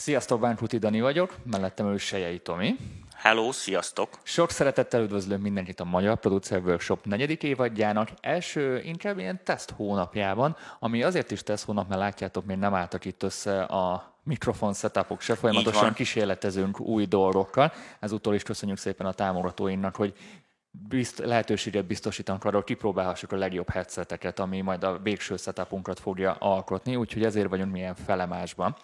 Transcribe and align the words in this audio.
Sziasztok, 0.00 0.40
Bánkuti 0.40 0.78
Dani 0.78 1.00
vagyok, 1.00 1.36
mellettem 1.50 1.92
ő 1.92 1.96
Sejei 1.96 2.38
Tomi. 2.38 2.76
Hello, 3.14 3.52
sziasztok! 3.52 4.08
Sok 4.22 4.50
szeretettel 4.50 5.02
üdvözlök 5.02 5.40
mindenkit 5.40 5.80
a 5.80 5.84
Magyar 5.84 6.16
Producer 6.16 6.62
Workshop 6.62 7.04
negyedik 7.04 7.42
évadjának 7.42 8.08
első, 8.20 8.80
inkább 8.84 9.18
ilyen 9.18 9.40
teszt 9.44 9.70
hónapjában, 9.70 10.56
ami 10.78 11.02
azért 11.02 11.30
is 11.30 11.42
teszt 11.42 11.64
hónap, 11.64 11.88
mert 11.88 12.00
látjátok, 12.00 12.44
még 12.44 12.56
nem 12.56 12.74
álltak 12.74 13.04
itt 13.04 13.22
össze 13.22 13.62
a 13.62 14.14
mikrofon 14.22 14.74
setupok 14.74 15.20
se, 15.20 15.34
folyamatosan 15.34 15.92
kísérletezünk 15.92 16.80
új 16.80 17.04
dolgokkal. 17.06 17.72
Ezúttal 17.98 18.34
is 18.34 18.42
köszönjük 18.42 18.78
szépen 18.78 19.06
a 19.06 19.12
támogatóinknak, 19.12 19.96
hogy 19.96 20.14
bizt, 20.70 21.18
lehetőséget 21.18 21.86
biztosítanak 21.86 22.44
arra, 22.44 22.56
hogy 22.56 22.64
kipróbálhassuk 22.64 23.32
a 23.32 23.36
legjobb 23.36 23.70
headseteket, 23.70 24.38
ami 24.38 24.60
majd 24.60 24.84
a 24.84 24.98
végső 25.02 25.36
setupunkat 25.36 26.00
fogja 26.00 26.32
alkotni, 26.32 26.96
úgyhogy 26.96 27.24
ezért 27.24 27.48
vagyunk 27.48 27.72
milyen 27.72 27.94
felemásban 27.94 28.76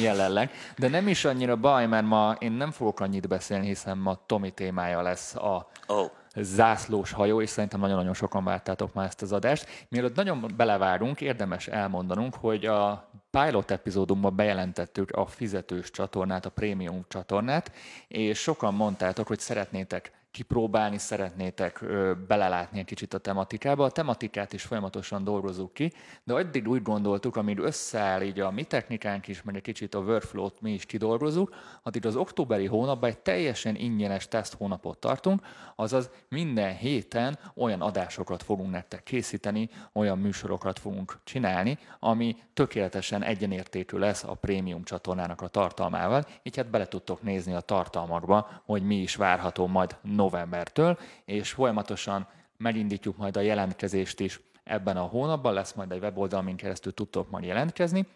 jelenleg. 0.00 0.50
De 0.78 0.88
nem 0.88 1.08
is 1.08 1.24
annyira 1.24 1.56
baj, 1.56 1.86
mert 1.86 2.06
ma 2.06 2.36
én 2.38 2.52
nem 2.52 2.70
fogok 2.70 3.00
annyit 3.00 3.28
beszélni, 3.28 3.66
hiszen 3.66 3.98
ma 3.98 4.20
Tomi 4.26 4.50
témája 4.50 5.02
lesz 5.02 5.34
a 5.34 5.70
oh. 5.86 6.10
zászlós 6.36 7.12
hajó, 7.12 7.40
és 7.40 7.50
szerintem 7.50 7.80
nagyon-nagyon 7.80 8.14
sokan 8.14 8.44
vártátok 8.44 8.92
már 8.94 9.06
ezt 9.06 9.22
az 9.22 9.32
adást. 9.32 9.86
Mielőtt 9.88 10.16
nagyon 10.16 10.52
belevárunk, 10.56 11.20
érdemes 11.20 11.68
elmondanunk, 11.68 12.34
hogy 12.34 12.66
a 12.66 13.10
pilot 13.30 13.70
epizódunkban 13.70 14.36
bejelentettük 14.36 15.10
a 15.10 15.26
fizetős 15.26 15.90
csatornát, 15.90 16.46
a 16.46 16.50
prémium 16.50 17.04
csatornát, 17.08 17.72
és 18.08 18.38
sokan 18.38 18.74
mondtátok, 18.74 19.26
hogy 19.26 19.38
szeretnétek 19.38 20.12
kipróbálni, 20.32 20.98
szeretnétek 20.98 21.84
belelátni 22.26 22.78
egy 22.78 22.84
kicsit 22.84 23.14
a 23.14 23.18
tematikába. 23.18 23.84
A 23.84 23.90
tematikát 23.90 24.52
is 24.52 24.62
folyamatosan 24.62 25.24
dolgozzuk 25.24 25.72
ki, 25.72 25.92
de 26.24 26.34
addig 26.34 26.68
úgy 26.68 26.82
gondoltuk, 26.82 27.36
amíg 27.36 27.58
összeáll 27.58 28.22
így 28.22 28.40
a 28.40 28.50
mi 28.50 28.64
technikánk 28.64 29.28
is, 29.28 29.42
meg 29.42 29.56
egy 29.56 29.62
kicsit 29.62 29.94
a 29.94 29.98
workflow-t 29.98 30.60
mi 30.60 30.72
is 30.72 30.86
kidolgozzuk, 30.86 31.54
addig 31.82 32.06
az 32.06 32.16
októberi 32.16 32.66
hónapban 32.66 33.10
egy 33.10 33.18
teljesen 33.18 33.76
ingyenes 33.76 34.28
teszt 34.28 34.54
hónapot 34.54 34.98
tartunk, 34.98 35.40
azaz 35.76 36.10
minden 36.28 36.76
héten 36.76 37.38
olyan 37.54 37.80
adásokat 37.80 38.42
fogunk 38.42 38.70
nektek 38.70 39.02
készíteni, 39.02 39.68
olyan 39.92 40.18
műsorokat 40.18 40.78
fogunk 40.78 41.18
csinálni, 41.24 41.78
ami 41.98 42.36
tökéletesen 42.54 43.22
egyenértékű 43.22 43.98
lesz 43.98 44.24
a 44.24 44.34
prémium 44.34 44.84
csatornának 44.84 45.40
a 45.40 45.48
tartalmával, 45.48 46.24
így 46.42 46.56
hát 46.56 46.70
bele 46.70 46.86
tudtok 46.86 47.22
nézni 47.22 47.54
a 47.54 47.60
tartalmakba, 47.60 48.48
hogy 48.64 48.82
mi 48.82 48.96
is 48.96 49.16
várható 49.16 49.66
majd 49.66 49.96
novembertől, 50.22 50.98
és 51.24 51.50
folyamatosan 51.50 52.28
megindítjuk 52.56 53.16
majd 53.16 53.36
a 53.36 53.40
jelentkezést 53.40 54.20
is 54.20 54.40
ebben 54.64 54.96
a 54.96 55.02
hónapban, 55.02 55.52
lesz 55.52 55.72
majd 55.72 55.92
egy 55.92 56.02
weboldal, 56.02 56.38
amin 56.38 56.56
keresztül 56.56 56.94
tudtok 56.94 57.30
majd 57.30 57.44
jelentkezni, 57.44 58.06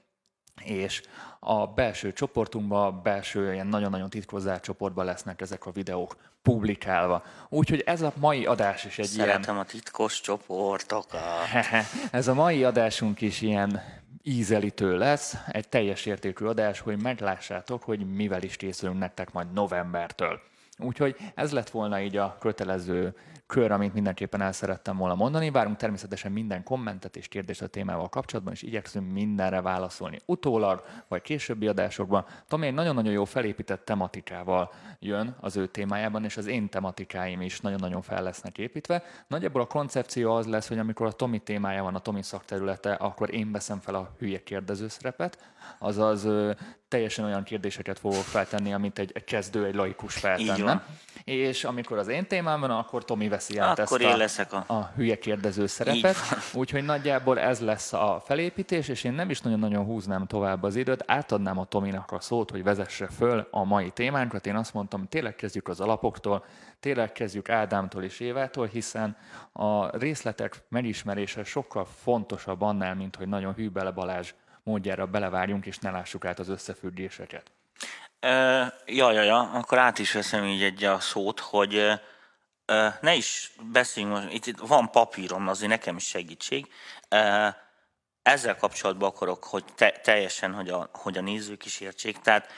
és 0.65 1.03
a 1.41 1.67
belső 1.67 2.13
csoportunkban, 2.13 2.87
a 2.87 3.01
belső 3.01 3.53
ilyen 3.53 3.67
nagyon-nagyon 3.67 4.11
titkozált 4.11 4.63
csoportban 4.63 5.05
lesznek 5.05 5.41
ezek 5.41 5.67
a 5.67 5.71
videók 5.71 6.17
publikálva. 6.43 7.25
Úgyhogy 7.49 7.81
ez 7.81 8.03
a 8.03 8.13
mai 8.17 8.47
adás 8.47 8.85
is 8.85 8.99
egy 8.99 9.05
Szeretem 9.05 9.29
ilyen... 9.29 9.43
Szeretem 9.43 9.59
a 9.59 9.65
titkos 9.65 10.21
csoportokat. 10.21 11.23
ez 12.11 12.29
a 12.29 12.35
mai 12.35 12.65
adásunk 12.65 13.21
is 13.21 13.41
ilyen 13.41 13.83
ízelítő 14.23 14.97
lesz, 14.97 15.37
egy 15.47 15.69
teljes 15.69 16.07
értékű 16.07 16.45
adás, 16.45 16.81
hogy 16.81 17.03
meglássátok, 17.03 17.83
hogy 17.83 18.15
mivel 18.15 18.43
is 18.43 18.57
készülünk 18.57 18.99
nektek 18.99 19.33
majd 19.33 19.53
novembertől. 19.53 20.41
Úgyhogy 20.79 21.17
ez 21.35 21.53
lett 21.53 21.71
volna 21.71 22.01
így 22.01 22.17
a 22.17 22.37
kötelező 22.39 23.15
kör, 23.47 23.73
amit 23.73 23.95
mindenképpen 23.95 24.41
el 24.41 24.53
szerettem 24.53 24.97
volna 24.97 25.15
mondani. 25.15 25.51
Várunk 25.51 25.77
természetesen 25.77 26.33
minden 26.33 26.63
kommentet 26.63 27.17
és 27.17 27.29
kérdést 27.29 27.63
a 27.63 27.67
témával 27.67 28.09
kapcsolatban, 28.09 28.53
és 28.53 28.63
igyekszünk 28.63 29.13
mindenre 29.13 29.61
válaszolni 29.61 30.21
utólag, 30.25 30.85
vagy 31.09 31.23
későbbi 31.23 31.67
adásokban. 31.67 32.25
Tomi 32.49 32.67
egy 32.67 32.75
nagyon-nagyon 32.75 33.13
jó 33.13 33.25
felépített 33.25 33.85
tematikával 33.85 34.73
jön 34.99 35.37
az 35.41 35.57
ő 35.57 35.67
témájában, 35.67 36.25
és 36.25 36.37
az 36.37 36.47
én 36.47 36.69
tematikáim 36.69 37.41
is 37.41 37.61
nagyon-nagyon 37.61 38.03
fel 38.03 38.23
lesznek 38.23 38.59
építve. 38.59 39.03
Nagyjából 39.27 39.61
a 39.61 39.67
koncepció 39.67 40.35
az 40.35 40.47
lesz, 40.47 40.69
hogy 40.69 40.79
amikor 40.79 41.07
a 41.07 41.13
Tomi 41.13 41.39
témája 41.39 41.83
van, 41.83 41.95
a 41.95 42.01
Tomi 42.01 42.23
szakterülete, 42.23 42.93
akkor 42.93 43.35
én 43.35 43.53
veszem 43.53 43.81
fel 43.81 43.95
a 43.95 44.15
hülye 44.19 44.43
kérdező 44.43 44.89
szerepet, 44.89 45.39
azaz 45.79 46.29
teljesen 46.89 47.25
olyan 47.25 47.43
kérdéseket 47.43 47.99
fogok 47.99 48.23
feltenni, 48.23 48.73
amit 48.73 48.99
egy, 48.99 49.11
egy 49.15 49.25
kezdő, 49.25 49.65
egy 49.65 49.75
laikus 49.75 50.15
feltenne. 50.15 50.87
És 51.25 51.65
amikor 51.65 51.99
az 51.99 52.09
én 52.09 52.27
témám 52.27 52.61
van, 52.61 52.71
akkor 52.71 53.05
Tomi 53.05 53.29
veszi 53.37 53.59
át 53.59 53.79
akkor 53.79 54.01
ezt 54.01 54.15
a, 54.15 54.17
leszek 54.17 54.53
a... 54.53 54.65
a 54.67 54.93
hülye 54.97 55.19
kérdező 55.19 55.67
szerepet. 55.67 56.17
Úgyhogy 56.53 56.85
nagyjából 56.85 57.39
ez 57.39 57.61
lesz 57.61 57.93
a 57.93 58.23
felépítés, 58.25 58.89
és 58.89 59.05
én 59.05 59.13
nem 59.13 59.31
is 59.31 59.41
nagyon-nagyon 59.41 59.85
húznám 59.85 60.27
tovább 60.27 60.63
az 60.63 60.77
időt, 60.77 61.05
átadnám 61.07 61.59
a 61.59 61.65
Tominak 61.65 62.13
a 62.13 62.21
szót, 62.21 62.51
hogy 62.51 62.63
vezesse 62.63 63.07
föl 63.07 63.49
a 63.51 63.65
mai 63.65 63.91
témánkat. 63.91 64.47
Én 64.47 64.57
azt 64.57 64.75
mondtam, 64.75 65.09
tényleg 65.09 65.35
kezdjük 65.35 65.69
az 65.69 65.81
alapoktól, 65.81 66.45
tényleg 66.81 67.13
kezdjük 67.13 67.49
Ádámtól 67.49 68.03
és 68.03 68.21
Évától, 68.21 68.67
hiszen 68.67 69.17
a 69.53 69.97
részletek 69.99 70.63
megismerése 70.69 71.45
sokkal 71.45 71.87
fontosabb 72.03 72.61
annál, 72.61 72.95
mint 72.95 73.17
hogy 73.17 73.29
nagyon 73.29 73.55
hű 73.55 73.71
bele 73.71 73.91
Balázs 73.91 74.33
módjára 74.63 75.07
belevárjunk, 75.07 75.67
és 75.67 75.79
ne 75.79 75.91
lássuk 75.91 76.25
át 76.25 76.39
az 76.39 76.49
összefüggéseket. 76.49 77.51
Ja, 78.87 79.13
ja, 79.13 79.23
ja, 79.23 79.41
akkor 79.41 79.79
át 79.79 79.99
is 79.99 80.13
veszem 80.13 80.45
így 80.45 80.63
egy 80.63 80.85
a 80.85 81.01
szót, 81.01 81.41
hogy 81.41 82.01
ne 83.01 83.15
is 83.15 83.53
beszéljünk, 83.73 84.33
itt, 84.33 84.47
itt 84.47 84.59
van 84.59 84.91
papírom, 84.91 85.49
azért 85.49 85.71
nekem 85.71 85.97
is 85.97 86.05
segítség. 86.07 86.73
Ezzel 88.23 88.57
kapcsolatban 88.57 89.09
akarok, 89.09 89.45
hogy 89.45 89.65
te, 89.75 89.91
teljesen, 89.91 90.55
hogy 90.55 90.69
a, 90.69 90.91
hogy 90.93 91.19
a 91.19 91.21
nézők 91.21 91.65
is 91.65 91.81
értsék. 91.81 92.19
Tehát 92.19 92.53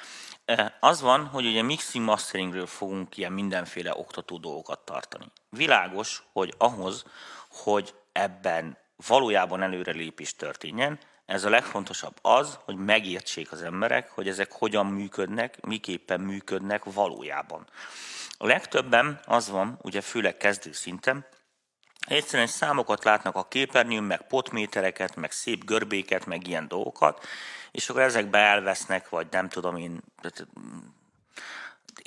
az 0.80 1.00
van, 1.00 1.26
hogy 1.26 1.46
ugye 1.46 1.62
mixing 1.62 2.04
masteringről 2.04 2.66
fogunk 2.66 3.16
ilyen 3.16 3.32
mindenféle 3.32 3.96
oktató 3.96 4.38
dolgokat 4.38 4.78
tartani. 4.78 5.26
Világos, 5.50 6.22
hogy 6.32 6.54
ahhoz, 6.58 7.04
hogy 7.50 7.94
ebben 8.12 8.78
valójában 9.06 9.62
előrelépés 9.62 10.34
történjen, 10.34 10.98
ez 11.28 11.44
a 11.44 11.50
legfontosabb 11.50 12.18
az, 12.22 12.58
hogy 12.64 12.76
megértsék 12.76 13.52
az 13.52 13.62
emberek, 13.62 14.10
hogy 14.10 14.28
ezek 14.28 14.52
hogyan 14.52 14.86
működnek, 14.86 15.66
miképpen 15.66 16.20
működnek 16.20 16.84
valójában. 16.84 17.66
A 18.38 18.46
legtöbben 18.46 19.20
az 19.24 19.48
van, 19.48 19.78
ugye 19.82 20.00
főleg 20.00 20.36
kezdő 20.36 20.72
szinten, 20.72 21.26
egyszerűen 22.06 22.48
számokat 22.48 23.04
látnak 23.04 23.36
a 23.36 23.48
képernyőn, 23.48 24.02
meg 24.02 24.26
potmétereket, 24.26 25.16
meg 25.16 25.30
szép 25.30 25.64
görbéket, 25.64 26.26
meg 26.26 26.46
ilyen 26.46 26.68
dolgokat, 26.68 27.24
és 27.70 27.88
akkor 27.88 28.02
ezekbe 28.02 28.38
elvesznek, 28.38 29.08
vagy 29.08 29.26
nem 29.30 29.48
tudom 29.48 29.76
én, 29.76 30.02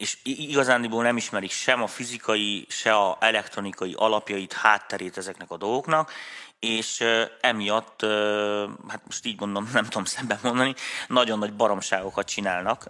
és 0.02 0.18
igazándiból 0.24 1.04
nem 1.04 1.18
ismerik 1.18 1.52
sem 1.52 1.82
a 1.82 1.88
fizikai, 1.88 2.66
se 2.70 2.94
a 2.94 3.18
elektronikai 3.20 3.94
alapjait, 3.98 4.54
hátterét 4.54 5.18
ezeknek 5.18 5.52
a 5.52 5.58
dolgoknak, 5.58 6.12
és 6.60 7.04
emiatt, 7.42 8.02
hát 8.88 9.02
most 9.06 9.26
így 9.26 9.40
mondom, 9.40 9.70
nem 9.74 9.84
tudom 9.84 10.06
szemben 10.06 10.40
mondani, 10.44 10.76
nagyon 11.08 11.40
nagy 11.40 11.54
baromságokat 11.54 12.28
csinálnak, 12.28 12.86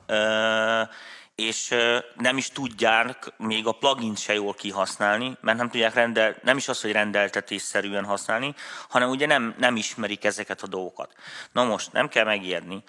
és 1.36 1.76
nem 2.16 2.38
is 2.38 2.50
tudják 2.50 3.34
még 3.38 3.68
a 3.68 3.72
plugin 3.72 4.16
se 4.16 4.34
jól 4.34 4.54
kihasználni, 4.54 5.38
mert 5.42 5.58
nem 5.58 5.70
tudják 5.70 5.94
rendel, 5.94 6.36
nem 6.44 6.58
is 6.58 6.68
az, 6.68 6.82
hogy 6.82 6.92
rendeltetésszerűen 6.92 8.06
használni, 8.06 8.56
hanem 8.90 9.10
ugye 9.10 9.26
nem, 9.26 9.56
nem 9.58 9.76
ismerik 9.76 10.24
ezeket 10.24 10.62
a 10.62 10.68
dolgokat. 10.68 11.14
Na 11.52 11.64
most, 11.64 11.92
nem 11.92 12.08
kell 12.08 12.26
megijedni. 12.26 12.84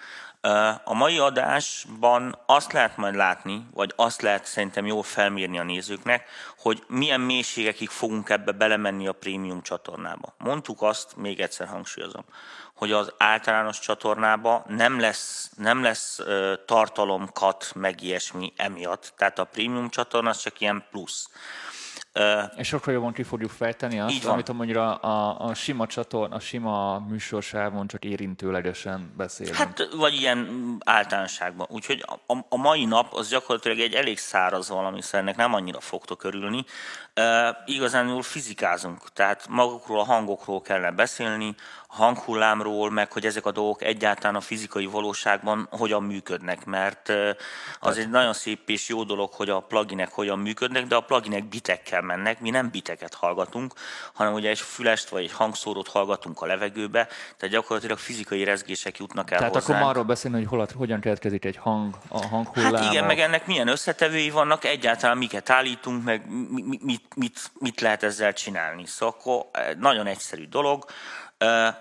A 0.83 0.93
mai 0.93 1.17
adásban 1.17 2.39
azt 2.45 2.71
lehet 2.73 2.97
majd 2.97 3.15
látni, 3.15 3.67
vagy 3.73 3.93
azt 3.95 4.21
lehet 4.21 4.45
szerintem 4.45 4.85
jól 4.85 5.03
felmérni 5.03 5.59
a 5.59 5.63
nézőknek, 5.63 6.29
hogy 6.57 6.83
milyen 6.87 7.21
mélységekig 7.21 7.89
fogunk 7.89 8.29
ebbe 8.29 8.51
belemenni 8.51 9.07
a 9.07 9.11
prémium 9.13 9.61
csatornába. 9.61 10.35
Mondtuk 10.37 10.81
azt, 10.81 11.15
még 11.15 11.39
egyszer 11.39 11.67
hangsúlyozom, 11.67 12.25
hogy 12.73 12.91
az 12.91 13.13
általános 13.17 13.79
csatornába 13.79 14.63
nem 14.67 14.99
lesz, 14.99 15.51
nem 15.57 15.83
lesz 15.83 16.19
tartalomkat, 16.65 17.71
meg 17.75 18.01
ilyesmi 18.01 18.53
emiatt. 18.55 19.13
Tehát 19.17 19.39
a 19.39 19.43
prémium 19.43 19.89
csatorna 19.89 20.29
az 20.29 20.37
csak 20.37 20.59
ilyen 20.59 20.85
plusz. 20.91 21.29
És 22.55 22.67
sokkal 22.67 22.93
jobban 22.93 23.13
ki 23.13 23.23
fogjuk 23.23 23.49
fejteni 23.49 23.99
azt, 23.99 24.25
amit 24.25 24.53
mondjuk 24.53 24.77
a, 24.77 25.39
a, 25.39 25.53
sima 25.53 25.87
csatorn, 25.87 26.33
a 26.33 26.39
sima 26.39 26.99
műsorsávon 26.99 27.87
csak 27.87 28.05
érintőlegesen 28.05 29.13
beszélünk. 29.17 29.55
Hát, 29.55 29.87
vagy 29.95 30.13
ilyen 30.13 30.75
általánosságban. 30.85 31.67
Úgyhogy 31.69 32.05
a, 32.27 32.37
a 32.49 32.57
mai 32.57 32.85
nap 32.85 33.13
az 33.13 33.29
gyakorlatilag 33.29 33.79
egy 33.79 33.93
elég 33.93 34.17
száraz 34.17 34.69
valami, 34.69 35.01
szernek 35.01 35.35
nem 35.35 35.53
annyira 35.53 35.79
fogtok 35.79 36.23
örülni. 36.23 36.65
Uh, 37.15 37.55
igazán 37.65 38.21
fizikázunk, 38.21 39.13
tehát 39.13 39.47
magukról 39.49 39.99
a 39.99 40.03
hangokról 40.03 40.61
kellene 40.61 40.91
beszélni, 40.91 41.55
hanghullámról, 41.93 42.91
meg 42.91 43.11
hogy 43.11 43.25
ezek 43.25 43.45
a 43.45 43.51
dolgok 43.51 43.83
egyáltalán 43.83 44.35
a 44.35 44.41
fizikai 44.41 44.85
valóságban 44.85 45.67
hogyan 45.71 46.03
működnek, 46.03 46.65
mert 46.65 47.13
az 47.79 47.97
egy 47.97 48.09
nagyon 48.09 48.33
szép 48.33 48.69
és 48.69 48.89
jó 48.89 49.03
dolog, 49.03 49.33
hogy 49.33 49.49
a 49.49 49.59
pluginek 49.59 50.11
hogyan 50.11 50.39
működnek, 50.39 50.87
de 50.87 50.95
a 50.95 51.01
pluginek 51.01 51.45
bitekkel 51.45 52.01
mennek, 52.01 52.39
mi 52.39 52.49
nem 52.49 52.69
biteket 52.69 53.13
hallgatunk, 53.13 53.73
hanem 54.13 54.33
ugye 54.33 54.49
egy 54.49 54.59
fülest 54.59 55.09
vagy 55.09 55.23
egy 55.23 55.31
hangszórót 55.31 55.87
hallgatunk 55.87 56.41
a 56.41 56.45
levegőbe, 56.45 57.07
tehát 57.37 57.55
gyakorlatilag 57.55 57.97
fizikai 57.97 58.43
rezgések 58.43 58.97
jutnak 58.97 59.31
el 59.31 59.37
Tehát 59.37 59.53
hozzánk. 59.53 59.79
akkor 59.79 59.91
arról 59.91 60.03
beszélni, 60.03 60.37
hogy 60.37 60.47
hol, 60.47 60.67
hogyan 60.75 60.99
keletkezik 60.99 61.45
egy 61.45 61.57
hang, 61.57 61.95
a 62.07 62.27
hanghullám. 62.27 62.73
Hát 62.73 62.91
igen, 62.91 63.05
meg 63.05 63.19
ennek 63.19 63.47
milyen 63.47 63.67
összetevői 63.67 64.29
vannak, 64.29 64.63
egyáltalán 64.63 65.17
miket 65.17 65.49
állítunk, 65.49 66.03
meg 66.03 66.29
mit, 66.49 66.83
mit, 66.83 67.03
mit, 67.15 67.51
mit 67.59 67.81
lehet 67.81 68.03
ezzel 68.03 68.33
csinálni. 68.33 68.85
Szóval 68.85 69.15
akkor 69.19 69.45
nagyon 69.77 70.05
egyszerű 70.05 70.47
dolog. 70.47 70.85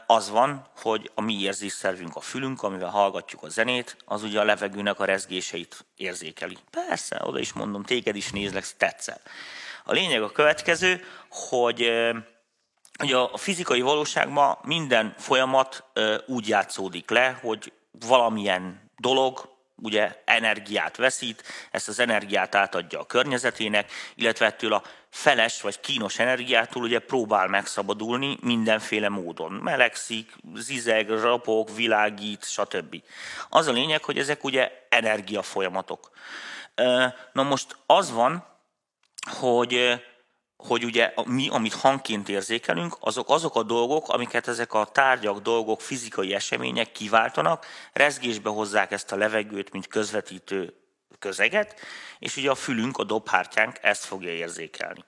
Az 0.06 0.31
van, 0.31 0.67
hogy 0.76 1.11
a 1.14 1.20
mi 1.20 1.41
érzésszervünk, 1.41 2.17
a 2.17 2.20
fülünk, 2.20 2.62
amivel 2.62 2.88
hallgatjuk 2.88 3.43
a 3.43 3.49
zenét, 3.49 3.97
az 4.05 4.23
ugye 4.23 4.41
a 4.41 4.44
levegőnek 4.44 5.00
a 5.00 5.05
rezgéseit 5.05 5.85
érzékeli. 5.97 6.56
Persze, 6.70 7.20
oda 7.25 7.38
is 7.38 7.53
mondom, 7.53 7.82
téged 7.82 8.17
is 8.17 8.31
nézlek, 8.31 8.76
tetszel. 8.76 9.20
A 9.85 9.93
lényeg 9.93 10.23
a 10.23 10.32
következő, 10.32 11.05
hogy 11.29 11.81
ugye 13.03 13.17
a 13.17 13.37
fizikai 13.37 13.81
valóságban 13.81 14.59
minden 14.62 15.14
folyamat 15.19 15.85
úgy 16.26 16.49
játszódik 16.49 17.11
le, 17.11 17.38
hogy 17.41 17.73
valamilyen 17.91 18.91
dolog, 18.97 19.50
ugye 19.76 20.23
energiát 20.25 20.97
veszít, 20.97 21.43
ezt 21.70 21.88
az 21.88 21.99
energiát 21.99 22.55
átadja 22.55 23.00
a 23.00 23.06
környezetének, 23.06 23.91
illetve 24.14 24.47
ettől 24.47 24.73
a 24.73 24.82
feles 25.12 25.61
vagy 25.61 25.81
kínos 25.81 26.19
energiától 26.19 26.82
ugye 26.82 26.99
próbál 26.99 27.49
megszabadulni 27.49 28.37
mindenféle 28.41 29.09
módon. 29.09 29.53
Melegszik, 29.53 30.32
zizeg, 30.55 31.09
rapok, 31.09 31.76
világít, 31.76 32.44
stb. 32.44 33.03
Az 33.49 33.67
a 33.67 33.73
lényeg, 33.73 34.05
hogy 34.05 34.19
ezek 34.19 34.44
ugye 34.44 34.87
energiafolyamatok. 34.88 36.11
Na 37.32 37.43
most 37.43 37.76
az 37.87 38.11
van, 38.11 38.47
hogy 39.38 40.03
hogy 40.56 40.85
ugye 40.85 41.12
mi, 41.25 41.49
amit 41.49 41.75
hangként 41.75 42.29
érzékelünk, 42.29 42.97
azok 43.00 43.31
azok 43.31 43.55
a 43.55 43.62
dolgok, 43.62 44.09
amiket 44.09 44.49
ezek 44.49 44.75
a 44.75 44.85
tárgyak, 44.85 45.38
dolgok, 45.38 45.81
fizikai 45.81 46.35
események 46.35 46.93
kiváltanak, 46.93 47.67
rezgésbe 47.93 48.50
hozzák 48.50 48.91
ezt 48.91 49.12
a 49.12 49.17
levegőt, 49.17 49.73
mint 49.73 49.87
közvetítő 49.87 50.81
közeget, 51.23 51.81
és 52.19 52.37
ugye 52.37 52.51
a 52.51 52.55
fülünk, 52.55 52.99
a 52.99 53.05
dobhártyánk 53.05 53.77
ezt 53.81 54.05
fogja 54.05 54.31
érzékelni. 54.31 55.05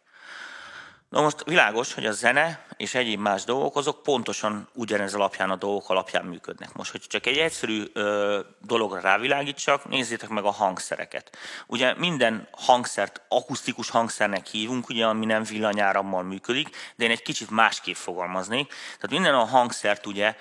Na 1.15 1.21
most 1.21 1.45
világos, 1.45 1.95
hogy 1.95 2.07
a 2.07 2.13
zene 2.13 2.67
és 2.77 2.95
egyéb 2.95 3.21
más 3.21 3.45
dolgok, 3.45 3.77
azok 3.77 4.03
pontosan 4.03 4.69
ugyanez 4.75 5.15
alapján 5.15 5.51
a 5.51 5.57
dolgok 5.57 5.91
alapján 5.91 6.25
működnek. 6.25 6.73
Most, 6.73 6.91
hogy 6.91 7.01
csak 7.01 7.27
egy 7.27 7.39
egyszerű 7.39 7.85
ö, 7.93 8.41
dologra 8.61 9.01
rávilágítsak, 9.01 9.89
nézzétek 9.89 10.29
meg 10.29 10.45
a 10.45 10.51
hangszereket. 10.51 11.37
Ugye 11.67 11.95
minden 11.95 12.49
hangszert 12.51 13.21
akusztikus 13.29 13.91
hangszernek 13.91 14.47
hívunk, 14.47 14.89
ugye, 14.89 15.07
ami 15.07 15.27
nem 15.27 15.43
villanyárammal 15.43 16.23
működik, 16.23 16.69
de 16.97 17.05
én 17.05 17.11
egy 17.11 17.23
kicsit 17.23 17.51
másképp 17.51 17.95
fogalmaznék. 17.95 18.67
Tehát 18.67 19.11
minden 19.11 19.35
a 19.35 19.45
hangszert 19.45 20.07
ugye 20.07 20.37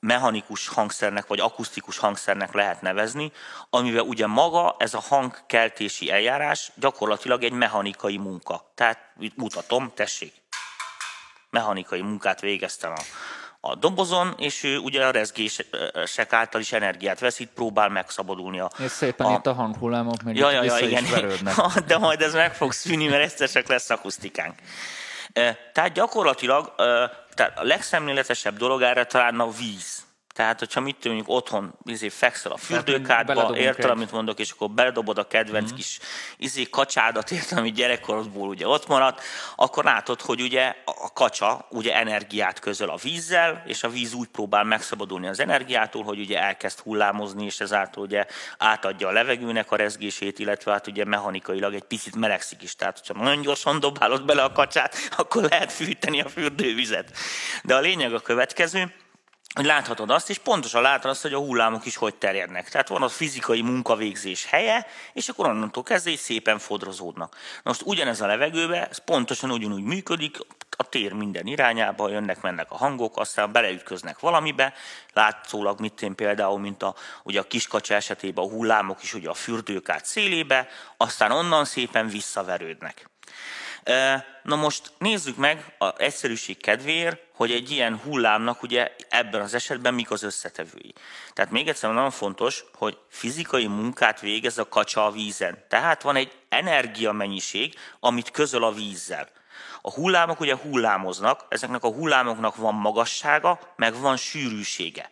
mechanikus 0.00 0.68
hangszernek 0.68 1.26
vagy 1.26 1.40
akusztikus 1.40 1.98
hangszernek 1.98 2.52
lehet 2.52 2.80
nevezni, 2.80 3.32
amivel 3.70 4.02
ugye 4.02 4.26
maga 4.26 4.76
ez 4.78 4.94
a 4.94 5.00
hangkeltési 5.00 6.10
eljárás 6.10 6.72
gyakorlatilag 6.74 7.42
egy 7.42 7.52
mechanikai 7.52 8.16
munka. 8.16 8.72
Tehát 8.74 8.98
mutatom, 9.34 9.92
tessék, 9.94 10.32
mechanikai 11.50 12.00
munkát 12.00 12.40
végeztem 12.40 12.92
a, 12.92 13.00
a 13.60 13.74
dobozon, 13.74 14.34
és 14.38 14.62
ő 14.62 14.78
ugye 14.78 15.06
a 15.06 15.10
rezgések 15.10 16.32
által 16.32 16.60
is 16.60 16.72
energiát 16.72 17.20
veszít, 17.20 17.48
próbál 17.54 17.88
megszabadulni 17.88 18.60
a... 18.60 18.70
És 18.78 18.90
szépen 18.90 19.26
a... 19.26 19.32
itt 19.32 19.46
a 19.46 19.52
hanghullámok 19.52 20.22
meg 20.22 20.36
ja, 20.36 20.50
ja, 20.50 20.62
ja, 20.62 20.78
igen. 20.78 21.04
De 21.86 21.98
majd 21.98 22.20
ez 22.20 22.34
meg 22.34 22.54
fog 22.54 22.72
szűnni, 22.72 23.06
mert 23.06 23.22
egyszer 23.22 23.50
csak 23.50 23.66
lesz 23.66 23.90
akusztikánk. 23.90 24.54
Tehát 25.72 25.92
gyakorlatilag 25.92 26.74
tehát 27.34 27.58
a 27.58 27.62
legszemléletesebb 27.62 28.56
dolog 28.56 28.82
erre 28.82 29.04
talán 29.04 29.40
a 29.40 29.50
víz. 29.50 30.04
Tehát, 30.32 30.58
hogyha 30.58 30.80
mit 30.80 31.04
mondjuk 31.04 31.28
otthon 31.28 31.74
izé, 31.84 32.08
fekszel 32.08 32.52
a 32.52 32.56
fürdőkádba, 32.56 33.56
érted, 33.56 33.90
amit 33.90 34.12
mondok, 34.12 34.38
és 34.38 34.50
akkor 34.50 34.70
beledobod 34.70 35.18
a 35.18 35.26
kedvenc 35.26 35.66
mm-hmm. 35.66 35.76
kis 35.76 35.98
izé, 36.36 36.62
kacsádat, 36.62 37.30
érted, 37.30 37.58
ami 37.58 37.72
gyerekkorodból 37.72 38.48
ugye 38.48 38.66
ott 38.66 38.86
maradt, 38.86 39.22
akkor 39.56 39.84
látod, 39.84 40.20
hogy 40.20 40.40
ugye 40.40 40.74
a 40.84 41.12
kacsa 41.12 41.66
ugye 41.70 41.94
energiát 41.94 42.58
közöl 42.58 42.88
a 42.88 42.96
vízzel, 42.96 43.62
és 43.66 43.82
a 43.82 43.88
víz 43.88 44.12
úgy 44.12 44.28
próbál 44.28 44.64
megszabadulni 44.64 45.26
az 45.26 45.40
energiától, 45.40 46.02
hogy 46.02 46.18
ugye 46.18 46.40
elkezd 46.40 46.78
hullámozni, 46.78 47.44
és 47.44 47.60
ezáltal 47.60 48.02
ugye 48.02 48.26
átadja 48.58 49.08
a 49.08 49.12
levegőnek 49.12 49.70
a 49.70 49.76
rezgését, 49.76 50.38
illetve 50.38 50.72
hát 50.72 50.86
ugye 50.86 51.04
mechanikailag 51.04 51.74
egy 51.74 51.84
picit 51.84 52.16
melegszik 52.16 52.62
is. 52.62 52.76
Tehát, 52.76 53.02
ha 53.06 53.22
nagyon 53.22 53.42
gyorsan 53.42 53.80
dobálod 53.80 54.24
bele 54.24 54.42
a 54.42 54.52
kacsát, 54.52 54.96
akkor 55.16 55.42
lehet 55.42 55.72
fűteni 55.72 56.20
a 56.20 56.28
fürdővizet. 56.28 57.16
De 57.64 57.74
a 57.74 57.80
lényeg 57.80 58.14
a 58.14 58.20
következő, 58.20 58.92
hogy 59.54 59.64
láthatod 59.64 60.10
azt, 60.10 60.30
és 60.30 60.38
pontosan 60.38 60.82
látod 60.82 61.10
azt, 61.10 61.22
hogy 61.22 61.32
a 61.32 61.38
hullámok 61.38 61.86
is 61.86 61.96
hogy 61.96 62.14
terjednek. 62.14 62.70
Tehát 62.70 62.88
van 62.88 63.02
a 63.02 63.08
fizikai 63.08 63.62
munkavégzés 63.62 64.44
helye, 64.44 64.86
és 65.12 65.28
akkor 65.28 65.46
onnantól 65.46 65.82
kezdve 65.82 66.16
szépen 66.16 66.58
fodrozódnak. 66.58 67.34
Na 67.34 67.60
most 67.62 67.82
ugyanez 67.84 68.20
a 68.20 68.26
levegőbe, 68.26 68.88
ez 68.88 68.98
pontosan 68.98 69.50
ugyanúgy 69.50 69.82
működik, 69.82 70.38
a 70.76 70.88
tér 70.88 71.12
minden 71.12 71.46
irányába 71.46 72.08
jönnek-mennek 72.08 72.70
a 72.70 72.76
hangok, 72.76 73.18
aztán 73.18 73.52
beleütköznek 73.52 74.18
valamibe, 74.18 74.74
látszólag 75.12 75.80
mit 75.80 76.02
én 76.02 76.14
például, 76.14 76.58
mint 76.58 76.82
a, 76.82 76.94
ugye 77.22 77.40
a 77.40 77.46
kiskacsa 77.46 77.94
esetében 77.94 78.44
a 78.44 78.48
hullámok 78.48 79.02
is 79.02 79.14
ugye 79.14 79.28
a 79.28 79.34
fürdőkát 79.34 80.04
szélébe, 80.04 80.68
aztán 80.96 81.30
onnan 81.30 81.64
szépen 81.64 82.08
visszaverődnek. 82.08 83.10
Na 84.42 84.56
most 84.56 84.92
nézzük 84.98 85.36
meg 85.36 85.74
a 85.78 85.98
egyszerűség 85.98 86.56
kedvéért, 86.60 87.20
hogy 87.34 87.50
egy 87.50 87.70
ilyen 87.70 87.98
hullámnak 87.98 88.62
ugye 88.62 88.92
ebben 89.08 89.40
az 89.40 89.54
esetben 89.54 89.94
mik 89.94 90.10
az 90.10 90.22
összetevői. 90.22 90.92
Tehát 91.32 91.50
még 91.50 91.68
egyszer 91.68 91.92
nagyon 91.92 92.10
fontos, 92.10 92.64
hogy 92.74 92.98
fizikai 93.08 93.66
munkát 93.66 94.20
végez 94.20 94.58
a 94.58 94.68
kacsa 94.68 95.06
a 95.06 95.10
vízen. 95.10 95.64
Tehát 95.68 96.02
van 96.02 96.16
egy 96.16 96.32
energiamennyiség, 96.48 97.74
amit 98.00 98.30
közöl 98.30 98.64
a 98.64 98.72
vízzel. 98.72 99.28
A 99.82 99.92
hullámok 99.92 100.40
ugye 100.40 100.56
hullámoznak, 100.56 101.44
ezeknek 101.48 101.84
a 101.84 101.92
hullámoknak 101.92 102.56
van 102.56 102.74
magassága, 102.74 103.58
meg 103.76 104.00
van 104.00 104.16
sűrűsége. 104.16 105.10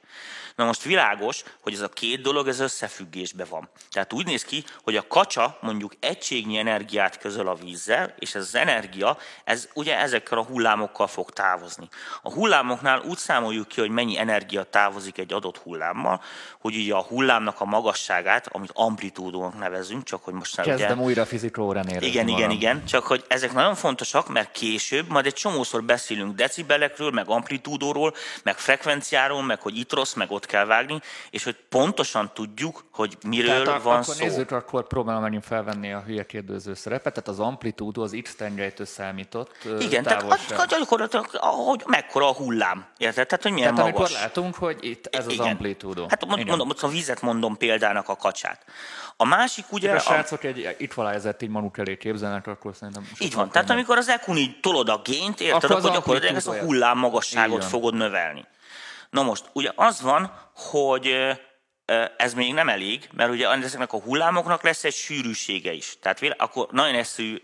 Na 0.60 0.66
most 0.66 0.82
világos, 0.82 1.42
hogy 1.60 1.72
ez 1.72 1.80
a 1.80 1.88
két 1.88 2.20
dolog 2.20 2.48
ez 2.48 2.60
összefüggésben 2.60 3.46
van. 3.50 3.68
Tehát 3.90 4.12
úgy 4.12 4.26
néz 4.26 4.44
ki, 4.44 4.64
hogy 4.82 4.96
a 4.96 5.06
kacsa 5.06 5.58
mondjuk 5.60 5.92
egységnyi 6.00 6.58
energiát 6.58 7.18
közöl 7.18 7.48
a 7.48 7.54
vízzel, 7.54 8.14
és 8.18 8.34
ez 8.34 8.42
az 8.42 8.54
energia, 8.54 9.18
ez 9.44 9.68
ugye 9.74 9.98
ezekkel 9.98 10.38
a 10.38 10.44
hullámokkal 10.44 11.06
fog 11.06 11.30
távozni. 11.30 11.88
A 12.22 12.32
hullámoknál 12.32 13.00
úgy 13.00 13.16
számoljuk 13.16 13.68
ki, 13.68 13.80
hogy 13.80 13.90
mennyi 13.90 14.18
energia 14.18 14.62
távozik 14.62 15.18
egy 15.18 15.32
adott 15.32 15.58
hullámmal, 15.58 16.22
hogy 16.58 16.76
ugye 16.76 16.94
a 16.94 17.02
hullámnak 17.02 17.60
a 17.60 17.64
magasságát, 17.64 18.48
amit 18.52 18.70
amplitúdónak 18.74 19.58
nevezünk, 19.58 20.04
csak 20.04 20.24
hogy 20.24 20.34
most 20.34 20.60
Kezdem 20.60 20.98
ugye, 20.98 21.06
újra 21.06 21.26
fizikórán 21.26 21.88
érezni 21.88 22.06
Igen, 22.06 22.24
magam. 22.24 22.38
igen, 22.38 22.50
igen, 22.50 22.84
csak 22.84 23.06
hogy 23.06 23.24
ezek 23.28 23.52
nagyon 23.52 23.74
fontosak, 23.74 24.28
mert 24.28 24.52
később 24.52 25.08
majd 25.08 25.26
egy 25.26 25.34
csomószor 25.34 25.84
beszélünk 25.84 26.34
decibelekről, 26.34 27.10
meg 27.10 27.28
amplitúdóról, 27.28 28.14
meg 28.42 28.58
frekvenciáról, 28.58 29.42
meg 29.42 29.60
hogy 29.60 29.78
itt 29.78 29.92
rossz, 29.92 30.12
meg 30.14 30.30
ott 30.30 30.48
kell 30.50 30.64
vágni, 30.64 31.00
és 31.30 31.44
hogy 31.44 31.56
pontosan 31.68 32.30
tudjuk, 32.34 32.84
hogy 32.92 33.16
miről 33.26 33.64
tehát 33.64 33.82
van 33.82 34.00
akkor 34.00 34.14
szó. 34.14 34.24
Nézzük, 34.24 34.50
akkor 34.50 34.86
próbálom 34.86 35.22
megint 35.22 35.44
felvenni 35.44 35.92
a 35.92 36.02
hülye 36.06 36.26
kérdőző 36.26 36.74
szerepet. 36.74 37.12
Tehát 37.12 37.28
az 37.28 37.40
amplitúdó 37.40 38.02
az 38.02 38.16
x 38.22 38.34
tengelytől 38.34 38.86
számított 38.86 39.56
Igen, 39.78 40.02
tehát 40.02 40.24
gyakorlatilag, 40.68 41.26
hogy 41.66 41.82
mekkora 41.86 42.28
a 42.28 42.32
hullám. 42.32 42.86
Érted? 42.96 43.26
Tehát, 43.26 43.42
hogy 43.42 43.52
milyen 43.52 43.74
tehát 43.74 43.92
magas. 43.92 44.08
amikor 44.08 44.22
látunk, 44.22 44.54
hogy 44.54 44.78
itt 44.80 45.06
ez 45.06 45.26
az 45.26 45.38
amplitúdó. 45.38 46.06
Hát 46.08 46.26
mond, 46.26 46.46
mondom, 46.46 46.70
a 46.80 46.88
vizet 46.88 47.20
mondom 47.20 47.56
példának 47.56 48.08
a 48.08 48.16
kacsát. 48.16 48.64
A 49.16 49.24
másik 49.24 49.72
ugye... 49.72 49.92
A 49.92 49.98
srácok 49.98 50.44
egy 50.44 50.76
itt 50.78 51.42
így 51.42 51.48
maguk 51.48 51.78
elé 51.78 51.96
képzelnek, 51.96 52.46
akkor 52.46 52.74
szerintem... 52.74 53.08
Így 53.18 53.34
van. 53.34 53.50
Tehát 53.50 53.70
amikor 53.70 53.96
az 53.96 54.08
ekun 54.08 54.36
így 54.36 54.60
tolod 54.60 54.88
a 54.88 55.00
gént, 55.04 55.40
érted, 55.40 55.70
akkor, 55.70 55.76
akkor 55.76 55.90
gyakorlatilag 55.90 56.36
ezt 56.36 56.48
a 56.48 56.58
hullám 56.58 56.98
magasságot 56.98 57.64
fogod 57.64 57.94
növelni. 57.94 58.44
Na 59.10 59.22
most, 59.22 59.44
ugye 59.52 59.72
az 59.74 60.00
van, 60.00 60.50
hogy 60.54 61.36
ez 62.16 62.34
még 62.34 62.54
nem 62.54 62.68
elég, 62.68 63.08
mert 63.12 63.30
ugye 63.30 63.48
ezeknek 63.48 63.92
a 63.92 64.00
hullámoknak 64.00 64.62
lesz 64.62 64.84
egy 64.84 64.94
sűrűsége 64.94 65.72
is. 65.72 65.98
Tehát 66.00 66.34
akkor 66.36 66.68
nagyon 66.70 66.94
eszű 66.94 67.42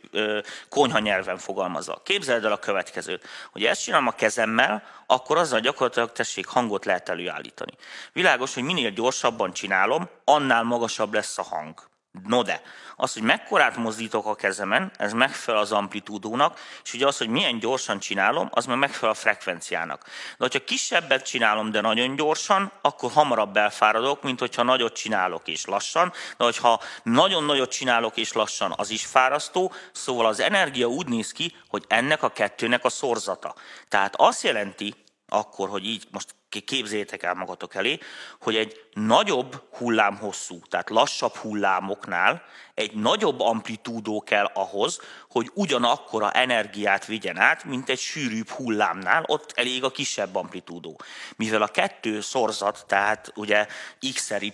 konyha 0.69 0.99
nyelven 0.99 1.39
fogalmazva. 1.39 2.01
Képzeld 2.05 2.45
el 2.45 2.53
a 2.53 2.59
következőt, 2.59 3.27
hogy 3.53 3.65
ezt 3.65 3.83
csinálom 3.83 4.07
a 4.07 4.13
kezemmel, 4.13 4.83
akkor 5.07 5.37
azzal 5.39 5.61
gyakorlatilag 5.61 6.13
tessék 6.13 6.47
hangot 6.47 6.85
lehet 6.85 7.09
előállítani. 7.09 7.73
Világos, 8.13 8.55
hogy 8.55 8.63
minél 8.63 8.91
gyorsabban 8.91 9.53
csinálom, 9.53 10.09
annál 10.25 10.63
magasabb 10.63 11.15
lesz 11.15 11.39
a 11.39 11.43
hang. 11.43 11.89
No 12.25 12.43
de, 12.43 12.63
az, 12.97 13.13
hogy 13.13 13.23
mekkorát 13.23 13.77
mozdítok 13.77 14.27
a 14.27 14.35
kezemen, 14.35 14.93
ez 14.97 15.13
megfelel 15.13 15.61
az 15.61 15.73
amplitúdónak, 15.73 16.61
és 16.85 16.93
ugye 16.93 17.07
az, 17.07 17.19
hogy 17.19 17.29
milyen 17.29 17.59
gyorsan 17.59 17.99
csinálom, 17.99 18.49
az 18.51 18.67
meg 18.67 18.79
megfelel 18.79 19.11
a 19.11 19.19
frekvenciának. 19.19 20.05
De 20.05 20.37
hogyha 20.39 20.65
kisebbet 20.65 21.27
csinálom, 21.27 21.71
de 21.71 21.81
nagyon 21.81 22.17
gyorsan, 22.17 22.73
akkor 22.81 23.11
hamarabb 23.11 23.57
elfáradok, 23.57 24.23
mint 24.23 24.39
hogyha 24.39 24.63
nagyot 24.63 24.95
csinálok 24.95 25.49
és 25.49 25.65
lassan. 25.65 26.13
De 26.37 26.45
hogyha 26.45 26.81
nagyon 27.03 27.45
nagyot 27.45 27.71
csinálok 27.71 28.17
és 28.17 28.33
lassan, 28.33 28.75
az 28.77 28.91
is 28.91 29.07
fárasztó, 29.07 29.73
szóval 29.93 30.27
az 30.27 30.41
energia 30.41 30.87
úgy 30.87 31.09
néz 31.09 31.33
ki, 31.33 31.57
hogy 31.69 31.85
ennek 31.89 32.23
a 32.23 32.31
kettőnek 32.31 32.85
a 32.85 32.89
szorzata. 32.89 33.55
Tehát 33.89 34.15
azt 34.17 34.43
jelenti, 34.43 34.95
akkor, 35.29 35.69
hogy 35.69 35.87
így 35.87 36.07
most 36.11 36.35
képzétek 36.49 37.23
el 37.23 37.35
magatok 37.35 37.75
elé, 37.75 37.99
hogy 38.41 38.57
egy 38.57 38.81
nagyobb 38.93 39.63
hullámhosszú, 39.73 40.61
tehát 40.69 40.91
lassabb 40.91 41.35
hullámoknál 41.35 42.43
egy 42.75 42.95
nagyobb 42.95 43.41
amplitúdó 43.41 44.23
kell 44.23 44.45
ahhoz, 44.45 45.01
hogy 45.31 45.51
ugyanakkora 45.55 46.31
energiát 46.31 47.07
vigyen 47.07 47.39
át, 47.39 47.65
mint 47.65 47.89
egy 47.89 47.99
sűrűbb 47.99 48.49
hullámnál, 48.49 49.25
ott 49.27 49.53
elég 49.55 49.85
a 49.85 49.91
kisebb 49.91 50.35
amplitúdó. 50.35 51.01
Mivel 51.37 51.63
a 51.63 51.69
kettő 51.69 52.21
szorzat, 52.21 52.85
tehát 52.87 53.33
ugye 53.35 53.67
x 54.15 54.31
y 54.31 54.53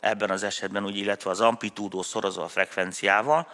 ebben 0.00 0.30
az 0.30 0.42
esetben, 0.42 0.84
ugye, 0.84 0.98
illetve 0.98 1.30
az 1.30 1.40
amplitúdó 1.40 2.02
szorozva 2.02 2.42
a 2.42 2.48
frekvenciával, 2.48 3.48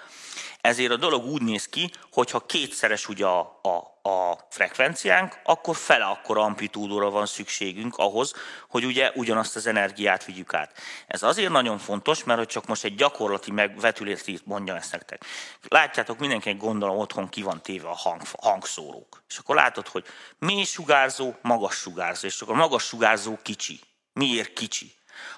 ezért 0.61 0.93
a 0.93 0.97
dolog 0.97 1.25
úgy 1.25 1.43
néz 1.43 1.69
ki, 1.69 1.91
hogy 2.13 2.31
ha 2.31 2.47
kétszeres 2.47 3.09
ugye 3.09 3.27
a, 3.27 3.39
a, 3.63 3.96
a 4.07 4.47
frekvenciánk, 4.51 5.39
akkor 5.45 5.77
fele 5.77 6.05
akkor 6.05 6.39
amplitúdóra 6.39 7.11
van 7.11 7.27
szükségünk 7.27 7.97
ahhoz, 7.97 8.33
hogy 8.69 8.85
ugye 8.85 9.11
ugyanazt 9.15 9.57
az 9.57 9.67
energiát 9.67 10.25
vigyük 10.25 10.55
át. 10.55 10.79
Ez 11.07 11.23
azért 11.23 11.51
nagyon 11.51 11.79
fontos, 11.79 12.25
mert 12.25 12.39
hogy 12.39 12.49
csak 12.49 12.67
most 12.67 12.85
egy 12.85 12.95
gyakorlati 12.95 13.51
megvetülését 13.51 14.47
mondja 14.47 14.77
ezt 14.77 14.93
nektek. 14.93 15.25
Látjátok, 15.69 16.19
mindenkinek 16.19 16.59
gondolom 16.59 16.99
otthon 16.99 17.29
ki 17.29 17.43
van 17.43 17.63
téve 17.63 17.89
a 17.89 17.95
hang, 17.95 18.21
hangszórók. 18.41 19.23
És 19.29 19.39
akkor 19.39 19.55
látod, 19.55 19.89
hogy 19.89 20.05
mély 20.39 20.65
sugárzó, 20.65 21.35
magas 21.43 21.75
sugárzó, 21.75 22.27
és 22.27 22.41
akkor 22.41 22.57
magas 22.57 22.85
sugárzó 22.85 23.39
kicsi. 23.43 23.81
Miért 24.13 24.53
kicsi? 24.53 24.93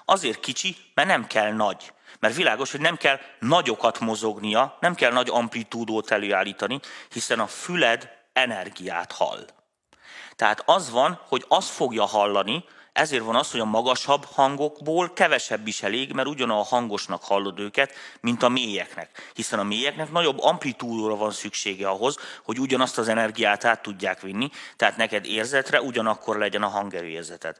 Azért 0.05 0.39
kicsi, 0.39 0.75
mert 0.93 1.07
nem 1.07 1.27
kell 1.27 1.51
nagy. 1.51 1.93
Mert 2.19 2.35
világos, 2.35 2.71
hogy 2.71 2.81
nem 2.81 2.97
kell 2.97 3.19
nagyokat 3.39 3.99
mozognia, 3.99 4.77
nem 4.79 4.95
kell 4.95 5.11
nagy 5.11 5.29
amplitúdót 5.29 6.11
előállítani, 6.11 6.79
hiszen 7.09 7.39
a 7.39 7.47
füled 7.47 8.18
energiát 8.39 9.11
hall. 9.11 9.45
Tehát 10.35 10.63
az 10.65 10.89
van, 10.89 11.19
hogy 11.27 11.45
azt 11.47 11.69
fogja 11.69 12.05
hallani, 12.05 12.65
ezért 12.93 13.23
van 13.23 13.35
az, 13.35 13.51
hogy 13.51 13.59
a 13.59 13.65
magasabb 13.65 14.25
hangokból 14.25 15.13
kevesebb 15.13 15.67
is 15.67 15.83
elég, 15.83 16.13
mert 16.13 16.27
ugyanolyan 16.27 16.63
hangosnak 16.63 17.23
hallod 17.23 17.59
őket, 17.59 17.93
mint 18.21 18.43
a 18.43 18.49
mélyeknek. 18.49 19.31
Hiszen 19.33 19.59
a 19.59 19.63
mélyeknek 19.63 20.11
nagyobb 20.11 20.39
amplitúdóra 20.39 21.15
van 21.15 21.31
szüksége 21.31 21.87
ahhoz, 21.87 22.17
hogy 22.43 22.59
ugyanazt 22.59 22.97
az 22.97 23.07
energiát 23.07 23.65
át 23.65 23.81
tudják 23.81 24.21
vinni, 24.21 24.49
tehát 24.75 24.97
neked 24.97 25.25
érzetre 25.25 25.81
ugyanakkor 25.81 26.37
legyen 26.37 26.63
a 26.63 26.67
hangerőérzeted. 26.67 27.59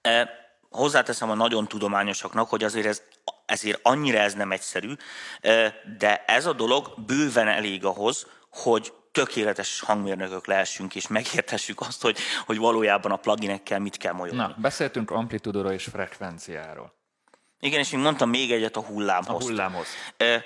E, 0.00 0.30
hozzáteszem 0.70 1.30
a 1.30 1.34
nagyon 1.34 1.68
tudományosaknak, 1.68 2.48
hogy 2.48 2.64
azért 2.64 2.86
ez, 2.86 3.02
ezért 3.46 3.80
annyira 3.82 4.18
ez 4.18 4.34
nem 4.34 4.52
egyszerű, 4.52 4.92
e, 5.40 5.74
de 5.98 6.24
ez 6.26 6.46
a 6.46 6.52
dolog 6.52 6.94
bőven 7.06 7.48
elég 7.48 7.84
ahhoz, 7.84 8.26
hogy 8.50 8.92
tökéletes 9.18 9.80
hangmérnökök 9.80 10.46
lehessünk, 10.46 10.94
és 10.94 11.08
megértessük 11.08 11.80
azt, 11.80 12.02
hogy, 12.02 12.18
hogy 12.46 12.58
valójában 12.58 13.12
a 13.12 13.16
pluginekkel 13.16 13.78
mit 13.78 13.96
kell 13.96 14.12
molyogni. 14.12 14.40
Na, 14.40 14.54
beszéltünk 14.56 15.10
amplitúdóról 15.10 15.72
és 15.72 15.84
frekvenciáról. 15.84 16.97
Igen, 17.60 17.80
és 17.80 17.90
még 17.90 18.02
mondtam 18.02 18.30
még 18.30 18.52
egyet 18.52 18.76
a 18.76 18.80
hullámhoz. 18.80 19.44
A 19.44 19.46
hullámhoz. 19.46 19.86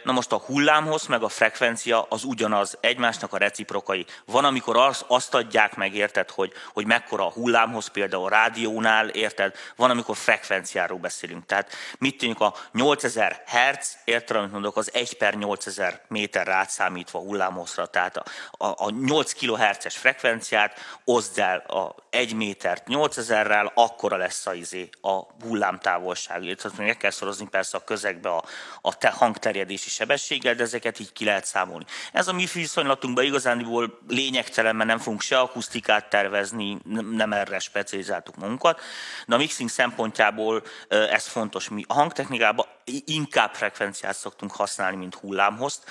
Na 0.05 0.13
most 0.13 0.33
a 0.33 0.39
hullámhoz 0.39 1.07
meg 1.07 1.23
a 1.23 1.29
frekvencia 1.29 2.07
az 2.09 2.25
ugyanaz, 2.25 2.79
egymásnak 2.81 3.33
a 3.33 3.37
reciprokai. 3.37 4.07
Van, 4.25 4.45
amikor 4.45 4.77
az, 4.77 5.05
azt 5.07 5.35
adják 5.35 5.75
meg, 5.75 5.95
érted, 5.95 6.31
hogy, 6.31 6.53
hogy 6.73 6.87
mekkora 6.87 7.27
a 7.27 7.31
hullámhoz, 7.31 7.87
például 7.87 8.25
a 8.25 8.29
rádiónál, 8.29 9.09
érted? 9.09 9.55
Van, 9.77 9.91
amikor 9.91 10.17
frekvenciáról 10.17 10.99
beszélünk. 10.99 11.47
Tehát 11.47 11.73
mit 11.99 12.19
tűnik 12.19 12.41
a 12.41 12.55
8000 12.73 13.43
Hz, 13.47 13.99
érted, 14.05 14.37
amit 14.37 14.53
mondok, 14.53 14.77
az 14.77 14.91
1 14.95 15.17
per 15.17 15.35
8000 15.35 16.01
méter 16.09 16.49
átszámítva 16.49 17.19
hullámhozra. 17.19 17.87
Tehát 17.87 18.17
a, 18.17 18.25
a, 18.51 18.67
a 18.67 18.91
8 18.91 19.33
kHz-es 19.33 19.97
frekvenciát 19.97 20.79
oszd 21.05 21.39
el 21.39 21.59
a 21.59 21.95
1 22.11 22.35
métert 22.35 22.85
8000-rel, 22.89 23.75
akkora 23.75 24.17
lesz 24.17 24.47
a, 24.47 24.55
izé, 24.55 24.89
a 25.01 25.21
hullámtávolság. 25.47 26.45
Érted? 26.45 26.73
Kell 27.03 27.11
szorozni 27.11 27.49
persze 27.49 27.77
a 27.77 27.85
közegbe 27.85 28.29
a, 28.29 28.45
a 28.81 28.97
te 28.97 29.11
hangterjedési 29.11 29.89
sebességgel, 29.89 30.55
de 30.55 30.63
ezeket 30.63 30.99
így 30.99 31.13
ki 31.13 31.25
lehet 31.25 31.45
számolni. 31.45 31.85
Ez 32.13 32.29
a 32.29 32.33
mi 32.33 32.47
viszonylatunkban 32.53 33.25
igazániból 33.25 33.99
lényegtelen, 34.09 34.77
mert 34.77 34.89
nem 34.89 34.99
fogunk 34.99 35.21
se 35.21 35.39
akusztikát 35.39 36.09
tervezni, 36.09 36.79
nem 37.11 37.33
erre 37.33 37.59
specializáltuk 37.59 38.37
magunkat, 38.37 38.81
de 39.27 39.35
a 39.35 39.39
mixing 39.39 39.69
szempontjából 39.69 40.63
ez 40.89 41.27
fontos. 41.27 41.69
Mi 41.69 41.85
a 41.87 41.95
hangtechnikában 41.95 42.67
inkább 43.05 43.55
frekvenciát 43.55 44.17
szoktunk 44.17 44.53
használni, 44.53 44.97
mint 44.97 45.15
hullámhoz, 45.15 45.85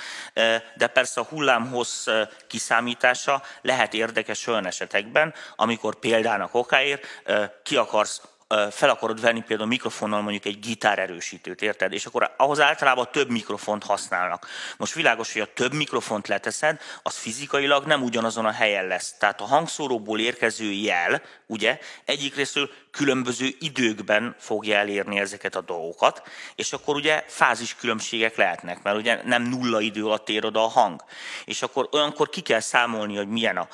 de 0.75 0.87
persze 0.87 1.21
a 1.21 1.23
hullámhoz 1.23 2.05
kiszámítása 2.47 3.41
lehet 3.61 3.93
érdekes 3.93 4.47
olyan 4.47 4.65
esetekben, 4.65 5.33
amikor 5.55 5.95
példának 5.95 6.53
okáért 6.53 7.05
ki 7.63 7.75
akarsz 7.75 8.21
fel 8.71 8.89
akarod 8.89 9.21
venni 9.21 9.41
például 9.41 9.69
mikrofonnal 9.69 10.21
mondjuk 10.21 10.45
egy 10.45 10.59
gitár 10.59 10.99
erősítőt, 10.99 11.61
érted? 11.61 11.93
És 11.93 12.05
akkor 12.05 12.33
ahhoz 12.37 12.59
általában 12.59 13.07
több 13.11 13.29
mikrofont 13.29 13.83
használnak. 13.83 14.47
Most 14.77 14.93
világos, 14.93 15.33
hogy 15.33 15.41
a 15.41 15.53
több 15.53 15.73
mikrofont 15.73 16.27
leteszed, 16.27 16.81
az 17.03 17.17
fizikailag 17.17 17.85
nem 17.85 18.03
ugyanazon 18.03 18.45
a 18.45 18.51
helyen 18.51 18.87
lesz. 18.87 19.15
Tehát 19.17 19.41
a 19.41 19.45
hangszóróból 19.45 20.19
érkező 20.19 20.71
jel, 20.71 21.21
ugye, 21.45 21.79
egyik 22.05 22.35
részről 22.35 22.69
különböző 22.91 23.55
időkben 23.59 24.35
fogja 24.39 24.77
elérni 24.77 25.19
ezeket 25.19 25.55
a 25.55 25.61
dolgokat, 25.61 26.21
és 26.55 26.73
akkor 26.73 26.95
ugye 26.95 27.23
fázis 27.27 27.75
különbségek 27.75 28.35
lehetnek, 28.35 28.83
mert 28.83 28.97
ugye 28.97 29.21
nem 29.23 29.43
nulla 29.43 29.81
idő 29.81 30.05
alatt 30.05 30.29
ér 30.29 30.45
oda 30.45 30.63
a 30.63 30.67
hang. 30.67 31.03
És 31.45 31.61
akkor 31.61 31.89
olyankor 31.91 32.29
ki 32.29 32.41
kell 32.41 32.59
számolni, 32.59 33.15
hogy 33.15 33.27
milyen 33.27 33.57
a, 33.57 33.67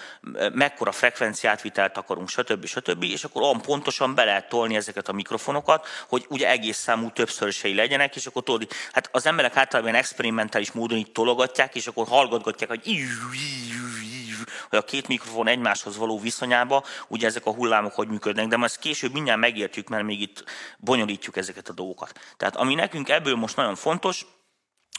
mekkora 0.54 0.92
frekvenciátvitelt 0.92 1.98
akarunk, 1.98 2.30
stb. 2.30 2.66
stb. 2.66 3.04
És 3.04 3.24
akkor 3.24 3.42
olyan 3.42 3.62
pontosan 3.62 4.16
be 4.16 4.24
lehet 4.24 4.50
tolni 4.50 4.76
ezeket 4.76 5.08
a 5.08 5.14
mikrofonokat, 5.14 5.88
hogy 6.08 6.26
ugye 6.30 6.50
egész 6.50 6.78
számú 6.78 7.12
többszörösei 7.12 7.74
legyenek, 7.74 8.16
és 8.16 8.26
akkor 8.26 8.44
tudod, 8.44 8.72
hát 8.92 9.10
az 9.12 9.26
emberek 9.26 9.58
általában 9.58 9.96
experimentális 9.96 10.72
módon 10.72 10.98
így 10.98 11.12
tologatják, 11.12 11.76
és 11.76 11.88
akkor 11.88 12.08
hallgatgatják, 12.08 12.70
hogy 12.70 12.82
hogy 14.70 14.80
a 14.80 14.82
két 14.82 15.08
mikrofon 15.08 15.48
egymáshoz 15.48 15.98
való 15.98 16.20
viszonyába, 16.20 16.84
ugye 17.08 17.28
ezek 17.28 17.46
a 17.46 17.54
hullámok 17.54 17.94
hogy 17.94 18.08
működnek, 18.08 18.48
de 18.48 18.58
majd 18.58 18.78
később 18.80 19.07
mindjárt 19.14 19.40
megértjük, 19.40 19.88
mert 19.88 20.04
még 20.04 20.22
itt 20.22 20.44
bonyolítjuk 20.78 21.38
ezeket 21.38 21.70
a 21.70 21.74
dolgokat. 21.74 22.20
Tehát 22.38 22.56
ami 22.56 22.76
nekünk 22.76 23.10
ebből 23.10 23.36
most 23.36 23.56
nagyon 23.56 23.76
fontos, 23.76 24.26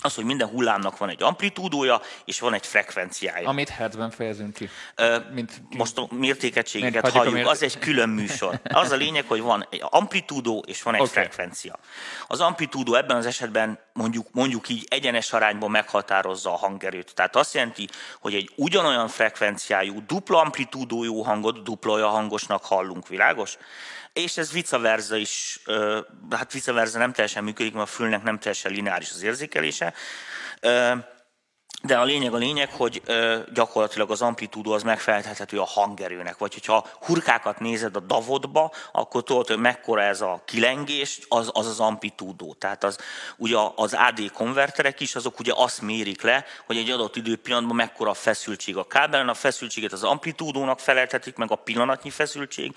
az, 0.00 0.14
hogy 0.14 0.24
minden 0.24 0.48
hullámnak 0.48 0.98
van 0.98 1.08
egy 1.08 1.22
amplitúdója, 1.22 2.00
és 2.24 2.40
van 2.40 2.54
egy 2.54 2.66
frekvenciája. 2.66 3.48
Amit 3.48 3.68
hertzben 3.68 4.10
fejezünk 4.10 4.54
ki. 4.54 4.68
Ö, 4.94 5.18
Mint, 5.32 5.62
most 5.68 5.98
a 5.98 6.08
mértékegységeket 6.10 7.08
halljuk, 7.08 7.34
mért... 7.34 7.48
az 7.48 7.62
egy 7.62 7.78
külön 7.78 8.08
műsor. 8.08 8.60
Az 8.62 8.90
a 8.90 8.96
lényeg, 8.96 9.24
hogy 9.28 9.40
van 9.40 9.66
egy 9.70 9.82
amplitúdó, 9.84 10.64
és 10.66 10.82
van 10.82 10.94
egy 10.94 11.00
okay. 11.00 11.12
frekvencia. 11.12 11.78
Az 12.26 12.40
amplitúdó 12.40 12.94
ebben 12.94 13.16
az 13.16 13.26
esetben 13.26 13.78
mondjuk, 13.92 14.26
mondjuk 14.32 14.68
így 14.68 14.86
egyenes 14.88 15.32
arányban 15.32 15.70
meghatározza 15.70 16.52
a 16.52 16.56
hangerőt. 16.56 17.14
Tehát 17.14 17.36
azt 17.36 17.54
jelenti, 17.54 17.88
hogy 18.20 18.34
egy 18.34 18.50
ugyanolyan 18.56 19.08
frekvenciájú, 19.08 20.02
dupla 20.06 20.40
amplitúdójú 20.40 21.22
hangot 21.22 21.62
dupla 21.62 21.92
olyan 21.92 22.10
hangosnak 22.10 22.64
hallunk, 22.64 23.08
világos? 23.08 23.58
És 24.18 24.36
ez 24.36 24.52
vice 24.52 25.16
is, 25.16 25.60
hát 26.30 26.52
vice 26.52 26.72
nem 26.72 27.12
teljesen 27.12 27.44
működik, 27.44 27.72
mert 27.72 27.88
a 27.88 27.90
fülnek 27.90 28.22
nem 28.22 28.38
teljesen 28.38 28.72
lineáris 28.72 29.10
az 29.10 29.22
érzékelése. 29.22 29.94
De 31.82 31.98
a 31.98 32.04
lényeg 32.04 32.34
a 32.34 32.36
lényeg, 32.36 32.72
hogy 32.72 33.02
ö, 33.04 33.38
gyakorlatilag 33.52 34.10
az 34.10 34.22
amplitúdó 34.22 34.72
az 34.72 34.82
megfelelhető 34.82 35.60
a 35.60 35.64
hangerőnek. 35.64 36.38
Vagy 36.38 36.52
hogyha 36.52 36.86
hurkákat 37.00 37.60
nézed 37.60 37.96
a 37.96 38.00
davodba, 38.00 38.72
akkor 38.92 39.22
tudod, 39.22 39.46
hogy 39.46 39.58
mekkora 39.58 40.02
ez 40.02 40.20
a 40.20 40.42
kilengés, 40.44 41.20
az 41.28 41.50
az, 41.52 41.66
az 41.66 41.80
amplitúdó. 41.80 42.54
Tehát 42.58 42.84
az, 42.84 42.98
ugye 43.36 43.56
az 43.74 43.94
AD 43.94 44.30
konverterek 44.32 45.00
is, 45.00 45.14
azok 45.14 45.38
ugye 45.38 45.52
azt 45.56 45.80
mérik 45.80 46.22
le, 46.22 46.44
hogy 46.66 46.76
egy 46.76 46.90
adott 46.90 47.16
időpillanatban 47.16 47.76
mekkora 47.76 48.10
a 48.10 48.14
feszültség 48.14 48.76
a 48.76 48.86
kábelen, 48.86 49.28
a 49.28 49.34
feszültséget 49.34 49.92
az 49.92 50.02
amplitúdónak 50.02 50.80
feleltetik, 50.80 51.36
meg 51.36 51.50
a 51.50 51.56
pillanatnyi 51.56 52.10
feszültség, 52.10 52.76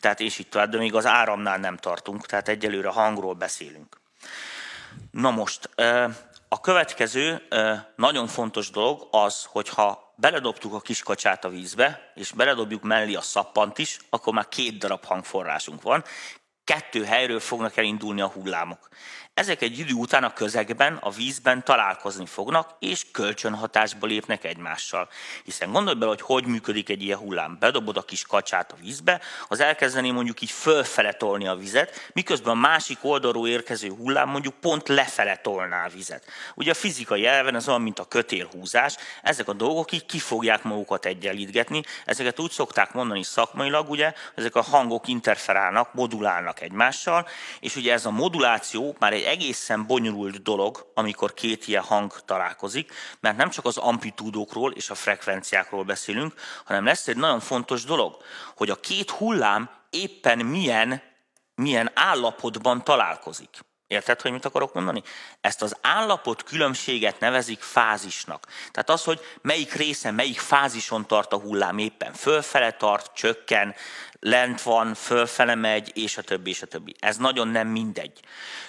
tehát 0.00 0.20
és 0.20 0.38
itt 0.38 0.50
tovább, 0.50 0.70
de 0.70 0.78
még 0.78 0.94
az 0.94 1.06
áramnál 1.06 1.58
nem 1.58 1.76
tartunk, 1.76 2.26
tehát 2.26 2.48
egyelőre 2.48 2.88
hangról 2.88 3.34
beszélünk. 3.34 4.00
Na 5.10 5.30
most, 5.30 5.70
a 6.52 6.60
következő 6.60 7.42
nagyon 7.96 8.26
fontos 8.26 8.70
dolog 8.70 9.08
az, 9.10 9.44
hogyha 9.44 10.14
beledobtuk 10.16 10.74
a 10.74 10.80
kiskacsát 10.80 11.44
a 11.44 11.48
vízbe, 11.48 12.12
és 12.14 12.32
beledobjuk 12.32 12.82
mellé 12.82 13.14
a 13.14 13.20
szappant 13.20 13.78
is, 13.78 13.98
akkor 14.10 14.32
már 14.32 14.48
két 14.48 14.78
darab 14.78 15.04
hangforrásunk 15.04 15.82
van. 15.82 16.04
kettő 16.64 17.04
helyről 17.04 17.40
fognak 17.40 17.76
elindulni 17.76 18.20
a 18.20 18.28
hullámok. 18.28 18.88
Ezek 19.34 19.62
egy 19.62 19.78
idő 19.78 19.92
után 19.92 20.24
a 20.24 20.32
közegben, 20.32 20.96
a 20.96 21.10
vízben 21.10 21.64
találkozni 21.64 22.26
fognak, 22.26 22.70
és 22.78 23.06
kölcsönhatásba 23.12 24.06
lépnek 24.06 24.44
egymással. 24.44 25.08
Hiszen 25.44 25.72
gondolj 25.72 25.96
bele, 25.96 26.10
hogy 26.10 26.20
hogy 26.20 26.44
működik 26.44 26.88
egy 26.88 27.02
ilyen 27.02 27.18
hullám. 27.18 27.56
Bedobod 27.60 27.96
a 27.96 28.02
kis 28.02 28.22
kacsát 28.22 28.72
a 28.72 28.76
vízbe, 28.80 29.20
az 29.48 29.60
elkezdené 29.60 30.10
mondjuk 30.10 30.40
így 30.40 30.50
fölfele 30.50 31.12
tolni 31.12 31.46
a 31.46 31.54
vizet, 31.54 32.10
miközben 32.12 32.52
a 32.52 32.60
másik 32.60 32.98
oldalról 33.00 33.48
érkező 33.48 33.88
hullám 33.88 34.28
mondjuk 34.28 34.54
pont 34.54 34.88
lefele 34.88 35.36
tolná 35.36 35.84
a 35.84 35.88
vizet. 35.88 36.24
Ugye 36.54 36.70
a 36.70 36.74
fizikai 36.74 37.26
elven 37.26 37.54
ez 37.54 37.68
olyan, 37.68 37.82
mint 37.82 37.98
a 37.98 38.04
kötélhúzás, 38.04 38.96
ezek 39.22 39.48
a 39.48 39.52
dolgok 39.52 39.92
így 39.92 40.06
ki 40.06 40.18
fogják 40.18 40.62
magukat 40.62 41.06
egyenlítgetni, 41.06 41.82
ezeket 42.04 42.40
úgy 42.40 42.50
szokták 42.50 42.92
mondani 42.92 43.22
szakmailag, 43.22 43.90
ugye, 43.90 44.12
ezek 44.34 44.54
a 44.54 44.62
hangok 44.62 45.08
interferálnak, 45.08 45.94
modulálnak 45.94 46.60
egymással, 46.60 47.28
és 47.60 47.76
ugye 47.76 47.92
ez 47.92 48.06
a 48.06 48.10
moduláció 48.10 48.96
már 48.98 49.12
egy 49.12 49.20
egy 49.22 49.28
egészen 49.28 49.86
bonyolult 49.86 50.42
dolog, 50.42 50.90
amikor 50.94 51.34
két 51.34 51.66
ilyen 51.66 51.82
hang 51.82 52.12
találkozik, 52.24 52.92
mert 53.20 53.36
nem 53.36 53.50
csak 53.50 53.64
az 53.64 53.76
amplitúdókról 53.76 54.72
és 54.72 54.90
a 54.90 54.94
frekvenciákról 54.94 55.84
beszélünk, 55.84 56.34
hanem 56.64 56.84
lesz 56.84 57.08
egy 57.08 57.16
nagyon 57.16 57.40
fontos 57.40 57.84
dolog, 57.84 58.16
hogy 58.56 58.70
a 58.70 58.80
két 58.80 59.10
hullám 59.10 59.70
éppen 59.90 60.38
milyen, 60.38 61.02
milyen 61.54 61.90
állapotban 61.94 62.84
találkozik. 62.84 63.58
Érted, 63.92 64.20
hogy 64.20 64.32
mit 64.32 64.44
akarok 64.44 64.74
mondani? 64.74 65.02
Ezt 65.40 65.62
az 65.62 65.76
állapot 65.80 66.42
különbséget 66.42 67.20
nevezik 67.20 67.60
fázisnak. 67.60 68.46
Tehát 68.70 68.90
az, 68.90 69.04
hogy 69.04 69.20
melyik 69.42 69.72
része, 69.72 70.10
melyik 70.10 70.38
fázison 70.40 71.06
tart 71.06 71.32
a 71.32 71.38
hullám 71.38 71.78
éppen, 71.78 72.12
fölfele 72.12 72.70
tart, 72.70 73.14
csökken, 73.14 73.74
lent 74.20 74.62
van, 74.62 74.94
fölfele 74.94 75.54
megy, 75.54 75.90
és 75.96 76.16
a 76.16 76.22
többi, 76.22 76.50
és 76.50 76.62
a 76.62 76.66
többi. 76.66 76.94
Ez 76.98 77.16
nagyon 77.16 77.48
nem 77.48 77.68
mindegy. 77.68 78.20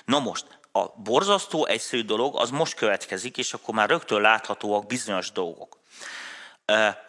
No 0.06 0.20
most, 0.20 0.46
a 0.72 0.88
borzasztó 0.88 1.66
egyszerű 1.66 2.04
dolog 2.04 2.36
az 2.36 2.50
most 2.50 2.74
következik, 2.74 3.38
és 3.38 3.54
akkor 3.54 3.74
már 3.74 3.90
rögtön 3.90 4.22
láthatóak 4.22 4.86
bizonyos 4.86 5.32
dolgok. 5.32 5.78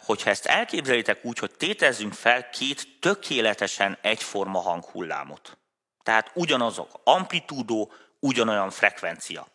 Hogyha 0.05 0.29
ezt 0.29 0.45
elképzelitek 0.45 1.25
úgy, 1.25 1.39
hogy 1.39 1.51
tétezzünk 1.51 2.13
fel 2.13 2.49
két 2.49 2.87
tökéletesen 2.99 3.97
egyforma 4.01 4.59
hanghullámot. 4.59 5.57
Tehát 6.05 6.31
ugyanazok, 6.33 6.89
amplitúdó, 7.03 7.91
ugyanolyan 8.19 8.69
frekvencia. 8.69 9.47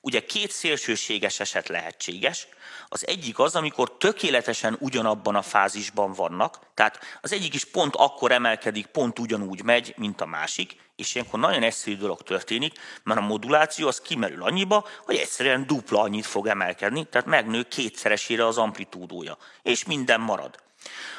Ugye 0.00 0.24
két 0.24 0.50
szélsőséges 0.50 1.40
eset 1.40 1.68
lehetséges. 1.68 2.48
Az 2.88 3.06
egyik 3.06 3.38
az, 3.38 3.56
amikor 3.56 3.96
tökéletesen 3.96 4.76
ugyanabban 4.78 5.34
a 5.34 5.42
fázisban 5.42 6.12
vannak, 6.12 6.58
tehát 6.74 6.98
az 7.20 7.32
egyik 7.32 7.54
is 7.54 7.64
pont 7.64 7.96
akkor 7.96 8.32
emelkedik, 8.32 8.86
pont 8.86 9.18
ugyanúgy 9.18 9.62
megy, 9.62 9.94
mint 9.96 10.20
a 10.20 10.26
másik, 10.26 10.76
és 10.96 11.14
ilyenkor 11.14 11.40
nagyon 11.40 11.62
egyszerű 11.62 11.96
dolog 11.96 12.22
történik, 12.22 12.74
mert 13.02 13.20
a 13.20 13.22
moduláció 13.22 13.88
az 13.88 14.00
kimerül 14.00 14.42
annyiba, 14.42 14.86
hogy 15.04 15.16
egyszerűen 15.16 15.66
dupla 15.66 16.00
annyit 16.00 16.26
fog 16.26 16.46
emelkedni, 16.46 17.04
tehát 17.04 17.26
megnő 17.26 17.62
kétszeresére 17.62 18.46
az 18.46 18.58
amplitúdója, 18.58 19.38
és 19.62 19.84
minden 19.84 20.20
marad 20.20 20.68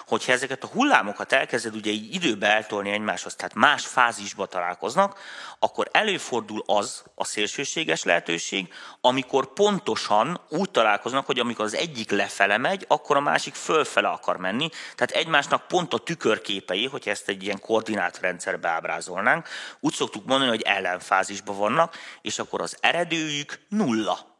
hogyha 0.08 0.32
ezeket 0.32 0.63
a 0.63 0.68
hullámokat 0.68 1.32
elkezded 1.32 1.75
ugye 1.75 1.91
így 1.91 2.13
időbe 2.13 2.48
eltolni 2.48 2.89
egymáshoz, 2.89 3.36
tehát 3.36 3.53
más 3.53 3.86
fázisba 3.86 4.46
találkoznak, 4.46 5.20
akkor 5.60 5.89
előfordul 5.91 6.63
az 6.65 7.03
a 7.15 7.25
szélsőséges 7.25 8.03
lehetőség, 8.03 8.74
amikor 9.01 9.53
pontosan 9.53 10.41
úgy 10.50 10.70
találkoznak, 10.70 11.25
hogy 11.25 11.39
amikor 11.39 11.65
az 11.65 11.75
egyik 11.75 12.12
lefele 12.12 12.58
megy, 12.58 12.86
akkor 12.88 13.15
a 13.15 13.22
másik 13.22 13.53
fölfele 13.53 14.08
akar 14.08 14.38
menni, 14.38 14.70
tehát 14.96 15.12
egymásnak 15.12 15.68
pont 15.68 15.94
a 15.94 15.98
tükörképei, 15.98 16.88
hogyha 16.88 17.12
ezt 17.12 17.30
egy 17.30 17.44
ilyen 17.44 17.60
koordinátrendszerbe 17.60 18.70
ábrázolnánk, 18.70 19.48
úgy 19.80 19.94
szoktuk 19.94 20.25
mondani, 20.25 20.50
hogy 20.50 20.62
ellenfázisban 20.62 21.58
vannak, 21.58 21.98
és 22.22 22.39
akkor 22.39 22.62
az 22.62 22.77
eredőjük 22.80 23.60
nulla 23.70 24.30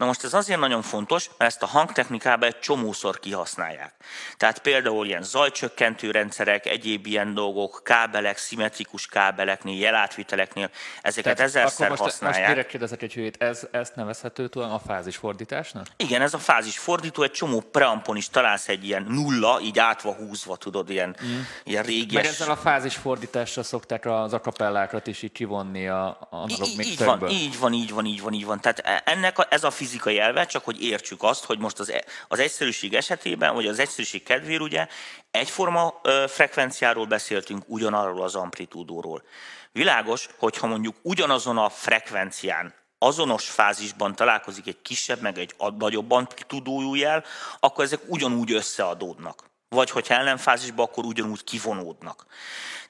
Na 0.00 0.06
most 0.06 0.24
ez 0.24 0.34
azért 0.34 0.60
nagyon 0.60 0.82
fontos, 0.82 1.30
mert 1.38 1.50
ezt 1.50 1.62
a 1.62 1.66
hangtechnikában 1.66 2.48
egy 2.48 2.58
csomószor 2.58 3.18
kihasználják. 3.18 3.92
Tehát 4.36 4.58
például 4.58 5.06
ilyen 5.06 5.22
zajcsökkentő 5.22 6.10
rendszerek, 6.10 6.66
egyéb 6.66 7.06
ilyen 7.06 7.34
dolgok, 7.34 7.80
kábelek, 7.84 8.38
szimmetrikus 8.38 9.06
kábeleknél, 9.06 9.78
jelátviteleknél, 9.78 10.70
ezeket 11.02 11.36
Tehát 11.36 11.40
ezerszer 11.40 11.88
most, 11.88 12.02
használják. 12.02 12.54
Most 12.54 12.66
kérdezek 12.66 13.02
egy 13.02 13.12
hülyét, 13.12 13.42
ez, 13.42 13.66
ezt 13.70 13.94
nevezhető 13.94 14.48
tudom 14.48 14.70
a 14.72 14.78
fázisfordításnak? 14.78 15.86
Igen, 15.96 16.22
ez 16.22 16.34
a 16.34 16.38
fázisfordító, 16.38 17.22
egy 17.22 17.30
csomó 17.30 17.60
preampon 17.60 18.16
is 18.16 18.28
találsz 18.28 18.68
egy 18.68 18.84
ilyen 18.84 19.06
nulla, 19.08 19.60
így 19.60 19.78
átva 19.78 20.12
húzva, 20.12 20.56
tudod, 20.56 20.90
ilyen, 20.90 21.16
mm. 21.24 21.40
ilyen 21.64 21.82
régies... 21.82 22.22
Meg 22.22 22.24
ezzel 22.24 22.50
a 22.50 22.56
fázisfordítással 22.56 23.64
szokták 23.64 24.06
az 24.06 24.32
akapellákat 24.32 25.06
is 25.06 25.22
így 25.22 25.32
kivonni 25.32 25.88
a, 25.88 26.06
a 26.30 26.46
így, 26.48 26.86
így 26.86 27.04
van, 27.04 27.28
így 27.28 27.58
van, 27.58 27.72
így 27.72 27.92
van, 27.92 28.04
így 28.04 28.22
van, 28.22 28.32
így 28.32 28.44
van. 28.44 28.60
Tehát 28.60 28.78
e- 28.78 29.02
ennek 29.04 29.38
a, 29.38 29.46
ez 29.50 29.64
a 29.64 29.70
fizikai 29.90 30.18
elve, 30.18 30.46
csak 30.46 30.64
hogy 30.64 30.82
értsük 30.82 31.22
azt, 31.22 31.44
hogy 31.44 31.58
most 31.58 31.78
az, 31.78 31.90
e- 31.90 32.04
az 32.28 32.38
egyszerűség 32.38 32.94
esetében, 32.94 33.54
vagy 33.54 33.66
az 33.66 33.78
egyszerűség 33.78 34.22
kedvéért 34.22 34.60
ugye 34.60 34.86
egyforma 35.30 36.00
frekvenciáról 36.28 37.06
beszéltünk, 37.06 37.62
ugyanarról 37.66 38.22
az 38.22 38.34
amplitúdóról. 38.34 39.22
Világos, 39.72 40.28
hogyha 40.38 40.66
mondjuk 40.66 40.96
ugyanazon 41.02 41.58
a 41.58 41.68
frekvencián 41.68 42.74
azonos 42.98 43.50
fázisban 43.50 44.14
találkozik 44.14 44.66
egy 44.66 44.82
kisebb, 44.82 45.20
meg 45.20 45.38
egy 45.38 45.54
nagyobb 45.78 46.10
amplitúdójú 46.10 46.94
jel, 46.94 47.24
akkor 47.60 47.84
ezek 47.84 48.00
ugyanúgy 48.06 48.52
összeadódnak. 48.52 49.49
Vagy 49.74 49.90
hogyha 49.90 50.14
ellenfázisban, 50.14 50.86
akkor 50.86 51.04
ugyanúgy 51.04 51.44
kivonódnak. 51.44 52.26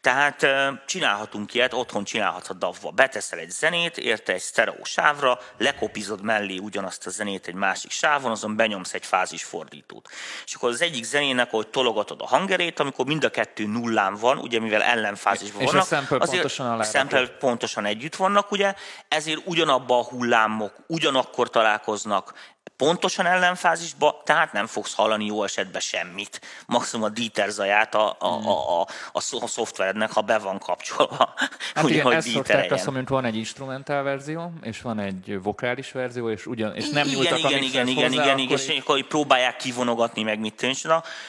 Tehát 0.00 0.46
csinálhatunk 0.86 1.54
ilyet, 1.54 1.72
otthon 1.72 2.04
csinálhatod 2.04 2.56
DAV-ba. 2.56 2.90
Beteszel 2.90 3.38
egy 3.38 3.50
zenét, 3.50 3.98
érte 3.98 4.32
egy 4.32 4.40
sztereó 4.40 4.84
sávra, 4.84 5.38
lekopizod 5.58 6.22
mellé 6.22 6.56
ugyanazt 6.56 7.06
a 7.06 7.10
zenét 7.10 7.46
egy 7.46 7.54
másik 7.54 7.90
sávon, 7.90 8.30
azon 8.30 8.56
benyomsz 8.56 8.94
egy 8.94 9.06
fázisfordítót. 9.06 10.08
És 10.46 10.54
akkor 10.54 10.68
az 10.68 10.82
egyik 10.82 11.04
zenének, 11.04 11.50
hogy 11.50 11.68
tologatod 11.68 12.20
a 12.20 12.26
hangerét, 12.26 12.80
amikor 12.80 13.06
mind 13.06 13.24
a 13.24 13.30
kettő 13.30 13.66
nullán 13.66 14.14
van, 14.14 14.38
ugye 14.38 14.60
mivel 14.60 14.82
ellenfázisban 14.82 15.60
és 15.60 15.70
vannak. 15.70 15.86
És 15.86 15.92
a 15.92 15.96
sample 15.96 16.18
pontosan 16.18 16.80
a 16.80 16.84
sample 16.84 17.26
pontosan 17.28 17.84
együtt 17.84 18.16
vannak, 18.16 18.50
ugye, 18.50 18.74
ezért 19.08 19.40
ugyanabban 19.44 19.98
a 19.98 20.04
hullámok 20.04 20.74
ugyanakkor 20.86 21.50
találkoznak, 21.50 22.34
pontosan 22.76 23.26
ellenfázisba, 23.26 24.22
tehát 24.24 24.52
nem 24.52 24.66
fogsz 24.66 24.94
hallani 24.94 25.24
jó 25.24 25.42
esetben 25.44 25.80
semmit. 25.80 26.40
Maximum 26.66 27.04
a 27.04 27.08
díter 27.08 27.48
zaját 27.48 27.94
a, 27.94 28.16
a, 28.18 28.26
a, 28.26 28.80
a, 29.12 29.20
a 29.40 29.46
szoftverednek, 29.46 30.10
ha 30.10 30.20
be 30.20 30.38
van 30.38 30.58
kapcsolva. 30.58 31.34
Hát 31.74 31.84
ugye, 31.84 31.94
igen, 31.94 32.12
ezt 32.12 32.28
szokták 32.28 32.72
azt, 32.72 32.84
hogy 32.84 33.08
van 33.08 33.24
egy 33.24 33.36
instrumentál 33.36 34.02
verzió, 34.02 34.52
és 34.62 34.80
van 34.80 34.98
egy 34.98 35.38
vokális 35.42 35.92
verzió, 35.92 36.30
és, 36.30 36.46
ugyan, 36.46 36.74
és 36.74 36.88
nem 36.88 37.06
igen, 37.06 37.18
nyúltak 37.18 37.38
igen, 37.38 37.50
igen, 37.50 37.62
igen, 37.62 37.86
igen, 37.86 38.12
igen, 38.12 38.38
igen, 38.38 38.58
és 38.58 38.78
akkor 38.80 39.06
próbálják 39.06 39.56
kivonogatni 39.56 40.22
meg 40.22 40.38
mit 40.38 40.54
tűncs. 40.54 40.82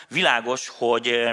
Világos, 0.08 0.72
hogy, 0.78 1.30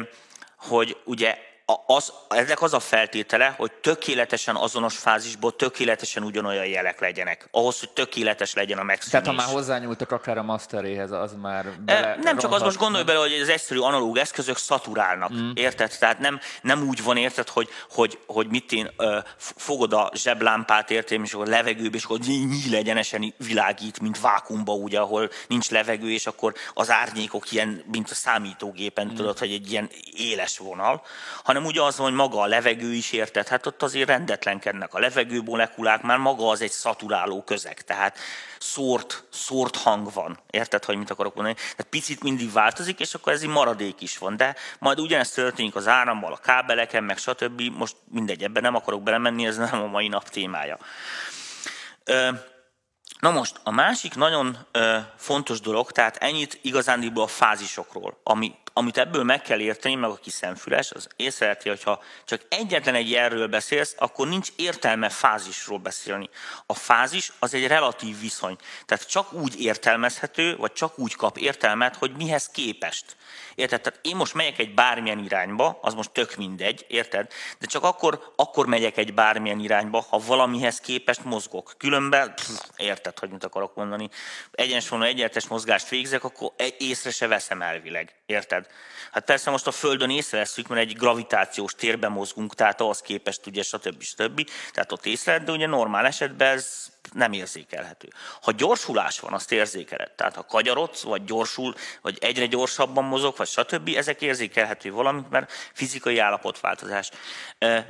hogy 0.56 0.96
ugye 1.04 1.47
az, 1.87 2.12
ezek 2.28 2.62
az 2.62 2.74
a 2.74 2.81
feltétele, 2.81 3.54
hogy 3.57 3.72
tökéletesen 3.72 4.57
azonos 4.57 4.96
fázisból 4.96 5.57
tökéletesen 5.57 6.22
ugyanolyan 6.22 6.66
jelek 6.66 7.00
legyenek. 7.00 7.48
Ahhoz, 7.50 7.78
hogy 7.78 7.90
tökéletes 7.90 8.54
legyen 8.54 8.78
a 8.78 8.83
megszűnés. 8.83 9.11
Tehát 9.11 9.26
ha 9.26 9.46
már 9.46 9.54
hozzányúltak 9.54 10.12
akár 10.12 10.38
a 10.38 10.42
masteréhez, 10.42 11.11
az 11.11 11.35
már 11.40 11.66
bele 11.85 12.18
Nem 12.22 12.38
csak 12.38 12.52
az, 12.52 12.62
most 12.62 12.76
gondolj 12.76 13.04
bele, 13.04 13.18
hogy 13.18 13.33
az 13.33 13.48
egyszerű 13.48 13.81
analóg 13.81 14.16
eszközök 14.16 14.57
szaturálnak, 14.57 15.33
mm. 15.33 15.50
érted? 15.54 15.98
Tehát 15.98 16.18
nem, 16.18 16.40
nem 16.62 16.88
úgy 16.88 17.02
van, 17.02 17.16
érted, 17.16 17.48
hogy, 17.48 17.68
hogy, 17.90 18.18
hogy 18.26 18.46
mit 18.48 18.72
én 18.72 18.90
ö, 18.96 19.18
fogod 19.37 19.92
a 19.92 20.11
zseblámpát, 20.14 20.90
érted, 20.90 21.20
és 21.24 21.35
akkor 21.35 21.46
levegőbe, 21.46 21.96
és 21.96 22.04
akkor 22.04 22.18
nyíl 22.18 22.74
egyenesen 22.74 23.35
világít, 23.37 24.00
mint 24.00 24.20
vákumba, 24.20 24.72
ugye, 24.72 24.98
ahol 24.98 25.31
nincs 25.46 25.70
levegő, 25.70 26.11
és 26.11 26.26
akkor 26.26 26.54
az 26.74 26.90
árnyékok 26.90 27.52
ilyen, 27.52 27.83
mint 27.90 28.11
a 28.11 28.14
számítógépen, 28.14 29.07
mm. 29.07 29.14
tudod, 29.14 29.38
hogy 29.38 29.52
egy 29.52 29.70
ilyen 29.70 29.90
éles 30.16 30.59
vonal, 30.59 31.02
hanem 31.44 31.58
hanem 31.59 31.73
ugye 31.73 31.83
az, 31.83 31.97
hogy 31.97 32.12
maga 32.12 32.40
a 32.40 32.47
levegő 32.47 32.92
is 32.92 33.12
érted, 33.12 33.49
hát 33.49 33.66
ott 33.66 33.83
azért 33.83 34.09
rendetlenkednek 34.09 34.94
a 34.94 34.99
levegő 34.99 35.42
molekulák, 35.42 36.03
már 36.03 36.18
maga 36.18 36.49
az 36.49 36.62
egy 36.62 36.71
szaturáló 36.71 37.42
közeg, 37.42 37.81
tehát 37.83 38.18
szórt, 38.59 39.25
szórt 39.31 39.77
hang 39.77 40.12
van, 40.12 40.38
érted, 40.51 40.85
hogy 40.85 40.97
mit 40.97 41.11
akarok 41.11 41.35
mondani? 41.35 41.57
Tehát 41.57 41.87
picit 41.90 42.23
mindig 42.23 42.53
változik, 42.53 43.01
és 43.01 43.14
akkor 43.14 43.33
ez 43.33 43.42
egy 43.42 43.49
maradék 43.49 44.01
is 44.01 44.18
van, 44.18 44.37
de 44.37 44.57
majd 44.79 45.01
ugyanezt 45.01 45.35
történik 45.35 45.75
az 45.75 45.88
árammal, 45.88 46.33
a 46.33 46.37
kábeleken, 46.37 47.05
meg 47.05 47.18
stb. 47.18 47.61
Most 47.61 47.97
mindegy, 48.11 48.42
ebben 48.42 48.62
nem 48.62 48.75
akarok 48.75 49.03
belemenni, 49.03 49.47
ez 49.47 49.57
nem 49.57 49.83
a 49.83 49.87
mai 49.87 50.09
nap 50.09 50.29
témája. 50.29 50.79
Na 53.21 53.31
most, 53.31 53.61
a 53.62 53.71
másik 53.71 54.14
nagyon 54.14 54.57
ö, 54.73 54.99
fontos 55.16 55.61
dolog, 55.61 55.92
tehát 55.92 56.16
ennyit 56.16 56.59
igazándiból 56.62 57.23
a 57.23 57.27
fázisokról, 57.27 58.21
ami 58.23 58.55
amit 58.78 58.98
ebből 58.98 59.22
meg 59.22 59.42
kell 59.42 59.60
érteni, 59.60 59.94
meg 59.94 60.10
aki 60.10 60.30
szemfüles, 60.30 60.90
az 60.90 61.08
észreveti, 61.16 61.68
hogyha 61.68 62.02
csak 62.24 62.40
egyetlen 62.48 62.94
egy 62.94 63.10
jelről 63.10 63.46
beszélsz, 63.46 63.94
akkor 63.98 64.28
nincs 64.28 64.48
értelme 64.56 65.08
fázisról 65.08 65.78
beszélni. 65.78 66.28
A 66.66 66.74
fázis 66.74 67.32
az 67.38 67.54
egy 67.54 67.66
relatív 67.66 68.20
viszony. 68.20 68.56
Tehát 68.86 69.08
csak 69.08 69.32
úgy 69.32 69.60
értelmezhető, 69.60 70.56
vagy 70.56 70.72
csak 70.72 70.98
úgy 70.98 71.14
kap 71.14 71.38
értelmet, 71.38 71.96
hogy 71.96 72.16
mihez 72.16 72.48
képest. 72.48 73.16
Érted? 73.54 73.80
Tehát 73.80 74.00
én 74.02 74.16
most 74.16 74.34
megyek 74.34 74.58
egy 74.58 74.74
bármilyen 74.74 75.18
irányba, 75.18 75.78
az 75.82 75.94
most 75.94 76.10
tök 76.10 76.36
mindegy, 76.36 76.84
érted? 76.88 77.32
De 77.58 77.66
csak 77.66 77.84
akkor, 77.84 78.32
akkor 78.36 78.66
megyek 78.66 78.96
egy 78.96 79.14
bármilyen 79.14 79.58
irányba, 79.58 80.06
ha 80.08 80.18
valamihez 80.18 80.80
képest 80.80 81.24
mozgok. 81.24 81.74
Különben, 81.76 82.34
pff, 82.34 82.60
érted, 82.76 83.18
hogy 83.18 83.30
mit 83.30 83.44
akarok 83.44 83.74
mondani. 83.74 84.08
Egyensúlyú 84.50 85.02
egyeltes 85.02 85.46
mozgást 85.46 85.88
végzek, 85.88 86.24
akkor 86.24 86.52
észre 86.78 87.10
se 87.10 87.26
veszem 87.26 87.62
elvileg. 87.62 88.14
Érted? 88.26 88.66
Hát 89.12 89.24
persze 89.24 89.50
most 89.50 89.66
a 89.66 89.70
Földön 89.70 90.11
észreveszünk, 90.11 90.68
mert 90.68 90.81
egy 90.81 90.96
gravitációs 90.96 91.74
térben 91.74 92.11
mozgunk, 92.11 92.54
tehát 92.54 92.81
ahhoz 92.81 93.00
képest 93.00 93.46
ugye 93.46 93.62
stb. 93.62 94.02
stb. 94.02 94.50
Tehát 94.72 94.92
ott 94.92 95.07
észre, 95.07 95.38
de 95.38 95.52
ugye 95.52 95.66
normál 95.66 96.07
esetben 96.07 96.52
ez 96.52 96.87
nem 97.12 97.33
érzékelhető. 97.33 98.09
Ha 98.42 98.52
gyorsulás 98.52 99.20
van, 99.20 99.33
azt 99.33 99.52
érzékeled. 99.52 100.11
Tehát 100.11 100.35
ha 100.35 100.44
kagyarodsz, 100.44 101.02
vagy 101.02 101.24
gyorsul, 101.24 101.74
vagy 102.02 102.18
egyre 102.20 102.46
gyorsabban 102.46 103.04
mozog, 103.04 103.37
vagy 103.37 103.48
stb., 103.48 103.90
ezek 103.96 104.22
érzékelhető 104.22 104.92
valamit, 104.92 105.31
mert 105.31 105.52
fizikai 105.72 106.18
állapotváltozás. 106.18 107.11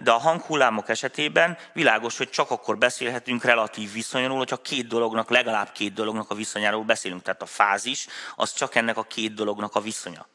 De 0.02 0.10
a 0.10 0.18
hanghullámok 0.18 0.88
esetében 0.88 1.58
világos, 1.72 2.16
hogy 2.16 2.30
csak 2.30 2.50
akkor 2.50 2.78
beszélhetünk 2.78 3.44
relatív 3.44 3.92
viszonyról, 3.92 4.38
hogyha 4.38 4.56
két 4.56 4.86
dolognak, 4.86 5.30
legalább 5.30 5.72
két 5.72 5.92
dolognak 5.92 6.30
a 6.30 6.34
viszonyáról 6.34 6.84
beszélünk. 6.84 7.22
Tehát 7.22 7.42
a 7.42 7.46
fázis, 7.46 8.06
az 8.36 8.52
csak 8.52 8.74
ennek 8.74 8.96
a 8.96 9.02
két 9.02 9.34
dolognak 9.34 9.74
a 9.74 9.80
viszonya. 9.80 10.26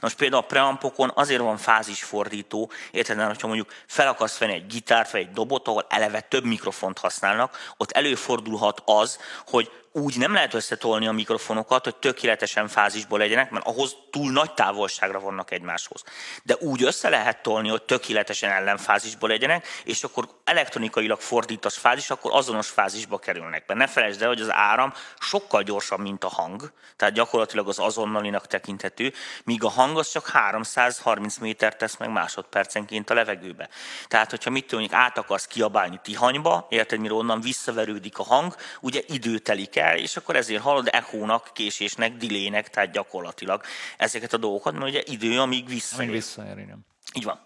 Most 0.00 0.16
például 0.16 0.42
a 0.42 0.46
preampokon 0.46 1.12
azért 1.14 1.40
van 1.40 1.56
fázisfordító, 1.56 2.70
érted, 2.90 3.20
hogyha 3.20 3.46
mondjuk 3.46 3.72
fel 3.86 4.08
akarsz 4.08 4.38
venni 4.38 4.52
egy 4.52 4.66
gitárt 4.66 5.10
vagy 5.10 5.20
egy 5.20 5.32
dobot, 5.32 5.68
ahol 5.68 5.86
eleve 5.88 6.20
több 6.20 6.44
mikrofont 6.44 6.98
használnak, 6.98 7.74
ott 7.76 7.90
előfordulhat 7.90 8.82
az, 8.84 9.18
hogy 9.46 9.70
úgy 9.92 10.18
nem 10.18 10.32
lehet 10.32 10.54
összetolni 10.54 11.06
a 11.06 11.12
mikrofonokat, 11.12 11.84
hogy 11.84 11.96
tökéletesen 11.96 12.68
fázisból 12.68 13.18
legyenek, 13.18 13.50
mert 13.50 13.66
ahhoz 13.66 13.96
túl 14.10 14.32
nagy 14.32 14.54
távolságra 14.54 15.20
vannak 15.20 15.50
egymáshoz. 15.50 16.02
De 16.42 16.56
úgy 16.60 16.82
össze 16.82 17.08
lehet 17.08 17.42
tolni, 17.42 17.68
hogy 17.68 17.82
tökéletesen 17.82 18.50
ellenfázisból 18.50 19.28
legyenek, 19.28 19.66
és 19.84 20.02
akkor 20.02 20.28
elektronikailag 20.44 21.20
fordítasz 21.20 21.76
fázis, 21.76 22.10
akkor 22.10 22.30
azonos 22.34 22.68
fázisba 22.68 23.18
kerülnek 23.18 23.66
be. 23.66 23.74
Ne 23.74 23.86
felejtsd 23.86 24.22
el, 24.22 24.28
hogy 24.28 24.40
az 24.40 24.52
áram 24.52 24.92
sokkal 25.20 25.62
gyorsabb, 25.62 26.00
mint 26.00 26.24
a 26.24 26.28
hang, 26.28 26.72
tehát 26.96 27.14
gyakorlatilag 27.14 27.68
az 27.68 27.78
azonnalinak 27.78 28.46
tekinthető, 28.46 29.12
míg 29.44 29.64
a 29.64 29.68
hang 29.68 29.98
az 29.98 30.10
csak 30.10 30.28
330 30.28 31.38
méter 31.38 31.76
tesz 31.76 31.96
meg 31.96 32.10
másodpercenként 32.10 33.10
a 33.10 33.14
levegőbe. 33.14 33.68
Tehát, 34.08 34.30
hogyha 34.30 34.50
mit 34.50 34.66
tudjuk, 34.66 34.92
át 34.92 35.18
akarsz 35.18 35.46
kiabálni 35.46 36.00
Tihanyba, 36.02 36.66
érted, 36.70 37.00
mire 37.00 37.14
onnan 37.14 37.40
visszaverődik 37.40 38.18
a 38.18 38.22
hang, 38.22 38.54
ugye 38.80 39.02
idő 39.06 39.38
telik 39.38 39.76
el, 39.82 39.96
és 39.96 40.16
akkor 40.16 40.36
ezért 40.36 40.62
hallod 40.62 40.88
echónak, 40.92 41.50
késésnek, 41.52 42.16
dilének, 42.16 42.70
tehát 42.70 42.90
gyakorlatilag 42.90 43.62
ezeket 43.96 44.32
a 44.32 44.36
dolgokat, 44.36 44.72
mert 44.72 44.86
ugye 44.86 45.02
idő, 45.06 45.40
amíg 45.40 45.68
visszaér. 45.68 46.02
Amíg 46.02 46.14
visszaér, 46.14 46.58
igen. 46.58 46.86
Így 47.14 47.24
van. 47.24 47.40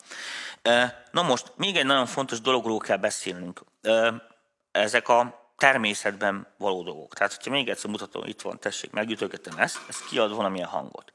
Na 1.11 1.23
most, 1.23 1.53
még 1.57 1.77
egy 1.77 1.87
nagyon 1.87 2.07
fontos 2.07 2.41
dologról 2.41 2.79
kell 2.79 2.97
beszélnünk. 2.97 3.61
Ezek 4.73 5.09
a 5.09 5.51
természetben 5.57 6.47
való 6.59 6.83
dolgok. 6.83 7.15
Tehát, 7.15 7.35
hogyha 7.35 7.51
még 7.51 7.69
egyszer 7.69 7.91
mutatom, 7.91 8.25
itt 8.25 8.41
van, 8.41 8.59
tessék, 8.59 8.91
megütögetem 8.91 9.59
ezt, 9.59 9.79
ez 9.89 9.99
kiad 9.99 10.35
valamilyen 10.35 10.69
hangot. 10.69 11.13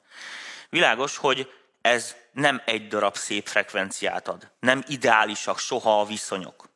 Világos, 0.69 1.17
hogy 1.17 1.51
ez 1.81 2.15
nem 2.31 2.61
egy 2.65 2.87
darab 2.87 3.15
szép 3.15 3.47
frekvenciát 3.47 4.27
ad. 4.27 4.51
Nem 4.59 4.83
ideálisak 4.87 5.59
soha 5.59 5.99
a 5.99 6.05
viszonyok. 6.05 6.69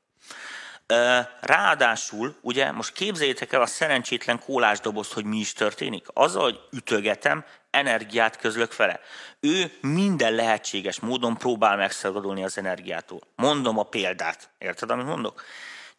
Ráadásul, 1.42 2.36
ugye, 2.42 2.72
most 2.72 2.94
képzeljétek 2.94 3.54
el 3.54 3.62
a 3.62 3.66
szerencsétlen 3.66 4.40
kólásdobozt, 4.40 5.14
hogy 5.14 5.26
mi 5.26 5.38
is 5.38 5.54
történik. 5.54 6.06
Azzal, 6.14 6.42
hogy 6.42 6.60
ütögetem, 6.72 7.46
energiát 7.70 8.38
közlök 8.38 8.76
vele. 8.76 9.00
Ő 9.40 9.72
minden 9.82 10.34
lehetséges 10.34 11.00
módon 11.00 11.38
próbál 11.38 11.78
megszabadulni 11.78 12.44
az 12.44 12.58
energiától. 12.58 13.22
Mondom 13.36 13.80
a 13.80 13.84
példát. 13.84 14.50
Érted, 14.58 14.90
amit 14.90 15.06
mondok? 15.06 15.44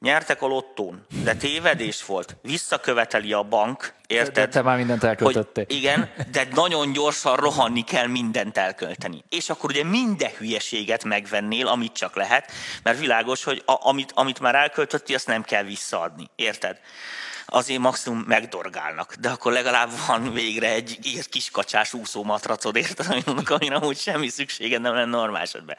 Nyertek 0.00 0.42
a 0.42 0.46
lottón, 0.46 1.06
de 1.22 1.35
tévedés 1.35 2.04
volt, 2.04 2.37
visszaköveteli 2.42 3.32
a 3.32 3.42
bank, 3.42 3.94
érted? 4.06 4.35
De 4.35 4.48
te 4.48 4.62
már 4.62 4.76
mindent 4.76 5.04
elköltöttél. 5.04 5.64
Hogy 5.64 5.76
igen, 5.76 6.11
de 6.30 6.48
nagyon 6.54 6.92
gyorsan 6.92 7.37
rohanni 7.37 7.82
kell 7.82 8.06
mindent 8.06 8.59
elkölteni. 8.59 9.24
És 9.28 9.50
akkor 9.50 9.70
ugye 9.70 9.85
minden 9.85 10.30
hülyeséget 10.38 11.04
megvennél, 11.04 11.66
amit 11.66 11.92
csak 11.92 12.16
lehet, 12.16 12.52
mert 12.82 12.98
világos, 12.98 13.44
hogy 13.44 13.62
a, 13.66 13.88
amit, 13.88 14.12
amit 14.14 14.40
már 14.40 14.54
elköltötti, 14.54 15.14
azt 15.14 15.26
nem 15.26 15.42
kell 15.42 15.62
visszaadni, 15.62 16.30
érted? 16.35 16.80
Azért 17.46 17.80
maximum 17.80 18.18
megdorgálnak, 18.18 19.14
de 19.14 19.28
akkor 19.28 19.52
legalább 19.52 19.90
van 20.06 20.32
végre 20.32 20.68
egy 20.68 20.98
ilyen 21.02 21.24
kis 21.30 21.50
kacsás 21.50 21.92
úszómatracod, 21.92 22.76
érted, 22.76 23.24
amire 23.46 23.74
amúgy 23.74 23.98
semmi 23.98 24.28
szükséged 24.28 24.80
nem 24.80 24.94
lenne 24.94 25.11
normál 25.11 25.42
esetben. 25.42 25.76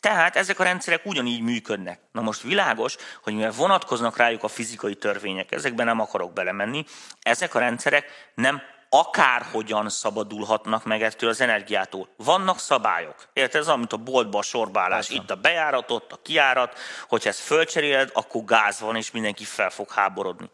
Tehát 0.00 0.36
ezek 0.36 0.58
a 0.58 0.64
rendszerek 0.64 1.06
ugyanígy 1.06 1.40
működnek. 1.40 2.00
Na 2.12 2.20
most 2.20 2.42
világos, 2.42 2.96
hogy 3.22 3.34
mivel 3.34 3.50
vonatkoznak 3.50 4.16
rájuk 4.16 4.42
a 4.42 4.48
fizikai 4.48 4.94
törvények, 4.94 5.52
ezekben 5.52 5.86
nem 5.86 6.00
akarok 6.00 6.32
belemenni, 6.32 6.84
ezek 7.20 7.54
a 7.54 7.58
rendszerek 7.58 8.30
nem 8.34 8.62
akárhogyan 8.94 9.88
szabadulhatnak 9.88 10.84
meg 10.84 11.02
ettől 11.02 11.30
az 11.30 11.40
energiától. 11.40 12.08
Vannak 12.16 12.58
szabályok. 12.58 13.14
Érted? 13.32 13.60
Ez 13.60 13.68
amit 13.68 13.92
a 13.92 13.96
boltban 13.96 14.40
a 14.40 14.44
sorbálás. 14.44 15.08
Itt 15.08 15.30
a 15.30 15.34
bejárat, 15.34 15.90
ott 15.90 16.12
a 16.12 16.20
kiárat. 16.22 16.78
Hogyha 17.08 17.28
ezt 17.28 17.40
fölcseréled, 17.40 18.10
akkor 18.12 18.44
gáz 18.44 18.80
van, 18.80 18.96
és 18.96 19.10
mindenki 19.10 19.44
fel 19.44 19.70
fog 19.70 19.90
háborodni. 19.90 20.50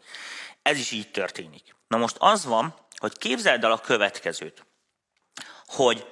Ez 0.69 0.77
is 0.77 0.91
így 0.91 1.11
történik. 1.11 1.75
Na 1.87 1.97
most 1.97 2.15
az 2.19 2.45
van, 2.45 2.75
hogy 2.97 3.17
képzeld 3.17 3.63
el 3.63 3.71
a 3.71 3.79
következőt, 3.79 4.65
hogy, 5.65 6.05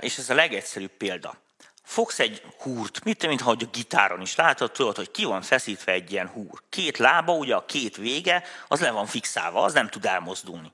és 0.00 0.18
ez 0.18 0.30
a 0.30 0.34
legegyszerűbb 0.34 0.90
példa, 0.90 1.34
fogsz 1.82 2.18
egy 2.18 2.42
húrt, 2.58 3.04
mit 3.04 3.26
mint 3.26 3.40
ahogy 3.40 3.62
a 3.62 3.70
gitáron 3.72 4.20
is 4.20 4.36
látod, 4.36 4.72
tudod, 4.72 4.96
hogy 4.96 5.10
ki 5.10 5.24
van 5.24 5.42
feszítve 5.42 5.92
egy 5.92 6.12
ilyen 6.12 6.28
húr. 6.28 6.62
Két 6.68 6.98
lába, 6.98 7.32
ugye 7.32 7.54
a 7.54 7.64
két 7.64 7.96
vége, 7.96 8.42
az 8.68 8.80
le 8.80 8.90
van 8.90 9.06
fixálva, 9.06 9.62
az 9.62 9.72
nem 9.72 9.88
tud 9.88 10.04
elmozdulni. 10.04 10.72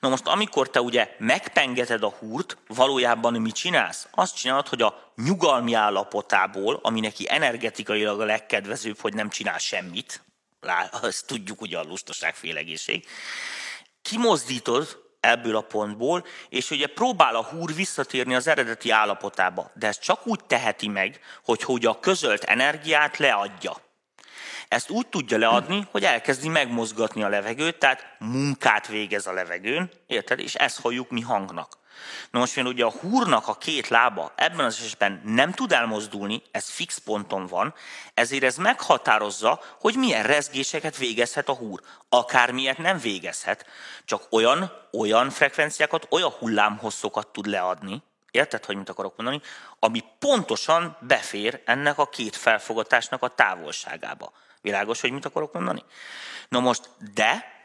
Na 0.00 0.08
most, 0.08 0.26
amikor 0.26 0.70
te 0.70 0.80
ugye 0.80 1.14
megpengeted 1.18 2.02
a 2.02 2.14
húrt, 2.18 2.56
valójában 2.66 3.32
mit 3.32 3.54
csinálsz? 3.54 4.08
Azt 4.10 4.36
csinálod, 4.36 4.68
hogy 4.68 4.82
a 4.82 5.12
nyugalmi 5.16 5.74
állapotából, 5.74 6.78
ami 6.82 7.00
neki 7.00 7.26
energetikailag 7.28 8.20
a 8.20 8.24
legkedvezőbb, 8.24 9.00
hogy 9.00 9.14
nem 9.14 9.28
csinál 9.28 9.58
semmit, 9.58 10.22
ezt 11.02 11.26
tudjuk 11.26 11.60
ugye 11.60 11.78
a 11.78 11.82
lustaság 11.82 12.34
félegészség, 12.34 13.06
kimozdítod 14.02 15.08
ebből 15.20 15.56
a 15.56 15.60
pontból, 15.60 16.26
és 16.48 16.70
ugye 16.70 16.86
próbál 16.86 17.34
a 17.36 17.44
húr 17.44 17.74
visszatérni 17.74 18.34
az 18.34 18.46
eredeti 18.46 18.90
állapotába. 18.90 19.70
De 19.74 19.86
ez 19.86 19.98
csak 19.98 20.26
úgy 20.26 20.44
teheti 20.44 20.88
meg, 20.88 21.20
hogy, 21.44 21.62
hogy 21.62 21.86
a 21.86 22.00
közölt 22.00 22.44
energiát 22.44 23.16
leadja. 23.16 23.76
Ezt 24.68 24.90
úgy 24.90 25.06
tudja 25.06 25.38
leadni, 25.38 25.86
hogy 25.90 26.04
elkezdi 26.04 26.48
megmozgatni 26.48 27.22
a 27.22 27.28
levegőt, 27.28 27.78
tehát 27.78 28.16
munkát 28.18 28.86
végez 28.86 29.26
a 29.26 29.32
levegőn, 29.32 29.90
érted? 30.06 30.38
És 30.38 30.54
ezt 30.54 30.80
halljuk 30.80 31.10
mi 31.10 31.20
hangnak. 31.20 31.78
Na 32.30 32.38
most 32.38 32.56
mivel 32.56 32.72
ugye 32.72 32.84
a 32.84 32.90
húrnak 33.00 33.48
a 33.48 33.54
két 33.54 33.88
lába 33.88 34.32
ebben 34.34 34.64
az 34.64 34.78
esetben 34.78 35.20
nem 35.24 35.52
tud 35.52 35.72
elmozdulni, 35.72 36.42
ez 36.50 36.68
fix 36.68 36.98
ponton 36.98 37.46
van, 37.46 37.74
ezért 38.14 38.42
ez 38.42 38.56
meghatározza, 38.56 39.60
hogy 39.80 39.94
milyen 39.94 40.22
rezgéseket 40.22 40.96
végezhet 40.96 41.48
a 41.48 41.54
húr. 41.54 41.80
Akármilyet 42.08 42.78
nem 42.78 42.98
végezhet, 42.98 43.66
csak 44.04 44.22
olyan, 44.30 44.72
olyan 44.92 45.30
frekvenciákat, 45.30 46.06
olyan 46.10 46.30
hullámhosszokat 46.30 47.26
tud 47.26 47.46
leadni, 47.46 48.02
Érted, 48.30 48.64
hogy 48.64 48.76
mit 48.76 48.88
akarok 48.88 49.16
mondani? 49.16 49.40
Ami 49.78 50.04
pontosan 50.18 50.96
befér 51.00 51.62
ennek 51.64 51.98
a 51.98 52.08
két 52.08 52.36
felfogatásnak 52.36 53.22
a 53.22 53.28
távolságába. 53.28 54.32
Világos, 54.60 55.00
hogy 55.00 55.12
mit 55.12 55.24
akarok 55.24 55.52
mondani? 55.52 55.84
Na 56.48 56.60
most, 56.60 56.88
de 57.14 57.60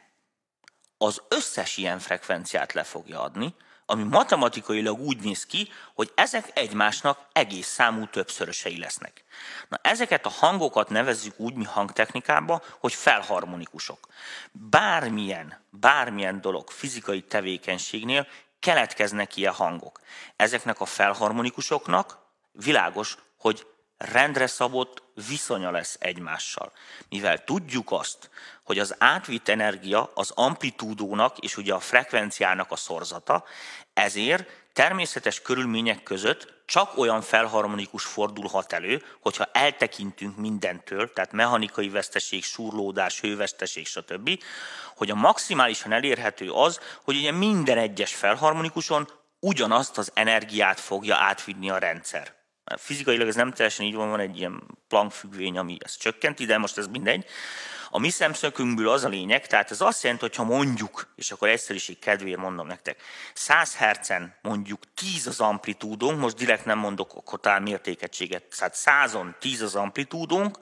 az 0.98 1.22
összes 1.28 1.78
ilyen 1.78 2.00
frekvenciát 2.00 2.74
le 2.74 2.84
fogja 2.84 3.22
adni, 3.22 3.56
ami 3.86 4.04
matematikailag 4.04 5.00
úgy 5.00 5.18
néz 5.18 5.46
ki, 5.46 5.70
hogy 5.94 6.12
ezek 6.16 6.52
egymásnak 6.54 7.20
egész 7.32 7.68
számú 7.68 8.08
többszörösei 8.08 8.80
lesznek. 8.80 9.24
Na, 9.70 9.80
ezeket 9.82 10.26
a 10.26 10.30
hangokat 10.30 10.90
nevezzük 10.90 11.40
úgy 11.40 11.54
mi 11.54 11.64
hangtechnikában, 11.64 12.62
hogy 12.80 12.94
felharmonikusok. 12.94 14.08
Bármilyen, 14.52 15.60
bármilyen 15.70 16.42
dolog 16.42 16.70
fizikai 16.70 17.22
tevékenységnél 17.22 18.28
keletkeznek 18.60 19.36
ilyen 19.38 19.54
hangok. 19.54 20.00
Ezeknek 20.36 20.80
a 20.80 20.86
felharmonikusoknak 20.86 22.18
világos, 22.52 23.18
hogy 23.38 23.68
rendre 23.98 24.48
szabott 24.48 25.04
viszonya 25.28 25.72
lesz 25.72 25.98
egymással. 26.00 26.72
Mivel 27.10 27.44
tudjuk 27.44 27.92
azt, 27.92 28.30
hogy 28.64 28.80
az 28.80 28.96
átvitt 28.98 29.50
energia 29.50 30.12
az 30.14 30.32
amplitúdónak 30.32 31.38
és 31.38 31.58
ugye 31.58 31.74
a 31.74 31.80
frekvenciának 31.80 32.72
a 32.72 32.76
szorzata, 32.76 33.44
ezért 33.94 34.50
természetes 34.74 35.42
körülmények 35.42 36.04
között 36.04 36.54
csak 36.66 36.98
olyan 36.98 37.22
felharmonikus 37.22 38.04
fordulhat 38.04 38.74
elő, 38.74 39.04
hogyha 39.22 39.50
eltekintünk 39.52 40.38
mindentől, 40.38 41.14
tehát 41.14 41.32
mechanikai 41.32 41.90
veszteség, 41.90 42.44
surlódás, 42.44 43.20
hőveszteség, 43.20 43.88
stb., 43.88 44.44
hogy 44.96 45.10
a 45.10 45.16
maximálisan 45.16 45.92
elérhető 45.92 46.52
az, 46.52 46.80
hogy 47.04 47.18
ugye 47.18 47.32
minden 47.32 47.78
egyes 47.78 48.16
felharmonikuson 48.16 49.10
ugyanazt 49.40 49.98
az 49.98 50.12
energiát 50.14 50.80
fogja 50.80 51.16
átvinni 51.16 51.70
a 51.70 51.78
rendszer. 51.78 52.34
Fizikailag 52.78 53.28
ez 53.28 53.36
nem 53.36 53.52
teljesen 53.52 53.86
így 53.86 53.96
van, 53.96 54.10
van 54.10 54.20
egy 54.20 54.38
ilyen 54.38 54.64
Planck 54.88 55.14
függvény, 55.14 55.58
ami 55.58 55.78
ezt 55.80 56.00
csökkenti, 56.00 56.46
de 56.46 56.58
most 56.58 56.78
ez 56.78 56.88
mindegy. 56.88 57.26
A 57.90 58.00
mi 58.00 58.10
szemszögünkből 58.10 58.90
az 58.90 59.04
a 59.04 59.08
lényeg, 59.08 59.48
tehát 59.48 59.72
ez 59.72 59.82
azt 59.82 60.04
jelenti, 60.04 60.26
hogy 60.26 60.36
ha 60.36 60.44
mondjuk, 60.44 61.08
és 61.16 61.32
akkor 61.32 61.48
egyszerűség 61.48 62.00
kedvéért 62.00 62.40
mondom 62.40 62.68
nektek, 62.68 63.02
100 63.34 63.76
Hz-en 63.76 64.36
mondjuk 64.42 64.82
10 64.94 65.28
az 65.28 65.40
amplitúdunk, 65.40 66.20
most 66.20 66.36
direkt 66.36 66.66
nem 66.66 66.78
mondok 66.78 67.16
okotál 67.16 67.60
mértékegységet, 67.60 68.44
tehát 68.58 68.76
100-on 68.86 69.38
10 69.40 69.62
az 69.62 69.76
amplitúdunk, 69.76 70.58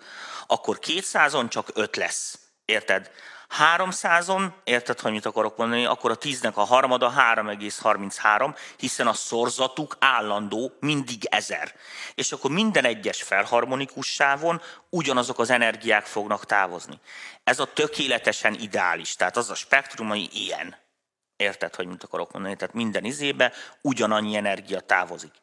akkor 0.48 0.80
200-on 0.82 1.50
csak 1.50 1.70
5 1.74 1.96
lesz. 1.96 2.40
Érted? 2.66 3.12
300-on, 3.60 4.52
érted, 4.64 5.00
hogy 5.00 5.12
mit 5.12 5.26
akarok 5.26 5.58
mondani, 5.58 5.86
akkor 5.86 6.12
a 6.12 6.18
10-nek 6.18 6.54
a 6.54 6.64
harmada 6.64 7.14
3,33, 7.18 8.58
hiszen 8.78 9.08
a 9.08 9.14
szorzatuk 9.14 9.96
állandó, 10.00 10.72
mindig 10.80 11.26
1000. 11.26 11.74
És 12.16 12.32
akkor 12.32 12.52
minden 12.52 12.86
egyes 12.86 13.24
felharmonikus 13.24 14.08
sávon 14.08 14.62
ugyanazok 14.90 15.40
az 15.40 15.50
energiák 15.50 16.06
fognak 16.06 16.46
távozni. 16.46 17.00
Ez 17.44 17.60
a 17.60 17.74
tökéletesen 17.74 18.54
ideális, 18.54 19.16
tehát 19.16 19.38
az 19.38 19.50
a 19.50 19.56
spektrum, 19.56 20.10
ami 20.10 20.28
ilyen. 20.32 20.76
Érted, 21.36 21.76
hogy 21.76 21.88
mit 21.88 22.04
akarok 22.04 22.32
mondani? 22.32 22.56
Tehát 22.56 22.74
minden 22.74 23.04
izébe 23.04 23.54
ugyanannyi 23.82 24.36
energia 24.36 24.80
távozik. 24.80 25.34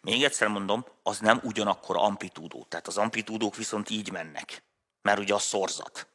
Még 0.00 0.24
egyszer 0.24 0.48
mondom, 0.48 0.86
az 1.02 1.18
nem 1.18 1.40
ugyanakkor 1.42 1.96
amplitúdó. 1.96 2.66
Tehát 2.68 2.86
az 2.86 2.98
amplitúdók 2.98 3.56
viszont 3.56 3.90
így 3.90 4.12
mennek. 4.12 4.62
Mert 5.02 5.18
ugye 5.18 5.34
a 5.34 5.38
szorzat. 5.38 6.13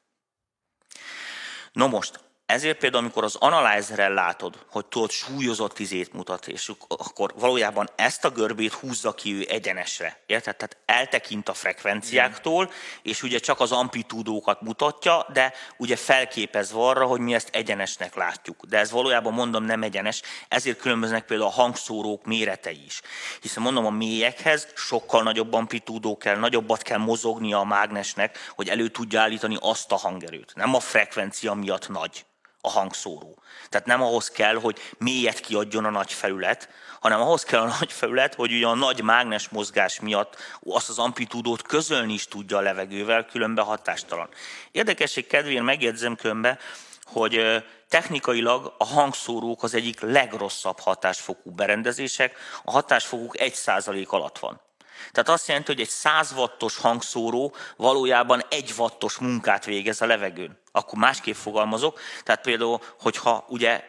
No 1.76 1.88
most, 1.88 2.18
ezért 2.50 2.78
például, 2.78 3.04
amikor 3.04 3.24
az 3.24 3.36
analyzeren 3.36 4.14
látod, 4.14 4.66
hogy 4.70 4.86
tudod 4.86 5.12
súlyozott 5.12 5.80
izét 5.80 6.14
mutat, 6.14 6.48
és 6.48 6.72
akkor 6.88 7.34
valójában 7.36 7.90
ezt 7.96 8.26
a 8.26 8.30
görbét 8.30 8.74
húzza 8.74 9.14
ki 9.14 9.34
ő 9.34 9.46
egyenesre. 9.50 10.20
Érted? 10.26 10.56
Tehát 10.56 10.78
eltekint 10.86 11.50
a 11.50 11.54
frekvenciáktól, 11.54 12.72
és 13.02 13.24
ugye 13.24 13.40
csak 13.40 13.60
az 13.60 13.72
amplitúdókat 13.72 14.62
mutatja, 14.62 15.26
de 15.34 15.54
ugye 15.78 15.96
felképezve 15.96 16.80
arra, 16.80 17.06
hogy 17.06 17.20
mi 17.20 17.34
ezt 17.34 17.50
egyenesnek 17.52 18.16
látjuk. 18.16 18.66
De 18.66 18.78
ez 18.78 18.92
valójában 18.92 19.34
mondom 19.34 19.64
nem 19.64 19.84
egyenes, 19.84 20.22
ezért 20.48 20.80
különböznek 20.80 21.26
például 21.26 21.50
a 21.50 21.54
hangszórók 21.54 22.26
méretei 22.26 22.84
is. 22.86 23.02
Hiszen 23.42 23.64
mondom, 23.64 23.86
a 23.86 23.90
mélyekhez 23.90 24.68
sokkal 24.76 25.24
nagyobb 25.24 25.54
amplitúdó 25.54 26.18
kell, 26.18 26.38
nagyobbat 26.38 26.82
kell 26.82 26.98
mozognia 26.98 27.60
a 27.60 27.66
mágnesnek, 27.66 28.38
hogy 28.56 28.70
elő 28.70 28.88
tudja 28.88 29.22
állítani 29.22 29.58
azt 29.60 29.92
a 29.92 29.98
hangerőt. 29.98 30.52
Nem 30.56 30.76
a 30.76 30.80
frekvencia 30.80 31.54
miatt 31.54 31.90
nagy 31.90 32.28
a 32.62 32.70
hangszóró. 32.70 33.42
Tehát 33.70 33.88
nem 33.88 34.02
ahhoz 34.02 34.30
kell, 34.30 34.56
hogy 34.56 34.80
mélyet 34.98 35.40
kiadjon 35.40 35.86
a 35.86 35.90
nagy 35.90 36.14
felület, 36.14 36.70
hanem 37.00 37.22
ahhoz 37.22 37.44
kell 37.44 37.62
a 37.62 37.76
nagy 37.80 37.92
felület, 37.92 38.36
hogy 38.36 38.54
ugye 38.54 38.68
a 38.68 38.76
nagy 38.76 39.02
mágnes 39.02 39.50
mozgás 39.50 40.00
miatt 40.00 40.36
azt 40.64 40.90
az 40.90 41.00
amplitúdót 41.00 41.62
közölni 41.62 42.14
is 42.14 42.28
tudja 42.28 42.58
a 42.58 42.62
levegővel, 42.62 43.26
különben 43.26 43.66
hatástalan. 43.66 44.30
Érdekesség 44.72 45.28
kedvéért 45.28 45.64
megjegyzem 45.64 46.16
különben, 46.16 46.60
hogy 47.04 47.64
technikailag 47.88 48.74
a 48.78 48.86
hangszórók 48.86 49.64
az 49.64 49.74
egyik 49.74 50.00
legrosszabb 50.00 50.80
hatásfokú 50.80 51.52
berendezések, 51.52 52.38
a 52.64 52.72
hatásfokuk 52.72 53.36
1% 53.38 54.08
alatt 54.08 54.40
van. 54.40 54.62
Tehát 55.12 55.30
azt 55.30 55.48
jelenti, 55.48 55.72
hogy 55.72 55.82
egy 55.82 55.90
100 55.90 56.32
wattos 56.32 56.78
hangszóró 56.78 57.56
valójában 57.76 58.44
egy 58.50 58.74
wattos 58.78 59.18
munkát 59.18 59.66
végez 59.66 60.02
a 60.02 60.06
levegőn. 60.06 60.60
Akkor 60.72 61.00
másképp 61.00 61.36
fogalmazok. 61.36 62.00
Tehát 62.24 62.42
például, 62.42 62.82
hogyha 63.00 63.46
ugye 63.48 63.84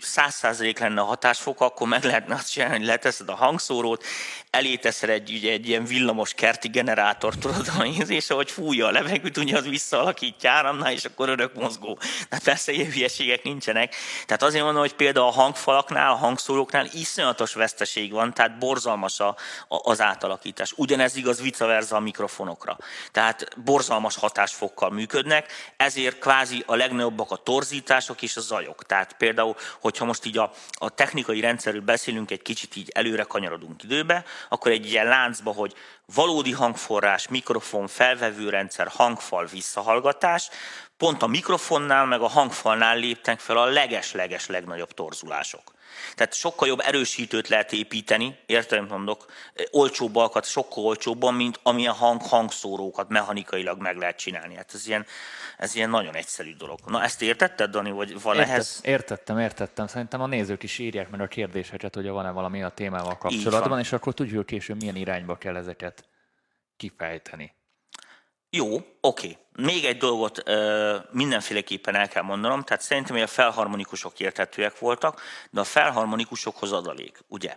száz 0.00 0.34
százalék 0.34 0.78
lenne 0.78 1.00
a 1.00 1.04
hatásfok, 1.04 1.60
akkor 1.60 1.88
meg 1.88 2.04
lehetne 2.04 2.34
azt 2.34 2.50
csinálni, 2.50 2.76
hogy 2.76 2.86
leteszed 2.86 3.28
a 3.28 3.34
hangszórót, 3.34 4.04
elé 4.50 4.76
teszel 4.76 5.10
egy, 5.10 5.32
ugye, 5.32 5.52
egy 5.52 5.68
ilyen 5.68 5.84
villamos 5.84 6.34
kerti 6.34 6.68
generátor, 6.68 7.34
tudod, 7.34 7.66
és 8.08 8.30
ahogy 8.30 8.50
fújja 8.50 8.86
a 8.86 8.90
levegőt, 8.90 9.36
ugye 9.36 9.56
az 9.56 9.68
visszaalakítja 9.68 10.50
áramnál, 10.50 10.92
és 10.92 11.04
akkor 11.04 11.28
örök 11.28 11.54
mozgó. 11.54 11.98
De 12.28 12.38
persze 12.44 12.72
ilyen 12.72 12.90
hülyeségek 12.90 13.42
nincsenek. 13.42 13.94
Tehát 14.26 14.42
azért 14.42 14.64
mondom, 14.64 14.82
hogy 14.82 14.94
például 14.94 15.26
a 15.26 15.30
hangfalaknál, 15.30 16.10
a 16.10 16.14
hangszóróknál 16.14 16.88
iszonyatos 16.92 17.54
veszteség 17.54 18.12
van, 18.12 18.34
tehát 18.34 18.58
borzalmas 18.58 19.20
a, 19.20 19.28
a, 19.68 19.90
az 19.90 20.00
átalakítás. 20.00 20.72
Ugyanez 20.76 21.16
igaz 21.16 21.40
vice 21.40 21.66
versa 21.66 21.96
a 21.96 22.00
mikrofonokra. 22.00 22.76
Tehát 23.12 23.48
borzalmas 23.64 24.16
hatásfokkal 24.16 24.90
működnek, 24.90 25.52
ezért 25.76 26.18
kvázi 26.18 26.62
a 26.66 26.74
legnagyobbak 26.74 27.30
a 27.30 27.36
torzítások 27.36 28.22
és 28.22 28.36
a 28.36 28.40
zajok. 28.40 28.84
Tehát 28.84 29.12
például 29.12 29.56
hogyha 29.80 30.04
most 30.04 30.24
így 30.24 30.38
a, 30.38 30.52
a 30.72 30.90
technikai 30.90 31.40
rendszerről 31.40 31.80
beszélünk, 31.80 32.30
egy 32.30 32.42
kicsit 32.42 32.76
így 32.76 32.90
előre 32.94 33.22
kanyarodunk 33.22 33.82
időbe, 33.82 34.24
akkor 34.48 34.70
egy 34.70 34.90
ilyen 34.90 35.06
láncba, 35.06 35.52
hogy 35.52 35.74
valódi 36.14 36.52
hangforrás, 36.52 37.28
mikrofon, 37.28 37.86
felvevőrendszer, 37.86 38.86
hangfal, 38.86 39.46
visszahallgatás, 39.46 40.48
pont 40.96 41.22
a 41.22 41.26
mikrofonnál 41.26 42.06
meg 42.06 42.20
a 42.20 42.28
hangfalnál 42.28 42.98
léptek 42.98 43.38
fel 43.38 43.56
a 43.56 43.64
leges-leges 43.64 44.46
legnagyobb 44.46 44.92
torzulások. 44.92 45.76
Tehát 46.14 46.34
sokkal 46.34 46.68
jobb 46.68 46.80
erősítőt 46.80 47.48
lehet 47.48 47.72
építeni, 47.72 48.38
értem 48.46 48.86
mondok, 48.86 49.26
olcsóbbakat 49.70 50.44
sokkal 50.44 50.84
olcsóbban, 50.84 51.34
mint 51.34 51.60
amilyen 51.62 51.94
hang 51.94 52.22
hangszórókat 52.22 53.08
mechanikailag 53.08 53.80
meg 53.80 53.96
lehet 53.96 54.16
csinálni. 54.16 54.54
Hát 54.54 54.74
ez 54.74 54.86
ilyen, 54.86 55.06
ez 55.56 55.74
ilyen 55.74 55.90
nagyon 55.90 56.14
egyszerű 56.14 56.54
dolog. 56.54 56.78
Na 56.86 57.02
ezt 57.02 57.22
értetted, 57.22 57.70
Dani, 57.70 57.90
vagy 57.90 58.22
van 58.22 58.34
Értett, 58.34 58.50
ehhez? 58.50 58.80
Értettem, 58.82 59.38
értettem. 59.38 59.86
Szerintem 59.86 60.20
a 60.20 60.26
nézők 60.26 60.62
is 60.62 60.78
írják 60.78 61.10
meg 61.10 61.20
a 61.20 61.26
kérdéseket, 61.26 61.94
hogy 61.94 62.08
van-e 62.08 62.30
valami 62.30 62.62
a 62.62 62.68
témával 62.68 63.18
kapcsolatban, 63.18 63.78
és 63.78 63.92
akkor 63.92 64.14
tudjuk 64.14 64.46
később 64.46 64.80
milyen 64.80 64.96
irányba 64.96 65.36
kell 65.36 65.56
ezeket 65.56 66.04
kifejteni. 66.76 67.52
Jó, 68.50 68.80
oké. 69.00 69.36
Még 69.52 69.84
egy 69.84 69.96
dolgot 69.96 70.48
ö, 70.48 70.96
mindenféleképpen 71.10 71.94
el 71.94 72.08
kell 72.08 72.22
mondanom, 72.22 72.62
tehát 72.62 72.82
szerintem, 72.82 73.14
hogy 73.14 73.24
a 73.24 73.26
felharmonikusok 73.26 74.20
érthetőek 74.20 74.78
voltak, 74.78 75.22
de 75.50 75.60
a 75.60 75.64
felharmonikusokhoz 75.64 76.72
adalék, 76.72 77.18
ugye? 77.26 77.56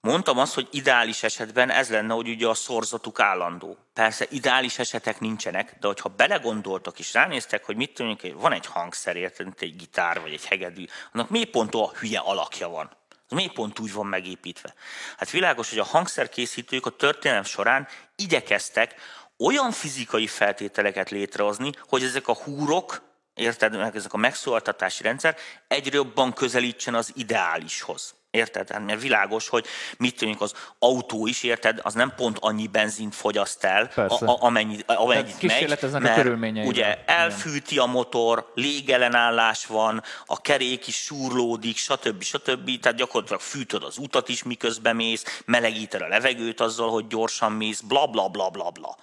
Mondtam 0.00 0.38
azt, 0.38 0.54
hogy 0.54 0.68
ideális 0.70 1.22
esetben 1.22 1.70
ez 1.70 1.90
lenne, 1.90 2.14
hogy 2.14 2.28
ugye 2.28 2.46
a 2.48 2.54
szorzatuk 2.54 3.20
állandó. 3.20 3.76
Persze 3.92 4.26
ideális 4.30 4.78
esetek 4.78 5.20
nincsenek, 5.20 5.76
de 5.80 5.86
hogyha 5.86 6.08
belegondoltak 6.08 6.98
és 6.98 7.12
ránéztek, 7.12 7.64
hogy 7.64 7.76
mit 7.76 7.94
tudjuk, 7.94 8.40
van 8.40 8.52
egy 8.52 8.66
hangszer, 8.66 9.32
mint 9.38 9.60
egy 9.60 9.76
gitár 9.76 10.20
vagy 10.20 10.32
egy 10.32 10.44
hegedű, 10.44 10.84
annak 11.12 11.30
mi 11.30 11.44
pont 11.44 11.74
a 11.74 11.92
hülye 11.98 12.18
alakja 12.18 12.68
van. 12.68 12.98
Az 13.30 13.36
miért 13.36 13.52
pont 13.52 13.78
úgy 13.78 13.92
van 13.92 14.06
megépítve? 14.06 14.74
Hát 15.16 15.30
világos, 15.30 15.68
hogy 15.68 15.78
a 15.78 15.84
hangszerkészítők 15.84 16.86
a 16.86 16.90
történelem 16.90 17.44
során 17.44 17.88
igyekeztek 18.16 18.94
olyan 19.40 19.70
fizikai 19.70 20.26
feltételeket 20.26 21.10
létrehozni, 21.10 21.72
hogy 21.88 22.02
ezek 22.02 22.28
a 22.28 22.34
húrok, 22.34 23.02
érted, 23.34 23.74
ezek 23.74 24.12
a 24.12 24.16
megszólaltatási 24.16 25.02
rendszer 25.02 25.36
egyre 25.68 25.96
jobban 25.96 26.32
közelítsen 26.32 26.94
az 26.94 27.12
ideálishoz. 27.14 28.14
Érted? 28.30 28.70
Hát 28.70 28.84
mert 28.84 29.00
világos, 29.00 29.48
hogy 29.48 29.66
mit 29.98 30.16
tűnik 30.16 30.40
az 30.40 30.54
autó 30.78 31.26
is, 31.26 31.42
érted? 31.42 31.80
Az 31.82 31.94
nem 31.94 32.12
pont 32.16 32.36
annyi 32.40 32.66
benzint 32.66 33.14
fogyaszt 33.14 33.64
el, 33.64 33.90
a, 33.94 34.00
a, 34.00 34.36
amennyi, 34.40 34.78
amennyit 34.86 35.42
megy, 35.42 35.68
mert 35.92 36.26
a 36.26 36.30
ugye 36.64 37.04
elfűti 37.04 37.78
a 37.78 37.86
motor, 37.86 38.52
légellenállás 38.54 39.66
van, 39.66 40.02
a 40.26 40.40
kerék 40.40 40.86
is 40.86 40.96
súrlódik, 40.96 41.76
stb. 41.76 42.22
stb. 42.22 42.80
Tehát 42.80 42.98
gyakorlatilag 42.98 43.40
fűtöd 43.40 43.82
az 43.82 43.98
utat 43.98 44.28
is, 44.28 44.42
miközben 44.42 44.96
mész, 44.96 45.42
melegíted 45.44 46.00
a 46.00 46.08
levegőt 46.08 46.60
azzal, 46.60 46.90
hogy 46.90 47.06
gyorsan 47.06 47.52
mész, 47.52 47.80
bla 47.80 48.06
bla 48.06 48.28
bla 48.28 48.50
bla 48.50 48.70
bla. 48.70 48.96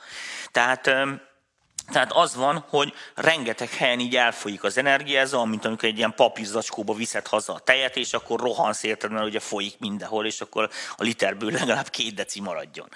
Tehát 0.52 0.92
tehát 1.92 2.12
az 2.12 2.36
van, 2.36 2.66
hogy 2.70 2.94
rengeteg 3.16 3.70
helyen 3.70 4.00
így 4.00 4.16
elfolyik 4.16 4.64
az 4.64 4.78
energia, 4.78 5.20
ez 5.20 5.34
olyan, 5.34 5.48
mint 5.48 5.66
amikor 5.66 5.90
egy 5.90 5.98
ilyen 5.98 6.14
papírzacskóba 6.16 6.94
viszed 6.94 7.28
haza 7.28 7.54
a 7.54 7.60
tejet, 7.60 7.96
és 7.96 8.14
akkor 8.14 8.40
rohansz 8.40 8.84
érted, 8.84 9.12
mert 9.12 9.26
ugye 9.26 9.40
folyik 9.40 9.76
mindenhol, 9.80 10.26
és 10.26 10.42
akkor 10.42 10.70
a 10.98 11.04
literből 11.04 11.52
legalább 11.52 11.90
két 11.90 12.14
deci 12.14 12.42
maradjon. 12.42 12.90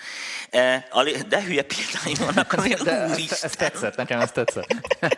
E, 0.49 0.87
de 1.27 1.41
hülye 1.41 1.61
példáim 1.63 2.25
vannak 2.25 2.53
azért, 2.57 2.83
de, 2.83 2.91
Ez, 2.91 3.43
ez 3.43 3.51
tetszett, 3.51 3.95
nekem 3.95 4.19
ez 4.19 4.31
tetszett. 4.31 4.75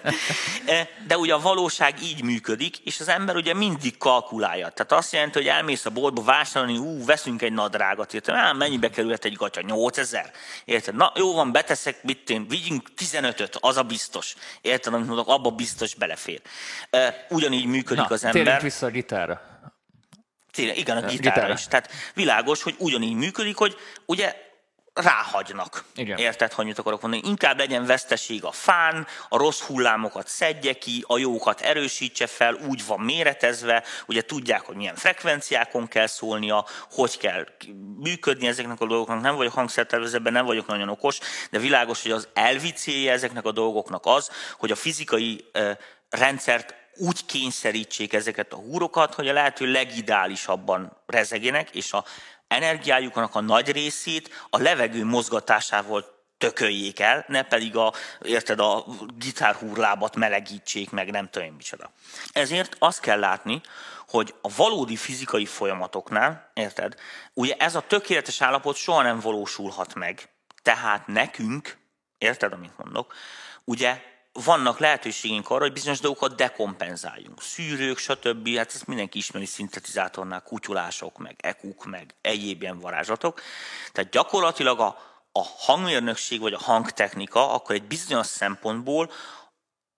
E, 0.65 0.89
de 1.07 1.17
ugye 1.17 1.33
a 1.33 1.39
valóság 1.39 2.01
így 2.03 2.23
működik, 2.23 2.77
és 2.77 2.99
az 2.99 3.07
ember 3.07 3.35
ugye 3.35 3.53
mindig 3.53 3.97
kalkulálja. 3.97 4.69
Tehát 4.69 4.91
azt 4.91 5.13
jelenti, 5.13 5.37
hogy 5.37 5.47
elmész 5.47 5.85
a 5.85 5.89
boltba 5.89 6.21
vásárolni, 6.21 6.77
ú, 6.77 7.05
veszünk 7.05 7.41
egy 7.41 7.53
nadrágot, 7.53 8.13
érted? 8.13 8.35
Á, 8.35 8.51
mennyibe 8.51 8.89
kerülhet 8.89 9.25
egy 9.25 9.33
gatya? 9.33 9.61
8000? 9.61 10.31
Érted? 10.65 10.95
Na, 10.95 11.11
jó 11.15 11.33
van, 11.33 11.51
beteszek, 11.51 12.03
mit 12.03 12.29
én, 12.29 12.47
vigyünk 12.47 12.89
15-öt, 12.97 13.57
az 13.63 13.77
a 13.77 13.83
biztos. 13.83 14.35
Érted, 14.61 14.93
amit 14.93 15.07
mondok, 15.07 15.27
abba 15.27 15.49
biztos 15.49 15.95
belefér. 15.95 16.41
Ugyanígy 17.29 17.65
működik 17.65 18.07
Na, 18.07 18.15
az 18.15 18.23
ember. 18.23 18.61
vissza 18.61 18.85
a 18.85 18.89
gitárra. 18.89 19.41
Tényleg, 20.51 20.77
igen, 20.77 20.97
a 20.97 20.99
gitárra, 20.99 21.17
gitárra 21.17 21.53
is. 21.53 21.67
Tehát 21.67 21.91
világos, 22.13 22.63
hogy 22.63 22.75
ugyanígy 22.77 23.15
működik, 23.15 23.55
hogy 23.55 23.75
ugye 24.05 24.35
ráhagynak. 24.93 25.83
Igen. 25.95 26.17
Érted, 26.17 26.53
hogy 26.53 26.65
mit 26.65 26.79
akarok 26.79 27.01
mondani? 27.01 27.27
Inkább 27.27 27.57
legyen 27.57 27.85
veszteség 27.85 28.43
a 28.43 28.51
fán, 28.51 29.07
a 29.29 29.37
rossz 29.37 29.61
hullámokat 29.61 30.27
szedje 30.27 30.73
ki, 30.73 31.03
a 31.07 31.17
jókat 31.17 31.61
erősítse 31.61 32.27
fel, 32.27 32.53
úgy 32.53 32.85
van 32.85 32.99
méretezve, 32.99 33.83
ugye 34.05 34.21
tudják, 34.21 34.61
hogy 34.61 34.75
milyen 34.75 34.95
frekvenciákon 34.95 35.87
kell 35.87 36.07
szólnia, 36.07 36.65
hogy 36.91 37.17
kell 37.17 37.45
működni 37.99 38.47
ezeknek 38.47 38.81
a 38.81 38.85
dolgoknak. 38.85 39.21
Nem 39.21 39.35
vagyok 39.35 39.53
hangszertervezőben, 39.53 40.33
nem 40.33 40.45
vagyok 40.45 40.67
nagyon 40.67 40.89
okos, 40.89 41.19
de 41.51 41.59
világos, 41.59 42.01
hogy 42.01 42.11
az 42.11 42.27
elvi 42.33 42.71
célja 42.71 43.11
ezeknek 43.11 43.45
a 43.45 43.51
dolgoknak 43.51 44.05
az, 44.05 44.29
hogy 44.57 44.71
a 44.71 44.75
fizikai 44.75 45.45
rendszert 46.09 46.75
úgy 46.95 47.25
kényszerítsék 47.25 48.13
ezeket 48.13 48.53
a 48.53 48.55
húrokat, 48.55 49.13
hogy 49.13 49.27
a 49.27 49.33
lehető 49.33 49.71
legideálisabban 49.71 50.97
rezegjenek, 51.05 51.69
és 51.69 51.93
a 51.93 52.05
energiájuknak 52.53 53.35
a 53.35 53.41
nagy 53.41 53.71
részét 53.71 54.29
a 54.49 54.57
levegő 54.57 55.05
mozgatásával 55.05 56.05
tököljék 56.37 56.99
el, 56.99 57.25
ne 57.27 57.43
pedig 57.43 57.75
a, 57.75 57.93
érted, 58.21 58.59
a 58.59 58.85
gitárhúrlábat 59.17 60.15
melegítsék 60.15 60.89
meg, 60.89 61.11
nem 61.11 61.29
tudom 61.29 61.53
micsoda. 61.55 61.91
Ezért 62.31 62.75
azt 62.79 62.99
kell 62.99 63.19
látni, 63.19 63.61
hogy 64.07 64.33
a 64.41 64.49
valódi 64.55 64.95
fizikai 64.95 65.45
folyamatoknál, 65.45 66.51
érted, 66.53 66.95
ugye 67.33 67.55
ez 67.57 67.75
a 67.75 67.81
tökéletes 67.87 68.41
állapot 68.41 68.75
soha 68.75 69.01
nem 69.01 69.19
valósulhat 69.19 69.93
meg. 69.93 70.29
Tehát 70.61 71.07
nekünk, 71.07 71.77
érted, 72.17 72.53
amit 72.53 72.77
mondok, 72.77 73.13
ugye 73.63 74.01
vannak 74.33 74.79
lehetőségünk 74.79 75.49
arra, 75.49 75.61
hogy 75.61 75.73
bizonyos 75.73 75.99
dolgokat 75.99 76.35
dekompenzáljunk. 76.35 77.41
Szűrők, 77.41 77.97
stb. 77.97 78.55
Hát 78.55 78.73
ezt 78.73 78.87
mindenki 78.87 79.17
ismeri 79.17 79.45
szintetizátornál, 79.45 80.41
kutyulások, 80.41 81.17
meg 81.17 81.35
ekuk, 81.37 81.85
meg 81.85 82.15
egyéb 82.21 82.61
ilyen 82.61 82.79
varázslatok. 82.79 83.41
Tehát 83.91 84.11
gyakorlatilag 84.11 84.79
a, 84.79 84.97
a 85.31 85.43
hangmérnökség 85.43 86.39
vagy 86.39 86.53
a 86.53 86.59
hangtechnika 86.59 87.53
akkor 87.53 87.75
egy 87.75 87.83
bizonyos 87.83 88.27
szempontból 88.27 89.11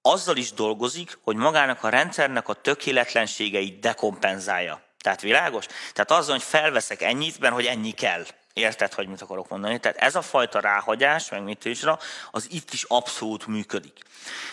azzal 0.02 0.38
is 0.38 0.52
dolgozik, 0.52 1.17
hogy 1.24 1.36
magának 1.36 1.84
a 1.84 1.89
rendszernek 1.89 2.48
a 2.48 2.54
tökéletlenségeit 2.54 3.80
dekompenzálja. 3.80 4.82
Tehát 4.98 5.21
világos? 5.21 5.65
Tehát 5.93 6.12
azzal, 6.12 6.34
hogy 6.34 6.43
felveszek 6.43 7.02
ennyit, 7.02 7.39
mert 7.39 7.54
hogy 7.54 7.65
ennyi 7.65 7.91
kell. 7.91 8.26
Érted, 8.56 8.94
hogy 8.94 9.08
mit 9.08 9.22
akarok 9.22 9.50
mondani? 9.50 9.80
Tehát 9.80 9.98
ez 9.98 10.15
a 10.15 10.22
fajta 10.22 10.60
ráhagyás, 10.60 11.30
meg 11.30 11.44
mit 11.44 11.65
is, 11.65 11.84
az 12.32 12.48
itt 12.52 12.74
is 12.74 12.84
abszolút 12.84 13.48
működik. 13.48 14.00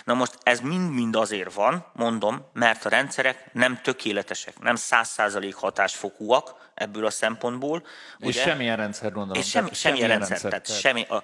Na 0.04 0.14
most 0.14 0.38
ez 0.42 0.60
mind-mind 0.60 1.16
azért 1.16 1.52
van, 1.52 1.86
mondom, 1.92 2.46
mert 2.52 2.84
a 2.84 2.88
rendszerek 2.88 3.52
nem 3.52 3.80
tökéletesek, 3.82 4.58
nem 4.58 4.74
százszázalék 4.74 5.54
hatásfokúak 5.54 6.70
ebből 6.74 7.06
a 7.06 7.10
szempontból. 7.10 7.82
És 8.18 8.26
ugye? 8.26 8.42
semmilyen 8.42 8.76
rendszer 8.76 9.12
gondolom. 9.12 9.42
És 9.42 9.48
semmi, 9.48 9.70
semmilyen, 9.72 10.08
semmilyen 10.08 10.28
rendszer, 10.28 10.50
rendszer 10.50 10.60
tehát, 10.60 10.80
semmi, 10.80 11.02
a, 11.02 11.22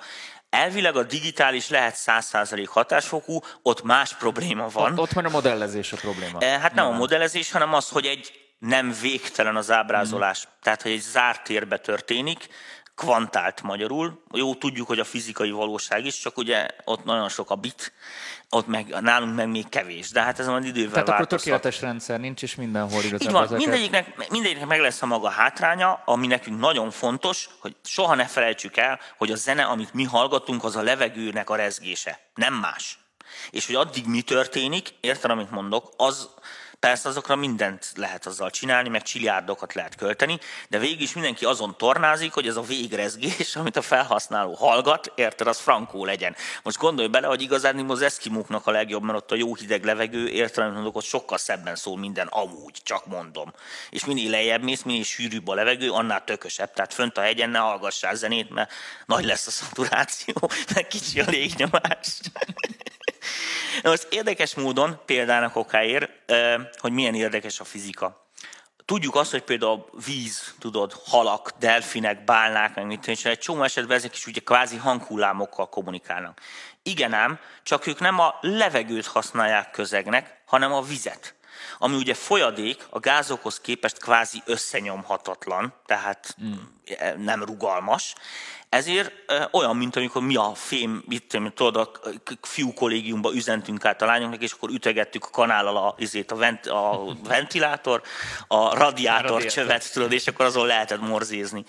Elvileg 0.51 0.97
a 0.97 1.03
digitális 1.03 1.69
lehet 1.69 1.97
100% 2.07 2.67
hatásfokú, 2.69 3.41
ott 3.63 3.83
más 3.83 4.15
probléma 4.15 4.69
van. 4.69 4.93
Ott, 4.93 4.99
ott 4.99 5.13
van 5.13 5.25
a 5.25 5.29
modellezés 5.29 5.93
a 5.93 5.97
probléma. 5.97 6.39
Eh, 6.41 6.61
hát 6.61 6.75
nem 6.75 6.85
Nyilván. 6.85 6.95
a 6.95 6.99
modellezés, 6.99 7.51
hanem 7.51 7.75
az, 7.75 7.89
hogy 7.89 8.07
egy 8.07 8.48
nem 8.59 8.95
végtelen 9.01 9.57
az 9.57 9.71
ábrázolás. 9.71 10.47
Mm. 10.47 10.51
Tehát, 10.63 10.83
hogy 10.83 10.91
egy 10.91 11.01
zárt 11.01 11.45
térbe 11.45 11.79
történik, 11.79 12.49
kvantált 12.99 13.63
magyarul. 13.63 14.23
Jó, 14.33 14.55
tudjuk, 14.55 14.87
hogy 14.87 14.99
a 14.99 15.05
fizikai 15.05 15.51
valóság 15.51 16.05
is, 16.05 16.19
csak 16.19 16.39
ugye 16.39 16.67
ott 16.85 17.05
nagyon 17.05 17.29
sok 17.29 17.51
a 17.51 17.55
bit, 17.55 17.93
ott 18.51 18.67
meg, 18.67 19.01
nálunk 19.01 19.35
meg 19.35 19.49
még 19.49 19.69
kevés, 19.69 20.11
de 20.11 20.23
hát 20.23 20.39
ez 20.39 20.47
majd 20.47 20.65
idővel 20.65 20.91
Tehát 20.91 21.09
változhat. 21.09 21.33
akkor 21.33 21.39
tökéletes 21.39 21.81
rendszer 21.81 22.21
nincs, 22.21 22.43
és 22.43 22.55
mindenhol 22.55 23.03
igazából 23.03 23.27
Így 23.27 23.33
van, 23.33 23.43
ezeket... 23.43 23.59
mindegyiknek, 23.59 24.31
mindegyiknek 24.31 24.69
meg 24.69 24.81
lesz 24.81 25.03
a 25.03 25.07
maga 25.07 25.29
hátránya, 25.29 26.03
ami 26.05 26.27
nekünk 26.27 26.61
nagyon 26.61 26.91
fontos, 26.91 27.49
hogy 27.59 27.77
soha 27.85 28.15
ne 28.15 28.27
felejtsük 28.27 28.77
el, 28.77 29.01
hogy 29.19 29.31
a 29.31 29.37
zene, 29.37 29.65
amit 29.65 29.95
mi 29.95 30.05
hallgatunk, 30.05 30.65
az 30.65 30.77
a 30.77 30.83
levegőnek 30.83 31.51
a 31.51 31.57
rezgése, 31.57 32.21
nem 32.35 32.55
más. 32.55 32.99
És 33.51 33.67
hogy 33.67 33.75
addig 33.75 34.07
mi 34.07 34.23
történik, 34.23 34.89
érted, 35.01 35.31
amit 35.31 35.51
mondok, 35.51 35.93
az, 35.97 36.29
Persze 36.81 37.09
azokra 37.09 37.37
mindent 37.37 37.93
lehet 37.97 38.27
azzal 38.27 38.51
csinálni, 38.51 38.89
meg 38.89 39.03
csiliárdokat 39.03 39.75
lehet 39.75 39.95
költeni, 39.95 40.39
de 40.69 40.79
végig 40.79 41.01
is 41.01 41.13
mindenki 41.13 41.45
azon 41.45 41.77
tornázik, 41.77 42.33
hogy 42.33 42.47
ez 42.47 42.57
a 42.57 42.63
végrezgés, 42.63 43.57
amit 43.57 43.77
a 43.77 43.83
felhasználó 43.83 44.55
hallgat, 44.55 45.13
érted, 45.15 45.47
az 45.47 45.59
frankó 45.59 46.05
legyen. 46.05 46.37
Most 46.63 46.79
gondolj 46.79 47.09
bele, 47.09 47.27
hogy 47.27 47.43
igazán 47.43 47.91
az 47.91 48.03
eszkimóknak 48.03 48.67
a 48.67 48.71
legjobb, 48.71 49.03
mert 49.03 49.19
ott 49.19 49.31
a 49.31 49.35
jó 49.35 49.55
hideg 49.55 49.85
levegő, 49.85 50.29
érted, 50.29 50.73
mondok, 50.73 50.97
ott 50.97 51.05
sokkal 51.05 51.39
szebben 51.39 51.77
szól 51.77 51.99
minden 51.99 52.27
amúgy, 52.27 52.81
csak 52.83 53.07
mondom. 53.07 53.53
És 53.91 54.05
minél 54.05 54.31
lejjebb 54.31 54.63
mész, 54.63 54.83
minél 54.83 55.05
sűrűbb 55.05 55.49
a 55.49 55.55
levegő, 55.55 55.91
annál 55.91 56.25
tökösebb. 56.25 56.73
Tehát 56.73 56.95
fönt 56.95 57.19
a 57.19 57.21
hegyen 57.21 57.51
ne 57.51 57.59
hallgassál 57.59 58.15
zenét, 58.15 58.51
mert 58.51 58.73
nagy 59.07 59.25
lesz 59.25 59.47
a 59.47 59.51
szaturáció, 59.51 60.35
meg 60.75 60.87
kicsi 60.87 61.21
a 61.21 61.25
légnyomás. 61.29 62.21
Most 63.83 64.07
érdekes 64.11 64.55
módon, 64.55 65.01
példának 65.07 65.57
okáért, 65.57 66.11
hogy 66.79 66.93
milyen 66.93 67.15
érdekes 67.15 67.61
a 67.61 67.65
fizika. 67.65 68.27
Tudjuk 68.85 69.15
azt, 69.15 69.31
hogy 69.31 69.43
például 69.43 69.73
a 69.73 69.99
víz, 70.07 70.55
tudod, 70.59 70.93
halak, 71.05 71.51
delfinek, 71.59 72.25
bálnák, 72.25 72.75
meg 72.75 72.87
mit 72.87 73.07
és 73.07 73.25
egy 73.25 73.39
csomó 73.39 73.63
esetben 73.63 73.97
ezek 73.97 74.17
is 74.17 74.27
ugye 74.27 74.41
kvázi 74.41 74.77
hanghullámokkal 74.77 75.69
kommunikálnak. 75.69 76.41
Igen 76.83 77.13
ám, 77.13 77.39
csak 77.63 77.87
ők 77.87 78.01
nem 78.01 78.19
a 78.19 78.39
levegőt 78.41 79.07
használják 79.07 79.71
közegnek, 79.71 80.43
hanem 80.47 80.73
a 80.73 80.83
vizet 80.83 81.38
ami 81.79 81.97
ugye 81.97 82.15
folyadék 82.15 82.87
a 82.91 82.99
gázokhoz 82.99 83.61
képest 83.61 83.99
kvázi 83.99 84.43
összenyomhatatlan, 84.45 85.75
tehát 85.87 86.37
mm. 86.43 86.53
nem 87.17 87.45
rugalmas, 87.45 88.15
ezért 88.69 89.13
olyan, 89.51 89.77
mint 89.77 89.97
amikor 89.97 90.23
mi 90.23 90.37
a 90.37 90.53
fém, 90.55 91.05
tudom, 91.29 91.53
tudod, 91.53 91.77
a 91.77 92.01
fiú 92.43 92.73
kollégiumban 92.73 93.35
üzentünk 93.35 93.85
át 93.85 94.03
a 94.03 94.07
lányoknak, 94.07 94.43
és 94.43 94.53
akkor 94.53 94.71
ütegettük 94.71 95.25
a 95.25 95.31
kanállal 95.31 95.77
a, 95.77 95.95
azért 96.01 96.33
a, 96.33 96.37
vent, 96.37 96.67
a 96.67 97.05
ventilátor, 97.29 98.03
a 98.49 98.75
radiátor 98.75 99.45
csövet, 99.45 99.93
tudod, 99.93 100.13
és 100.13 100.27
akkor 100.27 100.45
azon 100.45 100.67
lehetett 100.67 101.01
morzézni. 101.01 101.65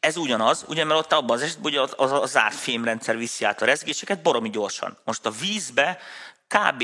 Ez 0.00 0.16
ugyanaz, 0.16 0.64
ugye, 0.68 0.84
mert 0.84 1.00
ott 1.00 1.12
abban 1.12 1.36
az 1.36 1.42
esetben 1.42 1.72
ugye 1.72 1.80
az, 1.96 2.12
a 2.12 2.26
zárt 2.26 2.54
fémrendszer 2.54 3.16
viszi 3.16 3.44
át 3.44 3.62
a 3.62 3.64
rezgéseket 3.64 4.22
baromi 4.22 4.50
gyorsan. 4.50 4.98
Most 5.04 5.26
a 5.26 5.30
vízbe 5.30 5.98
kb. 6.54 6.82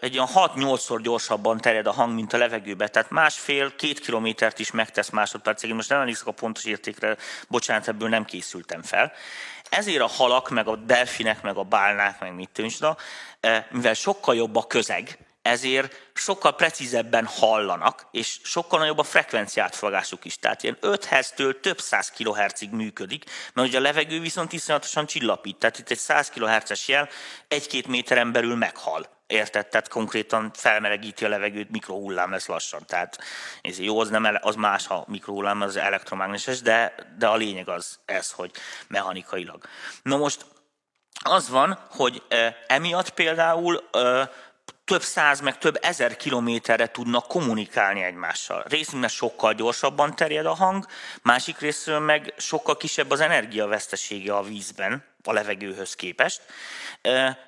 egy 0.00 0.18
olyan 0.18 0.28
6-8-szor 0.34 0.98
gyorsabban 1.02 1.60
terjed 1.60 1.86
a 1.86 1.92
hang, 1.92 2.14
mint 2.14 2.32
a 2.32 2.38
levegőbe. 2.38 2.88
Tehát 2.88 3.10
másfél-két 3.10 4.00
kilométert 4.00 4.58
is 4.58 4.70
megtesz 4.70 5.10
másodpercig. 5.10 5.72
Most 5.72 5.88
nem 5.88 6.00
emlékszem 6.00 6.28
a 6.28 6.30
pontos 6.30 6.64
értékre, 6.64 7.16
bocsánat, 7.48 7.88
ebből 7.88 8.08
nem 8.08 8.24
készültem 8.24 8.82
fel. 8.82 9.12
Ezért 9.68 10.00
a 10.00 10.06
halak, 10.06 10.50
meg 10.50 10.68
a 10.68 10.76
delfinek, 10.76 11.42
meg 11.42 11.56
a 11.56 11.62
bálnák, 11.62 12.20
meg 12.20 12.34
mit 12.34 12.50
tűncsda, 12.50 12.96
mivel 13.70 13.94
sokkal 13.94 14.34
jobb 14.34 14.56
a 14.56 14.66
közeg, 14.66 15.18
ezért 15.46 16.10
sokkal 16.14 16.54
precízebben 16.54 17.26
hallanak, 17.26 18.06
és 18.10 18.38
sokkal 18.42 18.78
nagyobb 18.78 18.98
a 18.98 19.02
frekvenciátfogásuk 19.02 20.24
is. 20.24 20.38
Tehát 20.38 20.62
ilyen 20.62 20.76
5 20.80 21.04
Hz-től 21.04 21.60
több 21.60 21.80
száz 21.80 22.10
kHz-ig 22.10 22.70
működik, 22.70 23.24
mert 23.52 23.68
ugye 23.68 23.78
a 23.78 23.80
levegő 23.80 24.20
viszont 24.20 24.52
iszonyatosan 24.52 25.06
csillapít. 25.06 25.56
Tehát 25.56 25.78
itt 25.78 25.90
egy 25.90 25.98
100 25.98 26.28
kHz-es 26.30 26.88
jel 26.88 27.08
egy-két 27.48 27.86
méteren 27.86 28.32
belül 28.32 28.54
meghal. 28.54 29.14
Érted? 29.26 29.66
Tehát 29.66 29.88
konkrétan 29.88 30.50
felmelegíti 30.54 31.24
a 31.24 31.28
levegőt, 31.28 31.70
mikrohullám 31.70 32.30
lesz 32.30 32.46
lassan. 32.46 32.86
Tehát 32.86 33.18
ez 33.62 33.78
jó, 33.78 34.00
az, 34.00 34.08
nem, 34.08 34.38
az 34.40 34.54
más, 34.54 34.86
ha 34.86 35.04
mikrohullám, 35.08 35.60
az 35.60 35.76
elektromágneses, 35.76 36.60
de, 36.60 36.94
de 37.18 37.26
a 37.26 37.36
lényeg 37.36 37.68
az 37.68 37.98
ez, 38.04 38.30
hogy 38.30 38.50
mechanikailag. 38.88 39.64
Na 40.02 40.16
most 40.16 40.46
az 41.22 41.48
van, 41.48 41.78
hogy 41.90 42.22
emiatt 42.66 43.10
például 43.10 43.88
több 44.86 45.02
száz, 45.02 45.40
meg 45.40 45.58
több 45.58 45.78
ezer 45.82 46.16
kilométerre 46.16 46.86
tudnak 46.86 47.26
kommunikálni 47.26 48.02
egymással. 48.02 48.64
Részünknek 48.68 49.10
sokkal 49.10 49.54
gyorsabban 49.54 50.16
terjed 50.16 50.46
a 50.46 50.54
hang, 50.54 50.86
másik 51.22 51.58
részről 51.58 51.98
meg 51.98 52.34
sokkal 52.36 52.76
kisebb 52.76 53.10
az 53.10 53.20
energiavesztesége 53.20 54.36
a 54.36 54.42
vízben, 54.42 55.04
a 55.24 55.32
levegőhöz 55.32 55.94
képest, 55.94 56.42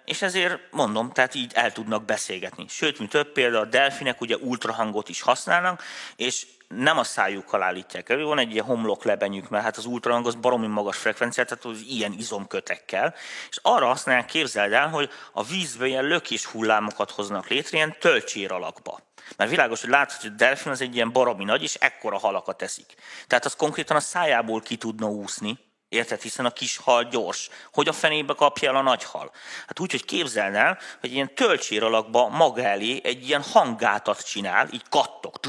és 0.05 0.22
ezért 0.22 0.59
mondom, 0.70 1.12
tehát 1.12 1.35
így 1.35 1.53
el 1.55 1.72
tudnak 1.72 2.05
beszélgetni. 2.05 2.64
Sőt, 2.68 2.98
mi 2.98 3.07
több 3.07 3.33
példa, 3.33 3.61
a 3.61 3.64
delfinek 3.64 4.20
ugye 4.20 4.37
ultrahangot 4.37 5.09
is 5.09 5.20
használnak, 5.20 5.83
és 6.16 6.46
nem 6.69 6.99
a 6.99 7.05
szájukkal 7.05 7.63
állítják 7.63 8.09
elő, 8.09 8.25
van 8.25 8.39
egy 8.39 8.53
ilyen 8.53 8.65
homlok 8.65 9.05
lebenyük, 9.05 9.49
mert 9.49 9.65
hát 9.65 9.77
az 9.77 9.87
ultrahang 9.87 10.27
az 10.27 10.35
baromi 10.35 10.67
magas 10.67 10.97
frekvenciát, 10.97 11.49
tehát 11.49 11.65
az 11.65 11.85
ilyen 11.89 12.13
izomkötekkel, 12.13 13.15
és 13.51 13.59
arra 13.63 13.87
használják, 13.87 14.27
képzeld 14.27 14.73
el, 14.73 14.89
hogy 14.89 15.11
a 15.33 15.45
vízbe 15.45 15.87
ilyen 15.87 16.05
lökés 16.05 16.45
hullámokat 16.45 17.11
hoznak 17.11 17.49
létre, 17.49 17.77
ilyen 17.77 17.97
töltsér 17.99 18.53
alakba. 18.53 19.01
Mert 19.37 19.51
világos, 19.51 19.81
hogy 19.81 19.91
látod, 19.91 20.21
hogy 20.21 20.31
a 20.31 20.35
delfin 20.35 20.73
az 20.73 20.81
egy 20.81 20.95
ilyen 20.95 21.13
baromi 21.13 21.45
nagy, 21.45 21.63
és 21.63 21.75
ekkora 21.75 22.19
halakat 22.19 22.63
eszik. 22.63 22.95
Tehát 23.27 23.45
az 23.45 23.57
konkrétan 23.57 23.97
a 23.97 24.01
szájából 24.01 24.61
ki 24.61 24.77
tudna 24.77 25.07
úszni, 25.07 25.59
Érted? 25.88 26.22
Hiszen 26.22 26.46
a 26.46 26.51
kis 26.51 26.77
hal 26.77 27.05
gyors. 27.05 27.48
Hogy 27.72 27.88
a 27.88 27.92
fenébe 27.92 28.35
kapja 28.35 28.68
el 28.68 28.77
a 28.77 28.83
nagy 28.83 29.05
hal? 29.05 29.33
Hát 29.66 29.81
úgy, 29.81 29.90
hogy 29.90 30.05
képzeld 30.05 30.55
el, 30.55 30.79
hogy 31.01 31.12
ilyen 31.12 31.35
töltsér 31.35 31.83
alakba 31.83 32.29
maga 32.29 32.62
elé 32.62 33.01
egy 33.05 33.27
ilyen 33.27 33.42
hanggátat 33.42 34.27
csinál, 34.27 34.68
így 34.72 34.88
kattok, 34.88 35.40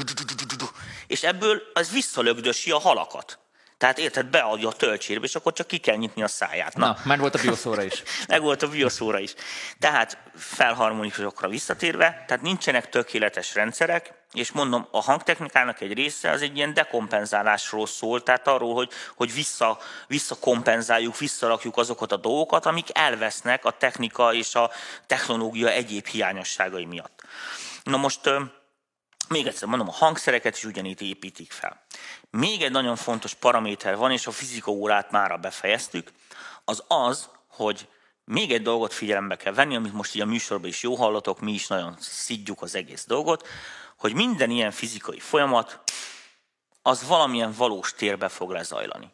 és 1.06 1.22
ebből 1.22 1.62
az 1.72 1.90
visszalögdösi 1.90 2.70
a 2.70 2.78
halakat. 2.78 3.38
Tehát 3.80 3.98
érted, 3.98 4.26
beadja 4.26 4.68
a 4.68 4.72
töltsérbe, 4.72 5.26
és 5.26 5.34
akkor 5.34 5.52
csak 5.52 5.66
ki 5.66 5.78
kell 5.78 5.96
nyitni 5.96 6.22
a 6.22 6.28
száját. 6.28 6.76
Na, 6.76 6.86
Na 6.86 6.96
már 7.04 7.18
volt 7.18 7.34
a 7.34 7.38
bioszóra 7.42 7.82
is. 7.82 8.02
meg 8.28 8.42
volt 8.42 8.62
a 8.62 8.68
bioszóra 8.68 9.18
is. 9.18 9.34
Tehát 9.78 10.18
felharmonikusokra 10.34 11.48
visszatérve, 11.48 12.24
tehát 12.26 12.42
nincsenek 12.42 12.88
tökéletes 12.88 13.54
rendszerek, 13.54 14.12
és 14.32 14.52
mondom, 14.52 14.88
a 14.90 15.02
hangtechnikának 15.02 15.80
egy 15.80 15.92
része 15.92 16.30
az 16.30 16.42
egy 16.42 16.56
ilyen 16.56 16.74
dekompenzálásról 16.74 17.86
szól, 17.86 18.22
tehát 18.22 18.48
arról, 18.48 18.74
hogy, 18.74 18.90
hogy 19.14 19.34
vissza, 19.34 19.78
visszakompenzáljuk, 20.06 21.18
visszarakjuk 21.18 21.76
azokat 21.76 22.12
a 22.12 22.16
dolgokat, 22.16 22.66
amik 22.66 22.88
elvesznek 22.92 23.64
a 23.64 23.70
technika 23.70 24.34
és 24.34 24.54
a 24.54 24.70
technológia 25.06 25.68
egyéb 25.68 26.06
hiányosságai 26.06 26.84
miatt. 26.84 27.22
Na 27.82 27.96
most 27.96 28.20
még 29.28 29.46
egyszer 29.46 29.68
mondom, 29.68 29.88
a 29.88 29.92
hangszereket 29.92 30.56
is 30.56 30.64
ugyanígy 30.64 31.02
építik 31.02 31.52
fel. 31.52 31.84
Még 32.30 32.62
egy 32.62 32.70
nagyon 32.70 32.96
fontos 32.96 33.34
paraméter 33.34 33.96
van, 33.96 34.10
és 34.10 34.26
a 34.26 34.30
fizika 34.30 34.70
órát 34.70 35.10
mára 35.10 35.36
befejeztük, 35.36 36.12
az 36.64 36.84
az, 36.88 37.28
hogy 37.46 37.88
még 38.24 38.52
egy 38.52 38.62
dolgot 38.62 38.92
figyelembe 38.92 39.36
kell 39.36 39.52
venni, 39.52 39.76
amit 39.76 39.92
most 39.92 40.14
így 40.14 40.22
a 40.22 40.26
műsorban 40.26 40.68
is 40.68 40.82
jó 40.82 40.94
hallatok, 40.94 41.40
mi 41.40 41.52
is 41.52 41.66
nagyon 41.66 41.96
szidjuk 41.98 42.62
az 42.62 42.74
egész 42.74 43.04
dolgot, 43.06 43.48
hogy 43.96 44.14
minden 44.14 44.50
ilyen 44.50 44.70
fizikai 44.70 45.18
folyamat 45.18 45.80
az 46.82 47.06
valamilyen 47.06 47.52
valós 47.56 47.94
térbe 47.94 48.28
fog 48.28 48.50
lezajlani. 48.50 49.12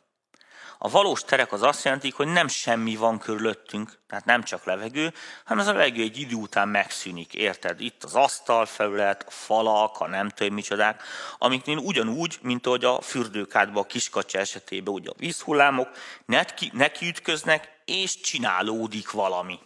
A 0.87 0.89
valós 0.89 1.25
terek 1.25 1.53
az 1.53 1.63
azt 1.63 1.85
jelentik, 1.85 2.15
hogy 2.15 2.27
nem 2.27 2.49
semmi 2.49 2.97
van 2.97 3.19
körülöttünk, 3.19 3.99
tehát 4.09 4.25
nem 4.25 4.43
csak 4.43 4.65
levegő, 4.65 5.13
hanem 5.45 5.63
az 5.63 5.69
a 5.69 5.73
levegő 5.73 6.03
egy 6.03 6.19
idő 6.19 6.35
után 6.35 6.69
megszűnik, 6.69 7.35
érted? 7.35 7.81
Itt 7.81 8.05
az 8.05 8.15
asztalfelület, 8.15 9.25
a 9.27 9.31
falak, 9.31 10.01
a 10.01 10.07
nem 10.07 10.29
tudom 10.29 10.55
micsodák, 10.55 11.03
amiknél 11.39 11.77
ugyanúgy, 11.77 12.39
mint 12.43 12.67
ahogy 12.67 12.85
a 12.85 13.01
fürdőkádban, 13.01 13.83
a 13.83 13.87
kiskacsa 13.87 14.39
esetében, 14.39 14.95
ugye 14.95 15.11
a 15.11 15.15
vízhullámok 15.17 15.89
neki, 16.27 16.71
nekiütköznek, 16.75 17.81
és 17.85 18.21
csinálódik 18.21 19.11
valami. 19.11 19.59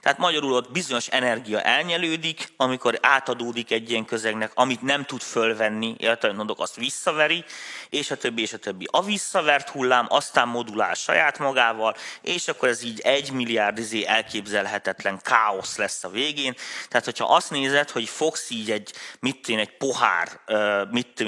Tehát 0.00 0.18
magyarul 0.18 0.52
ott 0.52 0.72
bizonyos 0.72 1.08
energia 1.08 1.60
elnyelődik, 1.60 2.52
amikor 2.56 2.98
átadódik 3.02 3.70
egy 3.70 3.90
ilyen 3.90 4.04
közegnek, 4.04 4.52
amit 4.54 4.82
nem 4.82 5.04
tud 5.04 5.20
fölvenni, 5.22 5.94
érted, 5.98 6.36
mondok, 6.36 6.60
azt 6.60 6.76
visszaveri, 6.76 7.44
és 7.90 8.10
a 8.10 8.16
többi, 8.16 8.42
és 8.42 8.52
a 8.52 8.58
többi. 8.58 8.88
A 8.90 9.02
visszavert 9.02 9.68
hullám 9.68 10.06
aztán 10.08 10.48
modulál 10.48 10.94
saját 10.94 11.38
magával, 11.38 11.96
és 12.20 12.48
akkor 12.48 12.68
ez 12.68 12.82
így 12.82 13.00
egy 13.00 13.32
milliárd 13.32 13.78
izé 13.78 14.04
elképzelhetetlen 14.04 15.20
káosz 15.22 15.76
lesz 15.76 16.04
a 16.04 16.08
végén. 16.08 16.54
Tehát, 16.88 17.04
hogyha 17.04 17.34
azt 17.34 17.50
nézed, 17.50 17.90
hogy 17.90 18.08
fogsz 18.08 18.50
így 18.50 18.70
egy, 18.70 18.92
mit 19.20 19.48
én, 19.48 19.58
egy 19.58 19.76
pohár, 19.76 20.40
mit, 20.90 21.24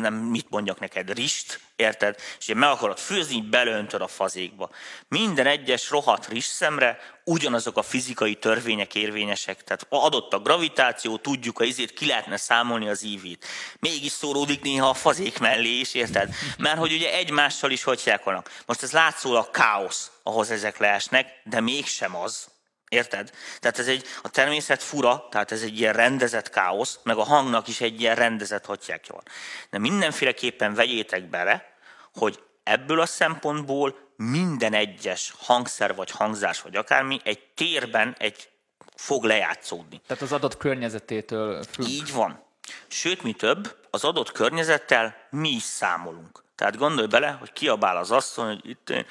nem, 0.00 0.14
mit 0.14 0.50
mondjak 0.50 0.80
neked, 0.80 1.12
rist, 1.14 1.60
érted? 1.76 2.16
És 2.38 2.46
meg 2.54 2.70
akarod 2.70 2.98
főzni, 2.98 3.34
így 3.34 3.48
belöntöd 3.48 4.00
a 4.00 4.06
fazékba. 4.06 4.70
Minden 5.08 5.46
egyes 5.46 5.90
rohadt 5.90 6.28
szemre 6.44 6.98
ugyanazok 7.24 7.76
a 7.76 7.82
fizikai 7.82 8.34
törvények 8.34 8.94
érvényesek. 8.94 9.64
Tehát 9.64 9.86
adott 9.88 10.32
a 10.32 10.38
gravitáció, 10.38 11.16
tudjuk 11.16 11.60
a 11.60 11.64
izét, 11.64 11.92
ki 11.92 12.06
lehetne 12.06 12.36
számolni 12.36 12.88
az 12.88 13.02
ívét. 13.02 13.46
Mégis 13.78 14.12
szóródik 14.12 14.62
néha 14.62 14.88
a 14.88 14.94
fazék 14.94 15.38
mellé 15.38 15.78
is, 15.78 15.94
érted? 15.94 16.34
Mert 16.58 16.78
hogy 16.78 16.92
ugye 16.92 17.12
egymással 17.12 17.70
is 17.70 17.82
hogy 17.82 18.12
vannak. 18.24 18.50
Most 18.66 18.82
ez 18.82 18.92
látszólag 18.92 19.50
káosz, 19.50 20.10
ahhoz 20.22 20.50
ezek 20.50 20.78
leesnek, 20.78 21.40
de 21.44 21.60
mégsem 21.60 22.16
az. 22.16 22.53
Érted? 22.88 23.30
Tehát 23.60 23.78
ez 23.78 23.88
egy, 23.88 24.04
a 24.22 24.28
természet 24.28 24.82
fura, 24.82 25.26
tehát 25.30 25.52
ez 25.52 25.62
egy 25.62 25.80
ilyen 25.80 25.92
rendezett 25.92 26.50
káosz, 26.50 26.98
meg 27.02 27.16
a 27.16 27.22
hangnak 27.22 27.68
is 27.68 27.80
egy 27.80 28.00
ilyen 28.00 28.14
rendezett 28.14 28.64
hotyákja 28.64 29.14
van. 29.14 29.22
De 29.70 29.78
mindenféleképpen 29.78 30.74
vegyétek 30.74 31.28
bele, 31.28 31.72
hogy 32.14 32.42
ebből 32.62 33.00
a 33.00 33.06
szempontból 33.06 33.98
minden 34.16 34.74
egyes 34.74 35.34
hangszer, 35.38 35.94
vagy 35.94 36.10
hangzás, 36.10 36.60
vagy 36.60 36.76
akármi 36.76 37.20
egy 37.24 37.42
térben 37.54 38.14
egy 38.18 38.48
fog 38.96 39.24
lejátszódni. 39.24 40.00
Tehát 40.06 40.22
az 40.22 40.32
adott 40.32 40.56
környezetétől 40.56 41.62
függ. 41.62 41.86
Így 41.86 42.12
van. 42.12 42.42
Sőt, 42.88 43.22
mi 43.22 43.32
több, 43.32 43.76
az 43.90 44.04
adott 44.04 44.32
környezettel 44.32 45.16
mi 45.30 45.48
is 45.48 45.62
számolunk. 45.62 46.42
Tehát 46.54 46.76
gondolj 46.76 47.06
bele, 47.06 47.30
hogy 47.30 47.52
kiabál 47.52 47.96
az 47.96 48.10
asszony, 48.10 48.46
hogy 48.46 48.68
itt 48.68 49.04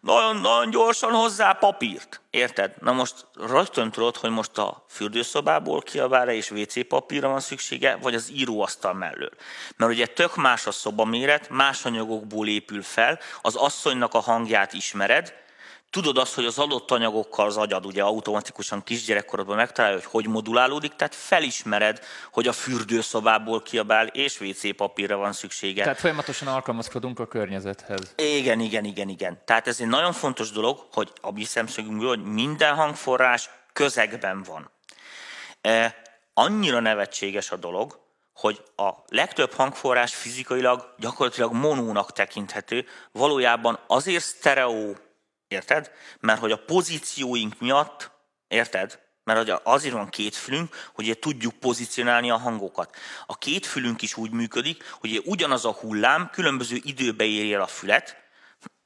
nagyon-nagyon 0.00 0.70
gyorsan 0.70 1.12
hozzá 1.12 1.52
papírt. 1.52 2.20
Érted? 2.30 2.74
Na 2.80 2.92
most 2.92 3.26
rögtön 3.34 3.90
tudod, 3.90 4.16
hogy 4.16 4.30
most 4.30 4.58
a 4.58 4.84
fürdőszobából 4.88 5.82
kiabál 5.82 6.28
és 6.28 6.50
WC 6.50 6.88
papírra 6.88 7.28
van 7.28 7.40
szüksége, 7.40 7.96
vagy 7.96 8.14
az 8.14 8.30
íróasztal 8.34 8.94
mellől. 8.94 9.30
Mert 9.76 9.92
ugye 9.92 10.06
tök 10.06 10.36
más 10.36 10.66
a 10.66 10.70
szobaméret, 10.70 11.48
más 11.48 11.84
anyagokból 11.84 12.48
épül 12.48 12.82
fel, 12.82 13.18
az 13.42 13.54
asszonynak 13.54 14.14
a 14.14 14.20
hangját 14.20 14.72
ismered, 14.72 15.34
tudod 15.90 16.18
azt, 16.18 16.34
hogy 16.34 16.44
az 16.44 16.58
adott 16.58 16.90
anyagokkal 16.90 17.46
az 17.46 17.56
agyad 17.56 17.86
ugye 17.86 18.02
automatikusan 18.02 18.82
kisgyerekkorodban 18.84 19.56
megtalálja, 19.56 19.96
hogy 19.96 20.06
hogy 20.06 20.26
modulálódik, 20.26 20.94
tehát 20.94 21.14
felismered, 21.14 22.00
hogy 22.32 22.48
a 22.48 22.52
fürdőszobából 22.52 23.62
kiabál, 23.62 24.06
és 24.06 24.40
WC 24.40 24.76
papírra 24.76 25.16
van 25.16 25.32
szüksége. 25.32 25.82
Tehát 25.82 25.98
folyamatosan 25.98 26.48
alkalmazkodunk 26.48 27.18
a 27.18 27.26
környezethez. 27.26 28.14
Igen, 28.16 28.60
igen, 28.60 28.84
igen, 28.84 29.08
igen. 29.08 29.42
Tehát 29.44 29.66
ez 29.66 29.80
egy 29.80 29.86
nagyon 29.86 30.12
fontos 30.12 30.50
dolog, 30.50 30.86
hogy 30.92 31.12
a 31.20 31.32
mi 31.32 31.44
szemszögünkből, 31.44 32.08
hogy 32.08 32.24
minden 32.24 32.74
hangforrás 32.74 33.50
közegben 33.72 34.42
van. 34.42 34.70
E, 35.60 35.96
annyira 36.34 36.80
nevetséges 36.80 37.50
a 37.50 37.56
dolog, 37.56 37.98
hogy 38.34 38.62
a 38.76 38.90
legtöbb 39.06 39.52
hangforrás 39.52 40.14
fizikailag 40.14 40.94
gyakorlatilag 40.98 41.52
monónak 41.52 42.12
tekinthető, 42.12 42.86
valójában 43.12 43.78
azért 43.86 44.24
sztereó 44.24 44.96
Érted? 45.50 45.90
Mert 46.20 46.40
hogy 46.40 46.52
a 46.52 46.64
pozícióink 46.64 47.60
miatt, 47.60 48.10
érted? 48.48 49.00
Mert 49.24 49.60
azért 49.62 49.94
van 49.94 50.08
két 50.08 50.34
fülünk, 50.34 50.74
hogy 50.94 51.18
tudjuk 51.20 51.54
pozícionálni 51.54 52.30
a 52.30 52.36
hangokat. 52.36 52.96
A 53.26 53.38
két 53.38 53.66
fülünk 53.66 54.02
is 54.02 54.16
úgy 54.16 54.30
működik, 54.30 54.92
hogy 55.00 55.22
ugyanaz 55.24 55.64
a 55.64 55.72
hullám 55.72 56.30
különböző 56.32 56.78
időbe 56.82 57.24
érje 57.24 57.60
a 57.60 57.66
fület, 57.66 58.16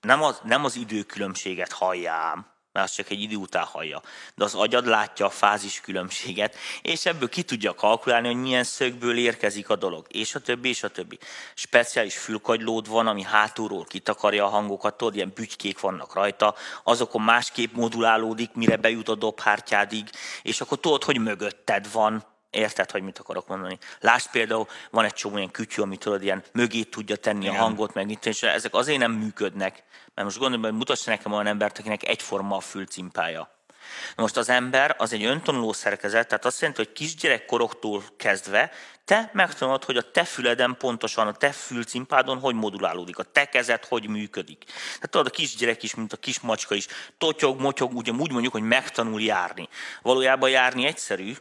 nem 0.00 0.22
az, 0.22 0.40
nem 0.44 0.64
az 0.64 0.76
időkülönbséget 0.76 1.72
halljám, 1.72 2.53
mert 2.74 2.86
az 2.86 2.94
csak 2.94 3.10
egy 3.10 3.20
idő 3.20 3.36
után 3.36 3.64
hallja. 3.64 4.02
De 4.34 4.44
az 4.44 4.54
agyad 4.54 4.86
látja 4.86 5.26
a 5.26 5.30
fázis 5.30 5.80
különbséget, 5.80 6.56
és 6.82 7.06
ebből 7.06 7.28
ki 7.28 7.42
tudja 7.42 7.74
kalkulálni, 7.74 8.26
hogy 8.26 8.40
milyen 8.42 8.64
szögből 8.64 9.18
érkezik 9.18 9.68
a 9.68 9.76
dolog, 9.76 10.06
és 10.08 10.34
a 10.34 10.40
többi, 10.40 10.68
és 10.68 10.82
a 10.82 10.88
többi. 10.88 11.18
Speciális 11.54 12.16
fülkagylód 12.16 12.88
van, 12.88 13.06
ami 13.06 13.22
hátulról 13.22 13.84
kitakarja 13.84 14.44
a 14.44 14.48
hangokat, 14.48 14.96
tudod, 14.96 15.14
ilyen 15.14 15.32
bütykék 15.34 15.80
vannak 15.80 16.14
rajta, 16.14 16.54
azokon 16.82 17.22
másképp 17.22 17.74
modulálódik, 17.74 18.50
mire 18.52 18.76
bejut 18.76 19.08
a 19.08 19.14
dobhártyádig, 19.14 20.10
és 20.42 20.60
akkor 20.60 20.80
tudod, 20.80 21.04
hogy 21.04 21.18
mögötted 21.18 21.92
van, 21.92 22.33
Érted, 22.54 22.90
hogy 22.90 23.02
mit 23.02 23.18
akarok 23.18 23.48
mondani? 23.48 23.78
Lásd 24.00 24.30
például, 24.30 24.66
van 24.90 25.04
egy 25.04 25.12
csomó 25.12 25.36
ilyen 25.36 25.50
kütyű, 25.50 25.82
ami 25.82 25.96
tudod, 25.96 26.22
ilyen 26.22 26.42
mögé 26.52 26.82
tudja 26.82 27.16
tenni 27.16 27.44
Igen. 27.44 27.56
a 27.56 27.58
hangot, 27.58 27.94
meg 27.94 28.06
mit, 28.06 28.26
és 28.26 28.42
ezek 28.42 28.74
azért 28.74 28.98
nem 28.98 29.12
működnek. 29.12 29.82
Mert 30.14 30.28
most 30.28 30.38
gondolom, 30.38 30.64
hogy 30.64 30.72
mutassa 30.72 31.10
nekem 31.10 31.32
olyan 31.32 31.46
embert, 31.46 31.78
akinek 31.78 32.08
egyforma 32.08 32.56
a 32.56 32.60
fülcimpája. 32.60 33.52
Na 34.16 34.22
most 34.22 34.36
az 34.36 34.48
ember 34.48 34.94
az 34.98 35.12
egy 35.12 35.24
öntanuló 35.24 35.72
szerkezet, 35.72 36.28
tehát 36.28 36.44
azt 36.44 36.60
jelenti, 36.60 36.84
hogy 36.84 36.92
kisgyerekkoroktól 36.92 38.02
kezdve 38.16 38.70
te 39.04 39.30
megtanulod, 39.32 39.84
hogy 39.84 39.96
a 39.96 40.10
te 40.10 40.24
füleden 40.24 40.76
pontosan, 40.78 41.26
a 41.26 41.32
te 41.32 41.52
fülcimpádon 41.52 42.38
hogy 42.38 42.54
modulálódik, 42.54 43.18
a 43.18 43.22
te 43.22 43.44
kezed 43.44 43.84
hogy 43.84 44.08
működik. 44.08 44.64
Tehát 44.64 45.10
tudod, 45.10 45.26
a 45.26 45.30
kisgyerek 45.30 45.82
is, 45.82 45.94
mint 45.94 46.12
a 46.12 46.16
kis 46.16 46.40
macska 46.40 46.74
is, 46.74 46.86
totyog, 47.18 47.60
motyog, 47.60 47.94
ugye 47.94 48.12
úgy 48.12 48.30
mondjuk, 48.30 48.52
hogy 48.52 48.62
megtanul 48.62 49.20
járni. 49.20 49.68
Valójában 50.02 50.50
járni 50.50 50.86
egyszerű, 50.86 51.34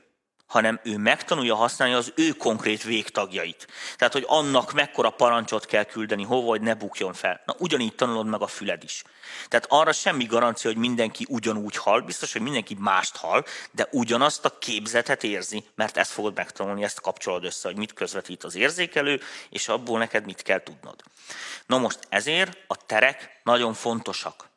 hanem 0.45 0.79
ő 0.83 0.97
megtanulja 0.97 1.55
használni 1.55 1.93
az 1.93 2.13
ő 2.15 2.29
konkrét 2.29 2.83
végtagjait. 2.83 3.67
Tehát, 3.95 4.13
hogy 4.13 4.23
annak 4.27 4.73
mekkora 4.73 5.09
parancsot 5.09 5.65
kell 5.65 5.83
küldeni, 5.83 6.23
hova, 6.23 6.47
hogy 6.47 6.61
ne 6.61 6.73
bukjon 6.73 7.13
fel. 7.13 7.41
Na, 7.45 7.55
ugyanígy 7.57 7.95
tanulod 7.95 8.27
meg 8.27 8.41
a 8.41 8.47
füled 8.47 8.83
is. 8.83 9.03
Tehát 9.47 9.65
arra 9.69 9.91
semmi 9.91 10.25
garancia, 10.25 10.71
hogy 10.71 10.79
mindenki 10.79 11.25
ugyanúgy 11.29 11.77
hal, 11.77 12.01
biztos, 12.01 12.33
hogy 12.33 12.41
mindenki 12.41 12.77
mást 12.79 13.17
hal, 13.17 13.45
de 13.71 13.87
ugyanazt 13.91 14.45
a 14.45 14.57
képzetet 14.57 15.23
érzi, 15.23 15.63
mert 15.75 15.97
ezt 15.97 16.11
fogod 16.11 16.35
megtanulni, 16.35 16.83
ezt 16.83 17.01
kapcsolod 17.01 17.45
össze, 17.45 17.67
hogy 17.67 17.77
mit 17.77 17.93
közvetít 17.93 18.43
az 18.43 18.55
érzékelő, 18.55 19.21
és 19.49 19.67
abból 19.67 19.99
neked 19.99 20.25
mit 20.25 20.41
kell 20.41 20.63
tudnod. 20.63 21.03
Na 21.65 21.77
most 21.77 21.99
ezért 22.09 22.57
a 22.67 22.85
terek 22.85 23.41
nagyon 23.43 23.73
fontosak 23.73 24.51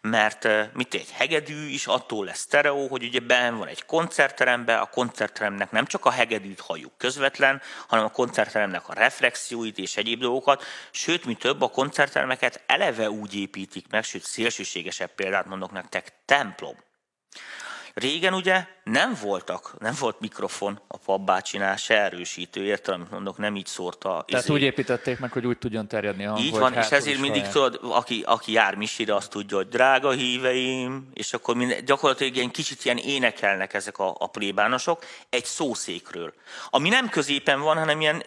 mert 0.00 0.48
mit 0.72 0.94
egy 0.94 1.10
hegedű 1.10 1.68
is 1.68 1.86
attól 1.86 2.24
lesz 2.24 2.38
sztereó, 2.38 2.88
hogy 2.88 3.04
ugye 3.04 3.20
benn 3.20 3.56
van 3.56 3.68
egy 3.68 3.84
koncertteremben, 3.84 4.78
a 4.78 4.86
koncertteremnek 4.86 5.70
nem 5.70 5.86
csak 5.86 6.04
a 6.04 6.10
hegedűt 6.10 6.60
halljuk 6.60 6.92
közvetlen, 6.96 7.62
hanem 7.86 8.04
a 8.04 8.10
koncertteremnek 8.10 8.88
a 8.88 8.94
reflexióit 8.94 9.78
és 9.78 9.96
egyéb 9.96 10.20
dolgokat, 10.20 10.64
sőt, 10.90 11.24
mi 11.24 11.34
több, 11.34 11.62
a 11.62 11.68
koncertteremeket 11.68 12.62
eleve 12.66 13.10
úgy 13.10 13.34
építik 13.34 13.86
meg, 13.90 14.04
sőt, 14.04 14.22
szélsőségesebb 14.22 15.14
példát 15.14 15.46
mondok 15.46 15.72
nektek, 15.72 16.12
templom. 16.24 16.76
Régen 17.94 18.34
ugye 18.34 18.66
nem 18.84 19.16
voltak, 19.22 19.74
nem 19.78 19.94
volt 19.98 20.20
mikrofon 20.20 20.80
a 20.88 20.96
papbácsinál, 20.96 21.76
se 21.76 22.02
erősítő, 22.02 22.64
értem, 22.64 22.94
amit 22.94 23.10
mondok, 23.10 23.38
nem 23.38 23.56
így 23.56 23.66
szórta. 23.66 24.24
Tehát 24.26 24.44
izé. 24.44 24.52
úgy 24.54 24.62
építették 24.62 25.18
meg, 25.18 25.32
hogy 25.32 25.46
úgy 25.46 25.58
tudjon 25.58 25.88
terjedni 25.88 26.26
a 26.26 26.30
hang, 26.30 26.44
Így 26.44 26.58
van, 26.58 26.72
és 26.72 26.90
ezért 26.90 27.20
mindig 27.20 27.44
hallják. 27.44 27.72
tudod, 27.72 27.92
aki, 27.92 28.22
aki 28.26 28.52
jár 28.52 28.74
misire, 28.74 29.14
azt 29.14 29.30
tudja, 29.30 29.56
hogy 29.56 29.68
drága 29.68 30.10
híveim, 30.10 31.08
és 31.12 31.32
akkor 31.32 31.54
minden, 31.54 31.84
gyakorlatilag 31.84 32.36
ilyen 32.36 32.50
kicsit 32.50 32.84
ilyen 32.84 32.96
énekelnek 32.96 33.74
ezek 33.74 33.98
a, 33.98 34.16
a 34.18 34.26
plébánosok 34.26 35.04
egy 35.30 35.44
szószékről. 35.44 36.34
Ami 36.70 36.88
nem 36.88 37.08
középen 37.08 37.60
van, 37.60 37.76
hanem 37.76 38.00
ilyen 38.00 38.22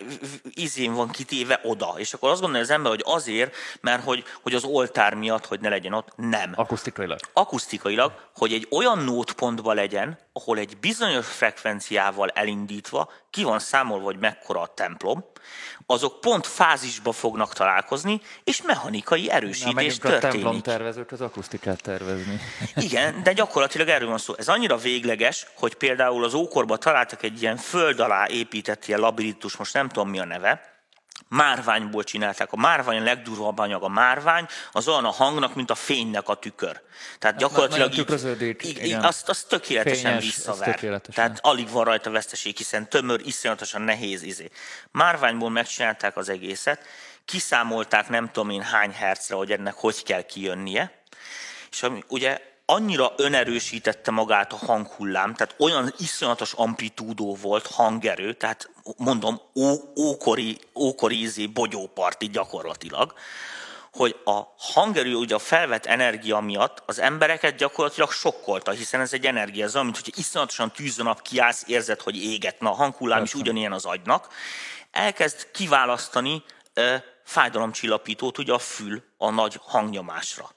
izén 0.54 0.94
van 0.94 1.10
kitéve 1.10 1.60
oda. 1.64 1.94
És 1.98 2.14
akkor 2.14 2.30
azt 2.30 2.42
gondolja 2.42 2.64
az 2.64 2.72
ember, 2.72 2.92
hogy 2.92 3.04
azért, 3.06 3.56
mert 3.82 4.04
hogy, 4.04 4.24
hogy 4.42 4.54
az 4.54 4.64
oltár 4.64 5.14
miatt, 5.14 5.46
hogy 5.46 5.60
ne 5.60 5.70
legyen 5.70 5.94
ott, 5.94 6.10
nem 6.16 6.52
Akusztikailag. 6.56 7.20
akusztikailag, 7.34 8.12
hogy 8.36 8.54
egy 8.54 8.68
olyan 8.72 8.98
nótpontban 9.58 9.76
legyen, 9.76 10.18
ahol 10.34 10.58
egy 10.58 10.78
bizonyos 10.78 11.28
frekvenciával 11.28 12.30
elindítva 12.30 13.12
ki 13.30 13.44
van 13.44 13.60
számolva, 13.60 14.06
hogy 14.06 14.20
mekkora 14.20 14.62
a 14.62 14.74
templom, 14.74 15.26
azok 15.86 16.22
pont 16.22 16.48
fázisba 16.48 17.12
fognak 17.12 17.54
találkozni, 17.54 18.22
és 18.44 18.62
mechanikai 18.62 19.26
Na, 19.26 19.34
erősítés 19.34 19.74
megyünk 19.74 20.04
a 20.04 20.10
templom 20.10 20.32
történik. 20.32 20.64
tervezők 20.64 21.12
az 21.12 21.22
akusztikát 21.22 21.82
tervezni. 21.82 22.40
Igen, 22.88 23.24
de 23.24 23.34
gyakorlatilag 23.34 23.88
erről 23.88 24.10
van 24.10 24.18
szó. 24.18 24.34
Ez 24.38 24.48
annyira 24.48 24.78
végleges, 24.78 25.48
hogy 25.56 25.76
például 25.76 26.24
az 26.24 26.34
ókorban 26.34 26.80
találtak 26.80 27.24
egy 27.24 27.42
ilyen 27.42 27.58
föld 27.58 28.00
alá 28.00 28.28
épített 28.28 28.88
ilyen 28.88 29.00
labirintus, 29.00 29.58
most 29.58 29.74
nem 29.74 29.88
tudom 29.88 30.10
mi 30.10 30.20
a 30.20 30.26
neve, 30.26 30.77
márványból 31.28 32.04
csinálták. 32.04 32.52
A 32.52 32.56
márvány 32.56 32.98
a 32.98 33.04
legdurvább 33.04 33.58
anyag. 33.58 33.84
A 33.84 33.88
márvány 33.88 34.48
az 34.72 34.88
olyan 34.88 35.06
a 35.06 35.12
hangnak, 35.12 35.56
mint 35.56 35.72
a 35.72 35.76
fénynek 35.76 36.30
a 36.30 36.36
tükör. 36.36 36.82
Tehát 37.20 37.38
gyakorlatilag 37.38 37.80
nagyon 37.80 37.96
tükröződik, 37.96 38.64
így, 38.66 38.78
így, 38.78 38.86
igen. 38.86 39.04
azt, 39.04 39.30
azt 39.30 39.48
tökéletesen 39.48 40.18
Fényes, 40.18 40.36
visszaver. 40.36 40.76
tökéletesen. 40.76 41.14
Tehát 41.14 41.40
alig 41.46 41.70
van 41.70 41.84
rajta 41.84 42.12
veszteség, 42.12 42.58
hiszen 42.58 42.90
tömör, 42.90 43.22
iszonyatosan 43.26 43.82
nehéz 43.82 44.22
izé. 44.24 44.50
Márványból 44.92 45.50
megcsinálták 45.50 46.18
az 46.18 46.30
egészet, 46.30 46.86
kiszámolták 47.26 48.10
nem 48.10 48.32
tudom 48.32 48.50
én 48.50 48.62
hány 48.62 48.92
hercre, 48.92 49.36
hogy 49.36 49.52
ennek 49.52 49.74
hogy 49.74 50.04
kell 50.04 50.22
kijönnie, 50.22 50.92
és 51.72 51.84
ami, 51.84 52.04
ugye 52.08 52.42
annyira 52.70 53.14
önerősítette 53.18 54.12
magát 54.12 54.54
a 54.54 54.66
hanghullám, 54.66 55.34
tehát 55.34 55.56
olyan 55.58 55.94
iszonyatos 55.98 56.54
amplitúdó 56.54 57.36
volt 57.36 57.68
hangerő, 57.68 58.34
tehát 58.34 58.70
mondom, 58.98 59.42
ó, 59.56 59.74
ókori, 59.96 60.58
ókori 60.76 61.22
izé 61.22 61.46
bogyóparti 61.46 62.30
gyakorlatilag, 62.30 63.14
hogy 63.94 64.16
a 64.26 64.42
hangerő 64.58 65.16
ugye 65.16 65.36
a 65.36 65.40
felvett 65.40 65.86
energia 65.86 66.40
miatt 66.40 66.84
az 66.86 67.00
embereket 67.00 67.56
gyakorlatilag 67.56 68.12
sokkolta, 68.12 68.72
hiszen 68.72 69.02
ez 69.02 69.14
egy 69.14 69.26
energia, 69.26 69.66
ez 69.66 69.74
olyan, 69.74 69.86
mint 69.86 70.00
hogy 70.04 70.18
iszonyatosan 70.18 70.72
tűzön 70.72 71.06
nap 71.06 71.22
kiállsz, 71.22 71.64
érzed, 71.68 72.02
hogy 72.02 72.24
éget. 72.24 72.60
Na, 72.60 72.72
a 72.72 72.76
hanghullám 72.76 73.24
is 73.24 73.34
ugyanilyen 73.34 73.74
az 73.74 73.86
agynak. 73.86 74.28
Elkezd 74.92 75.52
kiválasztani 75.52 76.44
ö, 76.74 76.96
fájdalomcsillapítót, 77.24 78.38
ugye 78.38 78.54
a 78.54 78.60
fül 78.60 79.04
a 79.18 79.30
nagy 79.30 79.60
hangnyomásra. 79.62 80.56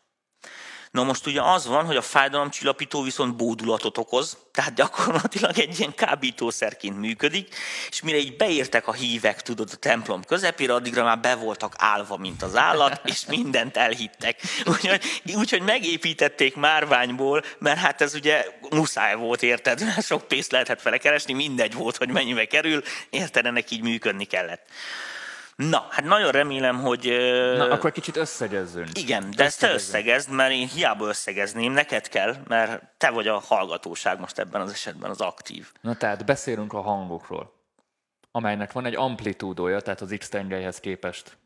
Na 0.91 1.03
most 1.03 1.27
ugye 1.27 1.43
az 1.43 1.67
van, 1.67 1.87
hogy 1.87 1.97
a 1.97 2.03
fájdalomcsillapító 2.03 3.03
viszont 3.03 3.37
bódulatot 3.37 3.99
okoz, 3.99 4.37
tehát 4.53 4.75
gyakorlatilag 4.75 5.59
egy 5.59 5.79
ilyen 5.79 5.95
kábítószerként 5.95 6.99
működik, 6.99 7.55
és 7.91 8.03
mire 8.03 8.17
így 8.17 8.37
beértek 8.37 8.87
a 8.87 8.93
hívek, 8.93 9.43
tudod, 9.43 9.69
a 9.73 9.77
templom 9.77 10.25
közepére, 10.25 10.75
addigra 10.75 11.05
már 11.05 11.21
be 11.21 11.35
voltak 11.35 11.75
állva, 11.79 12.17
mint 12.17 12.43
az 12.43 12.57
állat, 12.57 13.01
és 13.05 13.27
mindent 13.27 13.77
elhittek. 13.77 14.41
Úgyhogy, 14.65 15.03
úgyhogy 15.35 15.63
megépítették 15.63 16.57
márványból, 16.57 17.43
mert 17.59 17.79
hát 17.79 18.01
ez 18.01 18.15
ugye 18.15 18.47
muszáj 18.71 19.15
volt, 19.15 19.43
érted? 19.43 19.85
Mert 19.85 20.07
sok 20.07 20.29
pénzt 20.29 20.53
lehetett 20.53 20.83
vele 20.83 20.99
keresni, 20.99 21.33
mindegy 21.33 21.75
volt, 21.75 21.97
hogy 21.97 22.09
mennyibe 22.09 22.45
kerül, 22.45 22.83
érted, 23.11 23.47
ennek 23.47 23.71
így 23.71 23.83
működni 23.83 24.25
kellett. 24.25 24.67
Na, 25.69 25.87
hát 25.91 26.05
nagyon 26.05 26.31
remélem, 26.31 26.81
hogy... 26.81 27.05
Na, 27.57 27.71
akkor 27.71 27.93
kicsit 27.93 28.17
összegezzünk. 28.17 28.99
igen, 28.99 29.31
de 29.37 29.45
ezt 29.45 29.61
te 29.61 29.73
összegezd, 29.73 30.31
mert 30.31 30.53
én 30.53 30.69
hiába 30.69 31.07
összegezném, 31.09 31.73
neked 31.73 32.09
kell, 32.09 32.37
mert 32.49 32.83
te 32.97 33.11
vagy 33.11 33.27
a 33.29 33.39
hallgatóság 33.39 34.21
most 34.21 34.39
ebben 34.39 34.61
az 34.61 34.71
esetben 34.71 35.11
az 35.11 35.21
aktív. 35.21 35.73
Na 35.81 35.95
tehát 35.95 36.25
beszélünk 36.25 36.73
a 36.73 36.81
hangokról, 36.81 37.53
amelynek 38.31 38.73
van 38.73 38.85
egy 38.85 38.95
amplitúdója, 38.95 39.81
tehát 39.81 40.01
az 40.01 40.15
X-tengelyhez 40.19 40.81
képest 40.81 41.37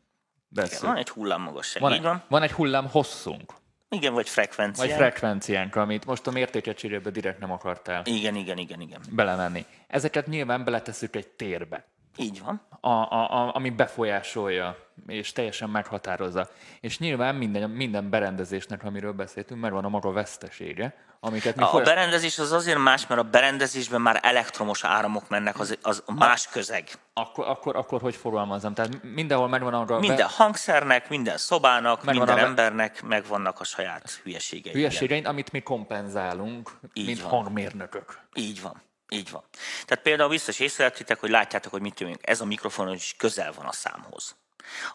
beszél. 0.47 0.87
Van 0.87 0.97
egy 0.97 1.09
hullámmagasság, 1.09 1.81
Van, 1.81 2.01
van? 2.01 2.15
egy, 2.15 2.21
van 2.27 2.41
egy 2.41 2.51
hullám 2.51 2.87
hosszunk, 2.89 3.53
Igen, 3.89 4.13
vagy 4.13 4.29
frekvencia. 4.29 4.85
vagy 4.85 4.95
frekvenciánk, 4.95 5.75
amit 5.75 6.05
most 6.05 6.27
a 6.27 6.31
mértéket 6.31 6.77
cserébe 6.77 7.09
direkt 7.09 7.39
nem 7.39 7.51
akartál 7.51 8.01
Igen, 8.05 8.35
igen, 8.35 8.57
igen, 8.57 8.81
igen. 8.81 9.01
belemenni. 9.11 9.65
Ezeket 9.87 10.27
nyilván 10.27 10.63
beletesszük 10.63 11.15
egy 11.15 11.27
térbe, 11.27 11.85
Így 12.17 12.41
van. 12.45 12.61
a, 12.81 12.89
a, 12.89 13.31
a, 13.31 13.55
ami 13.55 13.69
befolyásolja 13.69 14.77
és 15.07 15.31
teljesen 15.31 15.69
meghatározza. 15.69 16.47
És 16.81 16.99
nyilván 16.99 17.35
minden, 17.35 17.69
minden 17.69 18.09
berendezésnek, 18.09 18.83
amiről 18.83 19.11
beszéltünk, 19.11 19.61
megvan 19.61 19.85
a 19.85 19.89
maga 19.89 20.11
vesztesége, 20.11 20.95
amiket 21.19 21.55
mi 21.55 21.61
A, 21.61 21.65
a 21.65 21.69
folyam- 21.69 21.87
berendezés 21.89 22.39
az 22.39 22.51
azért 22.51 22.77
más, 22.77 23.07
mert 23.07 23.21
a 23.21 23.23
berendezésben 23.23 24.01
már 24.01 24.19
elektromos 24.21 24.83
áramok 24.83 25.29
mennek, 25.29 25.59
az, 25.59 25.77
az 25.81 26.03
más 26.15 26.47
közeg. 26.47 26.87
akkor, 27.13 27.47
akkor, 27.47 27.75
akkor 27.75 28.01
hogy 28.01 28.15
fogalmazom? 28.15 28.73
Tehát 28.73 29.03
mindenhol 29.03 29.47
megvan 29.47 29.73
a 29.73 29.99
Minden 29.99 30.27
hangszernek, 30.27 31.09
minden 31.09 31.37
szobának, 31.37 32.03
Megvan 32.03 32.25
minden 32.25 32.43
a- 32.43 32.47
embernek 32.47 33.03
megvannak 33.03 33.59
a 33.59 33.63
saját 33.63 34.11
hülyeségei. 34.23 34.59
igen. 34.71 34.73
hülyeségein, 34.73 35.25
amit 35.25 35.51
mi 35.51 35.59
kompenzálunk, 35.59 36.71
Így 36.93 37.05
mint 37.05 37.21
van. 37.21 37.29
hangmérnökök. 37.31 38.19
Így 38.33 38.61
van. 38.61 38.81
Így 39.09 39.29
van. 39.29 39.43
Tehát 39.85 40.03
például 40.03 40.29
biztos 40.29 40.59
észrevettétek, 40.59 41.19
hogy 41.19 41.29
látjátok, 41.29 41.71
hogy 41.71 41.81
mit 41.81 41.93
tűnik. 41.93 42.19
Ez 42.21 42.41
a 42.41 42.45
mikrofon 42.45 42.93
is 42.93 43.15
közel 43.17 43.53
van 43.53 43.65
a 43.65 43.71
számhoz. 43.71 44.35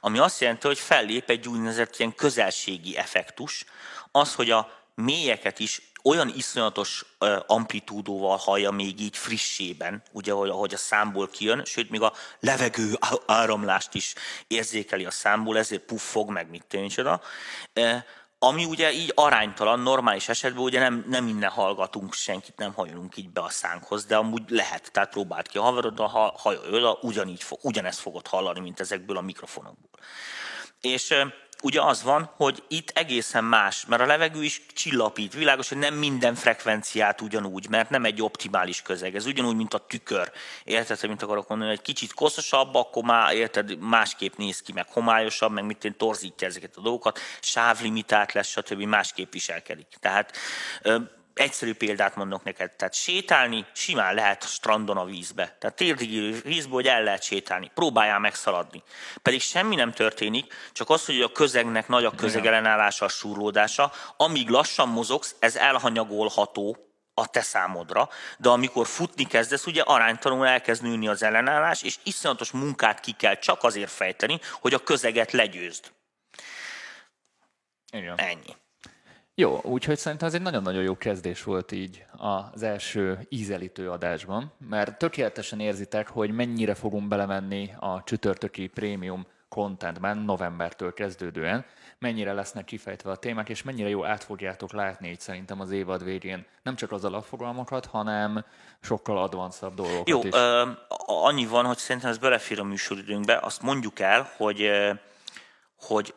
Ami 0.01 0.19
azt 0.19 0.41
jelenti, 0.41 0.67
hogy 0.67 0.79
fellép 0.79 1.31
egy 1.31 1.49
úgynevezett 1.49 1.99
ilyen 1.99 2.15
közelségi 2.15 2.97
effektus, 2.97 3.65
az, 4.11 4.35
hogy 4.35 4.51
a 4.51 4.81
mélyeket 4.95 5.59
is 5.59 5.91
olyan 6.03 6.33
iszonyatos 6.37 7.05
amplitúdóval 7.47 8.37
hallja 8.37 8.71
még 8.71 9.01
így 9.01 9.17
frissében, 9.17 10.03
ugye, 10.13 10.33
ahogy, 10.33 10.75
a 10.75 10.77
számból 10.77 11.29
kijön, 11.29 11.65
sőt, 11.65 11.91
még 11.91 12.01
a 12.03 12.13
levegő 12.41 12.99
áramlást 13.27 13.95
is 13.95 14.15
érzékeli 14.47 15.05
a 15.05 15.11
számból, 15.11 15.59
ezért 15.59 15.83
puffog, 15.83 16.31
meg 16.31 16.51
mit 16.51 16.65
tűncsoda. 16.69 17.21
Ami 18.43 18.65
ugye 18.65 18.93
így 18.93 19.13
aránytalan, 19.15 19.81
normális 19.81 20.29
esetben 20.29 20.63
ugye 20.63 20.79
nem, 20.81 21.05
nem 21.09 21.27
innen 21.27 21.51
hallgatunk, 21.51 22.15
senkit 22.15 22.57
nem 22.57 22.73
hajolunk 22.73 23.17
így 23.17 23.31
be 23.31 23.41
a 23.41 23.49
szánkhoz, 23.49 24.05
de 24.05 24.17
amúgy 24.17 24.43
lehet, 24.49 24.93
tehát 24.93 25.11
próbáld 25.11 25.49
ki 25.49 25.59
a 25.59 25.63
haveroddal, 25.63 26.07
ha 26.07 26.35
hajolj 26.37 26.75
oda, 26.75 26.99
ugyanígy 27.03 27.43
fog, 27.43 27.59
ugyanezt 27.63 28.01
fogod 28.01 28.27
hallani, 28.27 28.61
mint 28.61 28.81
ezekből 28.81 29.17
a 29.17 29.21
mikrofonokból. 29.21 30.01
És 30.81 31.15
ugye 31.63 31.83
az 31.83 32.03
van, 32.03 32.31
hogy 32.37 32.63
itt 32.69 32.91
egészen 32.95 33.45
más, 33.45 33.87
mert 33.87 34.03
a 34.03 34.07
levegő 34.07 34.43
is 34.43 34.63
csillapít. 34.75 35.35
Világos, 35.35 35.69
hogy 35.69 35.79
nem 35.79 35.95
minden 35.95 36.35
frekvenciát 36.35 37.21
ugyanúgy, 37.21 37.69
mert 37.69 37.91
nem 37.91 38.05
egy 38.05 38.23
optimális 38.23 38.83
közeg. 38.83 39.15
Ez 39.15 39.27
ugyanúgy, 39.27 39.57
mint 39.57 39.75
a 39.75 39.87
tükör. 39.87 40.33
Érted, 40.65 41.01
hogy 41.01 41.09
mit 41.09 41.23
akarok 41.23 41.49
mondani? 41.49 41.71
Egy 41.71 41.83
kicsit 41.83 42.15
koszosabb, 42.15 42.75
akkor 42.75 43.03
már 43.03 43.35
érted, 43.35 43.79
másképp 43.79 44.37
néz 44.37 44.63
ki, 44.63 44.73
meg 44.73 44.87
homályosabb, 44.89 45.53
meg 45.53 45.65
mit 45.65 45.95
torzítja 45.97 46.47
ezeket 46.47 46.77
a 46.77 46.81
dolgokat, 46.81 47.19
sávlimitált 47.41 48.33
lesz, 48.33 48.49
stb. 48.49 48.83
másképp 48.83 49.33
viselkedik. 49.33 49.89
Tehát 50.01 50.37
egyszerű 51.41 51.75
példát 51.75 52.17
mondok 52.17 52.45
neked. 52.45 52.71
Tehát 52.77 52.95
sétálni 52.95 53.67
simán 53.73 54.15
lehet 54.15 54.49
strandon 54.49 54.97
a 54.97 55.05
vízbe. 55.05 55.57
Tehát 55.59 55.77
térdigű 55.77 56.41
vízbe, 56.41 56.73
hogy 56.73 56.87
el 56.87 57.03
lehet 57.03 57.23
sétálni. 57.23 57.71
Próbáljál 57.75 58.19
megszaladni. 58.19 58.83
Pedig 59.23 59.41
semmi 59.41 59.75
nem 59.75 59.93
történik, 59.93 60.55
csak 60.73 60.91
az, 60.91 61.07
hogy 61.07 61.21
a 61.21 61.33
közegnek 61.33 61.89
nagy 61.89 62.05
a 62.05 62.11
közegellenállása, 62.11 63.05
a 63.05 63.09
súrlódása. 63.09 63.93
Amíg 64.17 64.49
lassan 64.49 64.89
mozogsz, 64.89 65.35
ez 65.39 65.57
elhanyagolható 65.57 66.77
a 67.15 67.27
te 67.27 67.41
számodra, 67.41 68.09
de 68.39 68.49
amikor 68.49 68.87
futni 68.87 69.25
kezdesz, 69.25 69.67
ugye 69.67 69.83
aránytalanul 69.83 70.47
elkezd 70.47 70.83
nőni 70.83 71.09
az 71.09 71.23
ellenállás, 71.23 71.83
és 71.83 71.99
iszonyatos 72.03 72.51
munkát 72.51 73.01
ki 73.01 73.13
kell 73.13 73.35
csak 73.35 73.63
azért 73.63 73.91
fejteni, 73.91 74.41
hogy 74.61 74.75
a 74.75 74.83
közeget 74.83 75.33
legyőzd. 75.33 75.93
Igen. 77.93 78.19
Ennyi. 78.19 78.57
Jó, 79.41 79.61
úgyhogy 79.63 79.99
szerintem 79.99 80.29
ez 80.29 80.35
egy 80.35 80.43
nagyon-nagyon 80.43 80.83
jó 80.83 80.97
kezdés 80.97 81.43
volt 81.43 81.73
így 81.73 82.05
az 82.53 82.63
első 82.63 83.27
ízelítő 83.29 83.91
adásban, 83.91 84.53
mert 84.69 84.99
tökéletesen 84.99 85.61
érzitek, 85.61 86.09
hogy 86.09 86.31
mennyire 86.31 86.75
fogunk 86.75 87.09
belemenni 87.09 87.71
a 87.79 88.03
csütörtöki 88.05 88.67
prémium 88.67 89.27
contentben 89.49 90.19
novembertől 90.19 90.95
kezdődően, 90.95 91.65
mennyire 91.99 92.33
lesznek 92.33 92.65
kifejtve 92.65 93.11
a 93.11 93.17
témák, 93.17 93.49
és 93.49 93.63
mennyire 93.63 93.89
jó 93.89 94.05
át 94.05 94.25
fogjátok 94.25 94.73
látni 94.73 95.09
így 95.09 95.21
szerintem 95.21 95.61
az 95.61 95.71
évad 95.71 96.05
végén 96.05 96.47
nem 96.63 96.77
csak 96.77 96.93
az 96.93 97.05
alapfogalmakat, 97.05 97.87
hanem 97.87 98.45
sokkal 98.81 99.19
advanced 99.19 99.75
dolgokat 99.75 100.09
Jó, 100.09 100.23
is. 100.23 100.35
ö, 100.35 100.69
annyi 101.07 101.47
van, 101.47 101.65
hogy 101.65 101.79
szerintem 101.79 102.11
ez 102.11 102.19
belefér 102.19 102.61
a 102.61 102.65
műsoridőnkbe. 102.65 103.39
Azt 103.43 103.63
mondjuk 103.63 104.01
el, 104.01 104.31
hogy, 104.37 104.71
hogy 105.79 106.15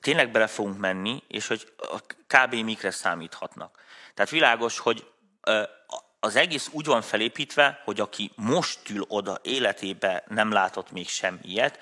tényleg 0.00 0.30
bele 0.30 0.46
fogunk 0.46 0.78
menni, 0.78 1.22
és 1.28 1.46
hogy 1.46 1.72
a 1.76 2.00
kb. 2.26 2.54
mikre 2.54 2.90
számíthatnak. 2.90 3.78
Tehát 4.14 4.30
világos, 4.30 4.78
hogy 4.78 5.06
az 6.20 6.36
egész 6.36 6.68
úgy 6.72 6.86
van 6.86 7.02
felépítve, 7.02 7.80
hogy 7.84 8.00
aki 8.00 8.32
most 8.36 8.90
ül 8.90 9.04
oda 9.08 9.38
életébe 9.42 10.24
nem 10.28 10.52
látott 10.52 10.90
még 10.90 11.08
semmi 11.08 11.38
ilyet, 11.42 11.78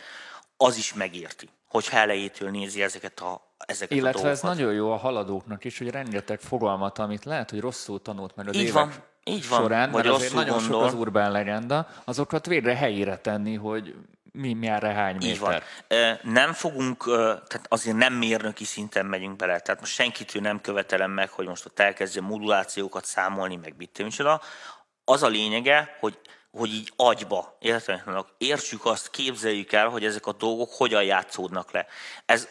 az 0.57 0.77
is 0.77 0.95
megérti, 0.95 1.49
hogy 1.69 1.89
elejétől 1.91 2.51
nézi 2.51 2.83
ezeket 2.83 3.21
a 3.21 3.45
ezeket 3.67 3.99
Illetve 3.99 4.29
a 4.29 4.31
ez 4.31 4.41
nagyon 4.41 4.73
jó 4.73 4.93
a 4.93 4.97
haladóknak 4.97 5.65
is, 5.65 5.79
hogy 5.79 5.91
rengeteg 5.91 6.41
fogalmat, 6.41 6.99
amit 6.99 7.25
lehet, 7.25 7.51
hogy 7.51 7.61
rosszul 7.61 8.03
tanult 8.03 8.37
meg 8.37 8.49
az 8.49 8.55
Így 8.55 8.63
évek 8.63 8.75
van, 8.75 8.93
így 9.25 9.49
van, 9.49 9.61
során, 9.61 9.91
vagy 9.91 10.05
mert 10.05 10.17
azért 10.17 10.35
nagyon 10.35 10.59
gondol. 10.59 10.81
sok 10.81 10.83
az 10.83 10.95
urbán 10.95 11.33
legenda, 11.33 11.89
azokat 12.05 12.47
végre 12.47 12.77
helyére 12.77 13.17
tenni, 13.19 13.55
hogy 13.55 13.95
mi, 14.37 14.53
mi 14.55 14.67
erre 14.67 14.93
hány 14.93 15.23
Így 15.23 15.39
van. 15.39 15.63
méter. 15.89 16.21
Nem 16.23 16.53
fogunk, 16.53 17.05
tehát 17.25 17.67
azért 17.69 17.97
nem 17.97 18.13
mérnöki 18.13 18.65
szinten 18.65 19.07
megyünk 19.07 19.37
bele. 19.37 19.61
Tehát 19.61 19.81
most 19.81 19.93
senkitől 19.93 20.43
nem 20.43 20.61
követelem 20.61 21.11
meg, 21.11 21.31
hogy 21.31 21.47
most 21.47 21.67
ott 21.67 21.79
elkezdje 21.79 22.21
modulációkat 22.21 23.05
számolni, 23.05 23.57
meg 23.57 23.75
mit 23.77 24.03
micsoda. 24.03 24.41
Az 25.05 25.23
a 25.23 25.29
lényege, 25.29 25.97
hogy 26.01 26.19
hogy 26.51 26.73
így 26.73 26.93
agyba, 26.97 27.57
értelemnek, 27.61 28.25
értsük 28.39 28.85
azt, 28.85 29.11
képzeljük 29.11 29.73
el, 29.73 29.89
hogy 29.89 30.05
ezek 30.05 30.27
a 30.27 30.33
dolgok 30.33 30.73
hogyan 30.73 31.03
játszódnak 31.05 31.73
le. 31.73 31.87
Ez, 32.27 32.49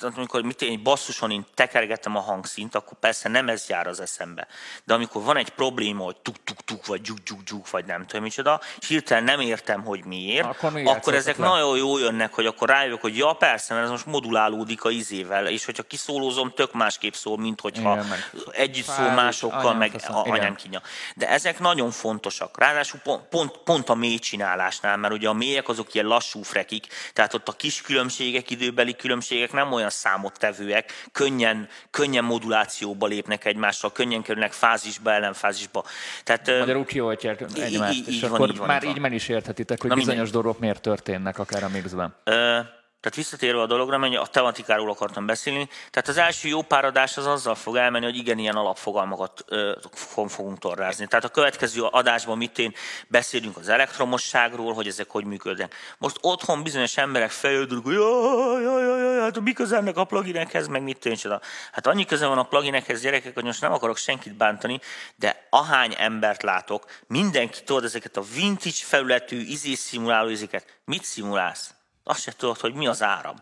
amikor 0.00 0.42
mit 0.42 0.62
én 0.62 0.82
basszuson 0.82 1.30
én 1.30 1.46
tekergetem 1.54 2.16
a 2.16 2.20
hangszint, 2.20 2.74
akkor 2.74 2.98
persze 2.98 3.28
nem 3.28 3.48
ez 3.48 3.66
jár 3.68 3.86
az 3.86 4.00
eszembe. 4.00 4.46
De 4.84 4.94
amikor 4.94 5.22
van 5.22 5.36
egy 5.36 5.48
probléma, 5.48 6.04
hogy 6.04 6.16
tuk-tuk-tuk, 6.16 6.86
vagy 6.86 7.00
gyuk-gyuk-gyuk, 7.00 7.70
vagy 7.70 7.84
nem 7.84 8.06
tudom 8.06 8.22
micsoda, 8.22 8.60
és 8.80 8.88
hirtelen 8.88 9.24
nem 9.24 9.40
értem, 9.40 9.84
hogy 9.84 10.04
miért, 10.04 10.46
Akkor 10.46 10.72
még 10.72 10.86
akkor 10.86 11.14
ezek 11.14 11.36
le. 11.36 11.46
nagyon 11.46 11.76
jó 11.76 11.98
jönnek, 11.98 12.34
hogy 12.34 12.46
akkor 12.46 12.68
rájövök, 12.68 13.00
hogy 13.00 13.16
ja 13.16 13.32
persze, 13.32 13.74
mert 13.74 13.86
ez 13.86 13.90
most 13.90 14.06
modulálódik 14.06 14.84
a 14.84 14.90
izével, 14.90 15.46
és 15.46 15.64
hogyha 15.64 15.82
kiszólózom, 15.82 16.52
tök 16.54 16.72
másképp 16.72 17.12
szól, 17.12 17.38
mint 17.38 17.60
hogyha 17.60 17.92
Igen, 17.92 18.06
meg 18.06 18.30
együtt 18.50 18.86
szól 18.86 19.10
másokkal, 19.10 19.74
meg 19.74 19.90
anyám 19.94 19.94
a, 19.94 20.12
faszom, 20.12 20.24
igen. 20.26 20.40
anyám 20.40 20.54
kínja. 20.54 20.82
De 21.14 21.28
ezek 21.28 21.58
nagyon 21.58 21.90
fontosak. 21.90 22.58
Ráadásul 22.58 23.00
pont, 23.00 23.22
pont, 23.28 23.58
pont 23.64 23.88
a 23.88 23.94
mély 23.94 24.18
csinálásnál, 24.18 24.96
mert 24.96 25.14
ugye 25.14 25.28
a 25.28 25.32
mélyek 25.32 25.68
azok 25.68 25.94
ilyen 25.94 26.06
lassú 26.06 26.42
frekik, 26.42 26.86
tehát 27.12 27.34
ott 27.34 27.48
a 27.48 27.52
kis 27.52 27.82
különbségek, 27.82 28.50
időbeli 28.50 28.96
különbségek 28.96 29.52
nem 29.52 29.65
olyan 29.72 29.90
számottevőek, 29.90 30.92
könnyen, 31.12 31.68
könnyen 31.90 32.24
modulációba 32.24 33.06
lépnek 33.06 33.44
egymással, 33.44 33.92
könnyen 33.92 34.22
kerülnek 34.22 34.52
fázisba, 34.52 35.12
ellenfázisba. 35.12 35.84
Tehát, 36.24 36.46
Magyarul 36.58 36.84
kioltják 36.84 37.44
egymást, 37.54 37.98
így- 37.98 38.08
és 38.08 38.14
így 38.14 38.20
van, 38.20 38.30
akkor 38.32 38.48
így 38.50 38.56
van, 38.56 38.66
már 38.66 38.76
így 38.76 38.84
van. 38.86 38.94
így 38.96 39.00
meg 39.02 39.12
is 39.12 39.28
érthetitek, 39.28 39.80
hogy 39.80 39.90
Na 39.90 39.96
bizonyos 39.96 40.16
mindegy. 40.22 40.34
dolgok 40.42 40.60
miért 40.60 40.80
történnek 40.80 41.38
akár 41.38 41.64
a 41.64 41.68
mixben. 41.68 42.14
Ö, 42.24 42.58
tehát 43.00 43.18
visszatérve 43.18 43.60
a 43.60 43.66
dologra, 43.66 43.98
mert 43.98 44.16
a 44.16 44.26
tematikáról 44.26 44.90
akartam 44.90 45.26
beszélni, 45.26 45.68
tehát 45.90 46.08
az 46.08 46.16
első 46.16 46.48
jó 46.48 46.62
pár 46.62 46.84
adás 46.84 47.16
az 47.16 47.26
azzal 47.26 47.54
fog 47.54 47.76
elmenni, 47.76 48.04
hogy 48.04 48.16
igen, 48.16 48.38
ilyen 48.38 48.54
alapfogalmakat 48.54 49.44
ö, 49.48 49.76
fog- 49.92 50.30
fogunk 50.30 50.58
torrázni. 50.58 51.06
Tehát 51.06 51.24
a 51.24 51.28
következő 51.28 51.82
adásban 51.82 52.36
mit 52.36 52.58
én 52.58 52.74
beszélünk 53.08 53.56
az 53.56 53.68
elektromosságról, 53.68 54.72
hogy 54.72 54.86
ezek 54.86 55.10
hogy 55.10 55.24
működnek. 55.24 55.74
Most 55.98 56.16
otthon 56.20 56.62
bizonyos 56.62 56.96
emberek 56.96 57.30
feljöldülnek, 57.30 57.84
hogy 57.84 57.94
jaj, 57.94 58.62
jaj, 58.62 59.20
hát 59.20 59.40
mi 59.40 59.52
köze 59.52 59.76
ennek 59.76 59.96
a 59.96 60.04
pluginekhez, 60.04 60.66
meg 60.66 60.82
mit 60.82 60.98
tűncsoda. 60.98 61.40
Hát 61.72 61.86
annyi 61.86 62.04
köze 62.04 62.26
van 62.26 62.38
a 62.38 62.42
pluginekhez, 62.42 63.00
gyerekek, 63.00 63.34
hogy 63.34 63.44
most 63.44 63.60
nem 63.60 63.72
akarok 63.72 63.96
senkit 63.96 64.34
bántani, 64.34 64.80
de 65.16 65.46
ahány 65.50 65.94
embert 65.98 66.42
látok, 66.42 66.84
mindenki 67.06 67.62
tudod 67.62 67.84
ezeket 67.84 68.16
a 68.16 68.22
vintage 68.34 68.82
felületű 68.82 69.40
izés 69.40 69.78
szimuláló 69.78 70.28
izéket. 70.28 70.80
Mit 70.84 71.04
szimulálsz? 71.04 71.75
Azt 72.08 72.22
se 72.22 72.32
tudod, 72.32 72.58
hogy 72.58 72.74
mi 72.74 72.86
az 72.86 73.02
áram. 73.02 73.36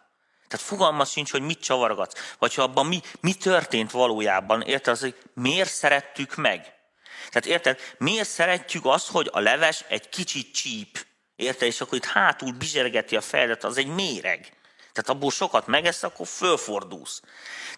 Tehát 0.48 0.66
fogalma 0.66 1.04
sincs, 1.04 1.30
hogy 1.30 1.42
mit 1.42 1.60
csavargatsz, 1.60 2.34
vagy 2.38 2.54
ha 2.54 2.62
abban 2.62 2.86
mi, 2.86 3.00
mi 3.20 3.34
történt 3.34 3.90
valójában. 3.90 4.62
Érted? 4.62 4.92
Az, 4.92 5.00
hogy 5.00 5.16
miért 5.34 5.70
szerettük 5.70 6.34
meg? 6.34 6.72
Tehát 7.30 7.46
érted? 7.46 7.78
Miért 7.98 8.28
szeretjük 8.28 8.86
azt, 8.86 9.08
hogy 9.10 9.28
a 9.32 9.40
leves 9.40 9.84
egy 9.88 10.08
kicsit 10.08 10.54
csíp? 10.54 11.06
Érted? 11.36 11.68
És 11.68 11.80
akkor 11.80 11.98
itt 11.98 12.04
hátul 12.04 12.52
bizsergeti 12.52 13.16
a 13.16 13.20
fejedet, 13.20 13.64
az 13.64 13.78
egy 13.78 13.86
méreg. 13.86 14.40
Tehát 14.92 15.08
abból 15.08 15.30
sokat 15.30 15.66
megesz, 15.66 16.02
akkor 16.02 16.26
fölfordulsz. 16.26 17.22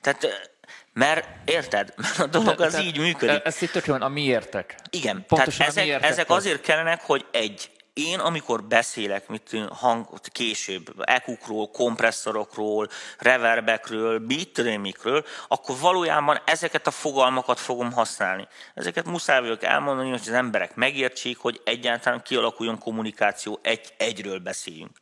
Tehát, 0.00 0.50
mert 0.92 1.28
érted? 1.44 1.94
Mert 2.02 2.18
a 2.18 2.26
dolog 2.26 2.60
az 2.60 2.78
így 2.78 2.98
működik. 2.98 3.44
Ez 3.44 3.62
itt 3.62 3.70
tök 3.70 3.86
jó, 3.86 3.94
a 3.94 4.08
miértek. 4.08 4.74
Igen, 4.90 5.24
Pontosan 5.28 5.66
tehát 5.66 5.88
ezek, 5.88 6.10
ezek 6.10 6.30
azért 6.30 6.60
kellenek, 6.60 7.00
hogy 7.00 7.26
egy, 7.30 7.70
én 7.96 8.18
amikor 8.18 8.64
beszélek 8.64 9.28
mit 9.28 9.42
tudom, 9.42 9.68
hang, 9.70 10.06
később 10.32 10.92
ekukról, 11.04 11.70
kompresszorokról, 11.70 12.88
reverbekről, 13.18 14.18
mit 14.18 14.52
tudom 14.52 14.70
én 14.70 14.80
mikről, 14.80 15.24
akkor 15.48 15.76
valójában 15.80 16.38
ezeket 16.44 16.86
a 16.86 16.90
fogalmakat 16.90 17.60
fogom 17.60 17.92
használni. 17.92 18.48
Ezeket 18.74 19.04
muszáj 19.04 19.40
vagyok 19.40 19.62
elmondani, 19.62 20.10
hogy 20.10 20.20
az 20.20 20.32
emberek 20.32 20.74
megértsék, 20.74 21.38
hogy 21.38 21.60
egyáltalán 21.64 22.22
kialakuljon 22.22 22.78
kommunikáció, 22.78 23.58
egy, 23.62 23.94
egyről 23.96 24.38
beszéljünk. 24.38 24.96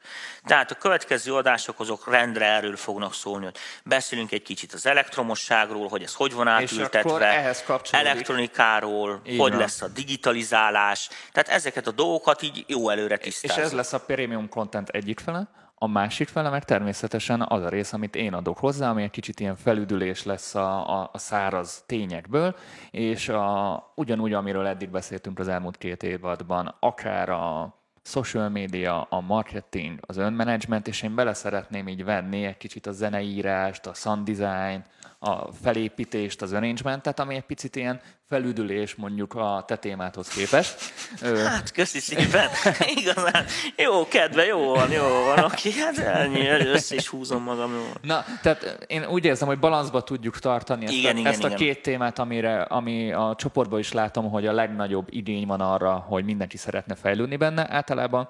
Tehát 0.44 0.70
a 0.70 0.74
következő 0.74 1.34
adások 1.34 1.80
azok 1.80 2.10
rendre 2.10 2.46
erről 2.46 2.76
fognak 2.76 3.14
szólni, 3.14 3.44
hogy 3.44 3.56
beszélünk 3.84 4.32
egy 4.32 4.42
kicsit 4.42 4.72
az 4.72 4.86
elektromosságról, 4.86 5.88
hogy 5.88 6.02
ez 6.02 6.14
hogy 6.14 6.32
van 6.32 6.48
átültetve, 6.48 7.54
elektronikáról, 7.90 9.20
Így 9.24 9.38
hogy 9.38 9.50
van. 9.50 9.60
lesz 9.60 9.82
a 9.82 9.88
digitalizálás. 9.88 11.08
Tehát 11.32 11.48
ezeket 11.48 11.86
a 11.86 11.90
dolgokat 11.90 12.42
így 12.42 12.64
jó 12.66 12.83
előre 12.88 13.14
És 13.16 13.40
tisztázni. 13.40 13.62
ez 13.62 13.72
lesz 13.72 13.92
a 13.92 14.00
premium 14.00 14.48
content 14.48 14.88
egyik 14.88 15.20
fele, 15.20 15.48
a 15.74 15.86
másik 15.86 16.28
fele 16.28 16.50
meg 16.50 16.64
természetesen 16.64 17.42
az 17.48 17.62
a 17.62 17.68
rész, 17.68 17.92
amit 17.92 18.16
én 18.16 18.34
adok 18.34 18.58
hozzá, 18.58 18.90
ami 18.90 19.02
egy 19.02 19.10
kicsit 19.10 19.40
ilyen 19.40 19.56
felüdülés 19.56 20.24
lesz 20.24 20.54
a, 20.54 21.00
a, 21.00 21.10
a 21.12 21.18
száraz 21.18 21.82
tényekből, 21.86 22.56
és 22.90 23.28
a, 23.28 23.92
ugyanúgy, 23.94 24.32
amiről 24.32 24.66
eddig 24.66 24.90
beszéltünk 24.90 25.38
az 25.38 25.48
elmúlt 25.48 25.76
két 25.76 26.02
évadban, 26.02 26.76
akár 26.80 27.28
a 27.28 27.74
social 28.02 28.48
media, 28.48 29.02
a 29.02 29.20
marketing, 29.20 29.98
az 30.00 30.16
önmenedzsment, 30.16 30.88
és 30.88 31.02
én 31.02 31.14
bele 31.14 31.34
szeretném 31.34 31.88
így 31.88 32.04
venni 32.04 32.44
egy 32.44 32.56
kicsit 32.56 32.86
a 32.86 32.92
zeneírást, 32.92 33.86
a 33.86 33.94
sound 33.94 34.30
design, 34.30 34.84
a 35.18 35.52
felépítést, 35.52 36.42
az 36.42 36.52
arrangementet, 36.52 37.20
ami 37.20 37.34
egy 37.34 37.44
picit 37.44 37.76
ilyen 37.76 38.00
felüdülés 38.28 38.94
mondjuk 38.94 39.34
a 39.34 39.64
te 39.66 39.76
témádhoz 39.76 40.28
képest. 40.28 40.76
Hát, 41.20 41.72
köszi 41.72 41.98
szépen. 41.98 42.48
Igazán 43.00 43.44
jó 43.76 44.08
kedve, 44.08 44.44
jó 44.44 44.74
van, 44.74 44.90
jó 44.90 45.02
van. 45.02 45.44
Oké, 45.44 45.70
hát 45.70 45.98
ennyi, 45.98 46.48
össze 46.48 46.94
is 46.94 47.08
húzom 47.08 47.42
magam. 47.42 47.72
Na, 48.02 48.24
tehát 48.42 48.84
én 48.86 49.06
úgy 49.06 49.24
érzem, 49.24 49.48
hogy 49.48 49.58
balanszba 49.58 50.02
tudjuk 50.02 50.38
tartani 50.38 50.84
ezt, 50.84 50.94
Igen, 50.94 51.16
a, 51.16 51.18
igen, 51.18 51.32
ezt 51.32 51.44
a 51.44 51.46
igen. 51.46 51.58
két 51.58 51.82
témát, 51.82 52.18
amire, 52.18 52.62
ami 52.62 53.12
a 53.12 53.34
csoportban 53.38 53.78
is 53.78 53.92
látom, 53.92 54.30
hogy 54.30 54.46
a 54.46 54.52
legnagyobb 54.52 55.06
igény 55.10 55.46
van 55.46 55.60
arra, 55.60 55.92
hogy 55.92 56.24
mindenki 56.24 56.56
szeretne 56.56 56.94
fejlődni 56.94 57.36
benne. 57.36 57.66
Általában 57.70 58.28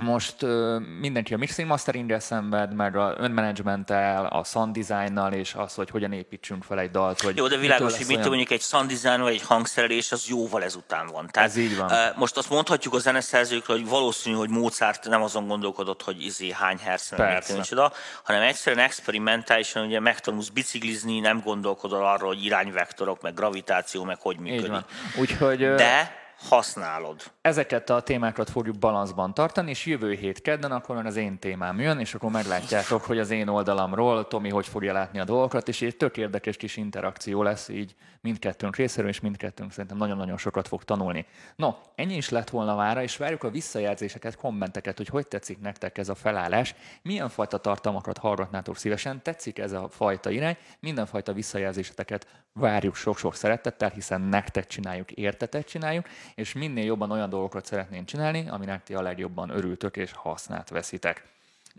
most 0.00 0.42
ö, 0.42 0.78
mindenki 1.00 1.34
a 1.34 1.36
mixing 1.36 1.68
masteringgel 1.68 2.20
szenved, 2.20 2.74
meg 2.74 2.96
a 2.96 3.14
önmenedzsmenttel, 3.18 4.26
a 4.26 4.44
sound 4.44 4.76
designnal, 4.78 5.32
és 5.32 5.54
az, 5.54 5.74
hogy 5.74 5.90
hogyan 5.90 6.12
építsünk 6.12 6.64
fel 6.64 6.78
egy 6.78 6.90
dalt. 6.90 7.20
Hogy 7.20 7.36
Jó, 7.36 7.46
de 7.46 7.56
világos, 7.56 7.96
hogy 7.96 8.06
mit 8.06 8.16
olyan- 8.16 8.28
mondjuk 8.28 8.50
egy 8.50 8.60
sound 8.60 8.92
design 8.92 9.20
vagy 9.20 9.32
egy 9.32 9.42
hangszerelés, 9.42 10.12
az 10.12 10.26
jóval 10.28 10.62
ezután 10.62 11.06
van. 11.06 11.28
Tehát, 11.30 11.48
Ez 11.48 11.56
így 11.56 11.76
van. 11.76 11.92
Most 12.16 12.36
azt 12.36 12.50
mondhatjuk 12.50 12.94
a 12.94 12.98
zeneszerzőkről, 12.98 13.76
hogy 13.76 13.88
valószínű, 13.88 14.36
hogy 14.36 14.48
Mozart 14.48 15.08
nem 15.08 15.22
azon 15.22 15.46
gondolkodott, 15.46 16.02
hogy 16.02 16.24
izé 16.24 16.50
hány 16.50 16.78
tudom 17.08 17.56
micsoda, 17.56 17.92
hanem 18.22 18.42
egyszerűen 18.42 18.84
experimentálisan 18.84 19.86
ugye 19.86 20.00
megtanulsz 20.00 20.48
biciklizni, 20.48 21.20
nem 21.20 21.40
gondolkodol 21.40 22.06
arról, 22.06 22.28
hogy 22.28 22.44
irányvektorok, 22.44 23.22
meg 23.22 23.34
gravitáció, 23.34 24.04
meg 24.04 24.18
hogy 24.20 24.38
működik. 24.38 24.84
Úgyhogy 25.18 25.74
De 25.74 26.22
használod. 26.48 27.22
ezeket 27.40 27.90
a 27.90 28.00
témákat 28.00 28.50
fogjuk 28.50 28.78
balanszban 28.78 29.34
tartani, 29.34 29.70
és 29.70 29.86
jövő 29.86 30.12
hét 30.12 30.40
kedden 30.40 30.72
akkor 30.72 31.06
az 31.06 31.16
én 31.16 31.38
témám 31.38 31.80
jön, 31.80 31.98
és 31.98 32.14
akkor 32.14 32.30
meglátjátok, 32.30 33.02
hogy 33.02 33.18
az 33.18 33.30
én 33.30 33.48
oldalamról 33.48 34.28
Tomi 34.28 34.48
hogy 34.48 34.66
fogja 34.66 34.92
látni 34.92 35.18
a 35.18 35.24
dolgokat, 35.24 35.68
és 35.68 35.82
egy 35.82 35.96
tök 35.96 36.16
érdekes 36.16 36.56
kis 36.56 36.76
interakció 36.76 37.42
lesz 37.42 37.68
így 37.68 37.94
mindkettőnk 38.24 38.76
részéről, 38.76 39.10
és 39.10 39.20
mindkettőnk 39.20 39.70
szerintem 39.70 39.96
nagyon-nagyon 39.96 40.36
sokat 40.36 40.68
fog 40.68 40.84
tanulni. 40.84 41.26
No, 41.56 41.74
ennyi 41.94 42.16
is 42.16 42.28
lett 42.28 42.50
volna 42.50 42.74
mára, 42.74 43.02
és 43.02 43.16
várjuk 43.16 43.42
a 43.42 43.50
visszajelzéseket, 43.50 44.36
kommenteket, 44.36 44.96
hogy 44.96 45.08
hogy 45.08 45.26
tetszik 45.26 45.60
nektek 45.60 45.98
ez 45.98 46.08
a 46.08 46.14
felállás, 46.14 46.74
milyen 47.02 47.28
fajta 47.28 47.58
tartalmakat 47.58 48.18
hallgatnátok 48.18 48.76
szívesen, 48.76 49.22
tetszik 49.22 49.58
ez 49.58 49.72
a 49.72 49.88
fajta 49.88 50.30
irány, 50.30 50.56
mindenfajta 50.80 51.32
visszajelzéseteket 51.32 52.26
várjuk 52.52 52.94
sok-sok 52.94 53.34
szeretettel, 53.34 53.90
hiszen 53.90 54.20
nektek 54.20 54.66
csináljuk, 54.66 55.10
értetek 55.10 55.64
csináljuk, 55.64 56.08
és 56.34 56.52
minél 56.52 56.84
jobban 56.84 57.10
olyan 57.10 57.28
dolgokat 57.28 57.64
szeretnénk 57.64 58.06
csinálni, 58.06 58.48
aminek 58.48 58.82
ti 58.82 58.94
a 58.94 59.02
legjobban 59.02 59.50
örültök 59.50 59.96
és 59.96 60.12
hasznát 60.12 60.68
veszitek. 60.68 61.24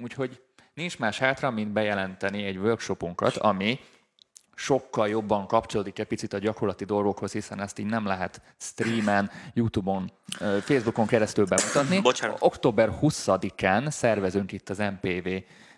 Úgyhogy 0.01 0.41
nincs 0.73 0.97
más 0.97 1.17
hátra, 1.17 1.51
mint 1.51 1.71
bejelenteni 1.71 2.43
egy 2.43 2.57
workshopunkat, 2.57 3.37
ami 3.37 3.79
sokkal 4.55 5.09
jobban 5.09 5.47
kapcsolódik 5.47 5.99
egy 5.99 6.07
picit 6.07 6.33
a 6.33 6.37
gyakorlati 6.37 6.85
dolgokhoz, 6.85 7.31
hiszen 7.31 7.61
ezt 7.61 7.79
így 7.79 7.85
nem 7.85 8.05
lehet 8.05 8.41
streamen, 8.57 9.31
YouTube-on, 9.53 10.11
Facebookon 10.61 11.05
keresztül 11.05 11.45
bemutatni. 11.45 12.01
Bocsánat. 12.01 12.37
Október 12.39 12.89
20-án 13.01 13.89
szervezünk 13.89 14.51
itt 14.51 14.69
az 14.69 14.77
MPV 14.77 15.29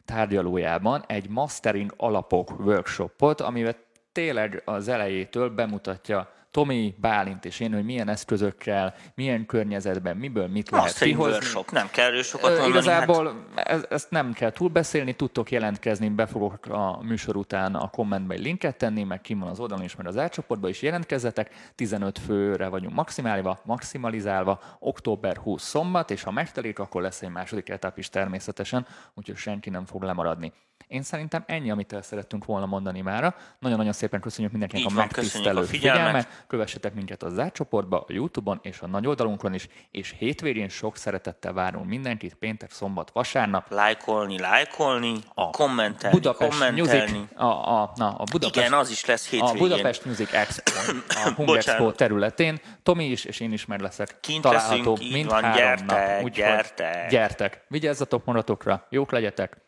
tárgyalójában 0.05 1.03
egy 1.07 1.29
mastering 1.29 1.93
alapok 1.97 2.59
workshopot, 2.59 3.41
amivel 3.41 3.75
tényleg 4.11 4.61
az 4.65 4.87
elejétől 4.87 5.49
bemutatja 5.49 6.31
Tomi, 6.57 6.95
Bálint 7.01 7.45
és 7.45 7.59
én, 7.59 7.73
hogy 7.73 7.85
milyen 7.85 8.09
eszközökkel, 8.09 8.95
milyen 9.15 9.45
környezetben, 9.45 10.17
miből 10.17 10.47
mit 10.47 10.69
lehet 10.69 10.85
Mastering 10.85 11.15
kihozni. 11.15 11.37
workshop, 11.37 11.71
nem 11.71 11.89
kell 11.91 12.05
erről 12.05 12.23
sokat 12.23 12.49
mondani. 12.49 12.69
Igazából 12.69 13.45
ez, 13.55 13.85
ezt 13.89 14.11
nem 14.11 14.33
kell 14.33 14.51
túlbeszélni, 14.51 15.13
tudtok 15.13 15.51
jelentkezni, 15.51 16.09
be 16.09 16.25
fogok 16.25 16.65
a 16.65 16.99
műsor 17.03 17.35
után 17.35 17.75
a 17.75 17.89
kommentbe 17.89 18.33
egy 18.33 18.41
linket 18.41 18.77
tenni, 18.77 19.03
meg 19.03 19.21
kim 19.21 19.39
van 19.39 19.49
az 19.49 19.59
oldalon 19.59 19.83
is, 19.83 19.95
mert 19.95 20.09
az 20.09 20.17
átcsoportba 20.17 20.69
is 20.69 20.81
jelentkezzetek. 20.81 21.71
15 21.75 22.19
főre 22.19 22.67
vagyunk 22.67 22.95
maximálva, 22.95 23.59
maximalizálva, 23.63 24.59
október 24.79 25.37
20 25.37 25.63
szombat, 25.63 26.11
és 26.11 26.23
ha 26.23 26.31
megtelik, 26.31 26.79
akkor 26.79 27.01
lesz 27.01 27.21
egy 27.21 27.31
második 27.31 27.69
etap 27.69 27.97
is 27.97 28.09
természetesen, 28.09 28.87
úgyhogy 29.13 29.37
senki 29.37 29.69
nem 29.69 29.85
fog 29.85 30.03
lemaradni. 30.03 30.53
Én 30.87 31.01
szerintem 31.01 31.43
ennyi, 31.47 31.71
amit 31.71 31.93
el 31.93 32.01
szerettünk 32.01 32.45
volna 32.45 32.65
mondani 32.65 33.01
mára. 33.01 33.35
Nagyon-nagyon 33.59 33.93
szépen 33.93 34.21
köszönjük 34.21 34.51
mindenkinek 34.51 34.85
Így 34.85 34.97
a 34.97 34.99
megtisztelő 34.99 35.61
a 35.61 35.63
figyelmet. 35.63 36.43
Kövessetek 36.47 36.93
minket 36.93 37.23
a 37.23 37.29
zárcsoportba, 37.29 37.99
a 37.99 38.05
Youtube-on 38.07 38.59
és 38.61 38.79
a 38.79 38.87
nagy 38.87 39.07
oldalunkon 39.07 39.53
is, 39.53 39.67
és 39.91 40.15
hétvégén 40.17 40.69
sok 40.69 40.97
szeretettel 40.97 41.53
várunk 41.53 41.87
mindenkit, 41.87 42.33
péntek, 42.35 42.71
szombat, 42.71 43.11
vasárnap. 43.13 43.71
Lájkolni, 43.71 44.39
lájkolni, 44.39 45.13
A 45.33 45.49
kommentelni, 45.49 46.15
Budapest 46.15 46.51
kommentelni. 46.51 47.11
Music, 47.11 47.39
a, 47.39 47.81
a, 47.81 47.91
na, 47.95 48.09
a 48.09 48.23
Budapest, 48.31 48.55
Igen, 48.55 48.79
az 48.79 48.89
is 48.89 49.05
lesz 49.05 49.25
a 49.25 49.29
hétvégén. 49.29 49.57
Budapest 49.57 50.05
Music 50.05 50.33
Expo, 50.33 50.71
a 51.07 51.33
Hung 51.35 51.55
Expo 51.55 51.91
területén. 51.91 52.59
Tomi 52.83 53.05
is, 53.05 53.25
és 53.25 53.39
én 53.39 53.51
is 53.51 53.65
meg 53.65 53.79
leszek 53.79 54.19
Kint 54.19 54.41
található 54.41 54.91
leszünk, 54.91 55.13
mind 55.13 55.29
van, 55.29 55.43
három 55.43 55.57
gyertek, 55.57 55.87
nap. 55.87 56.23
Úgyhogy 56.23 56.31
gyertek. 56.31 57.09
Gyertek, 57.09 57.65
vigyázzatok 57.67 58.25
magatokra, 58.25 58.87
jók 58.89 59.11
legyetek, 59.11 59.65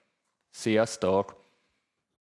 sziasztok! 0.60 1.39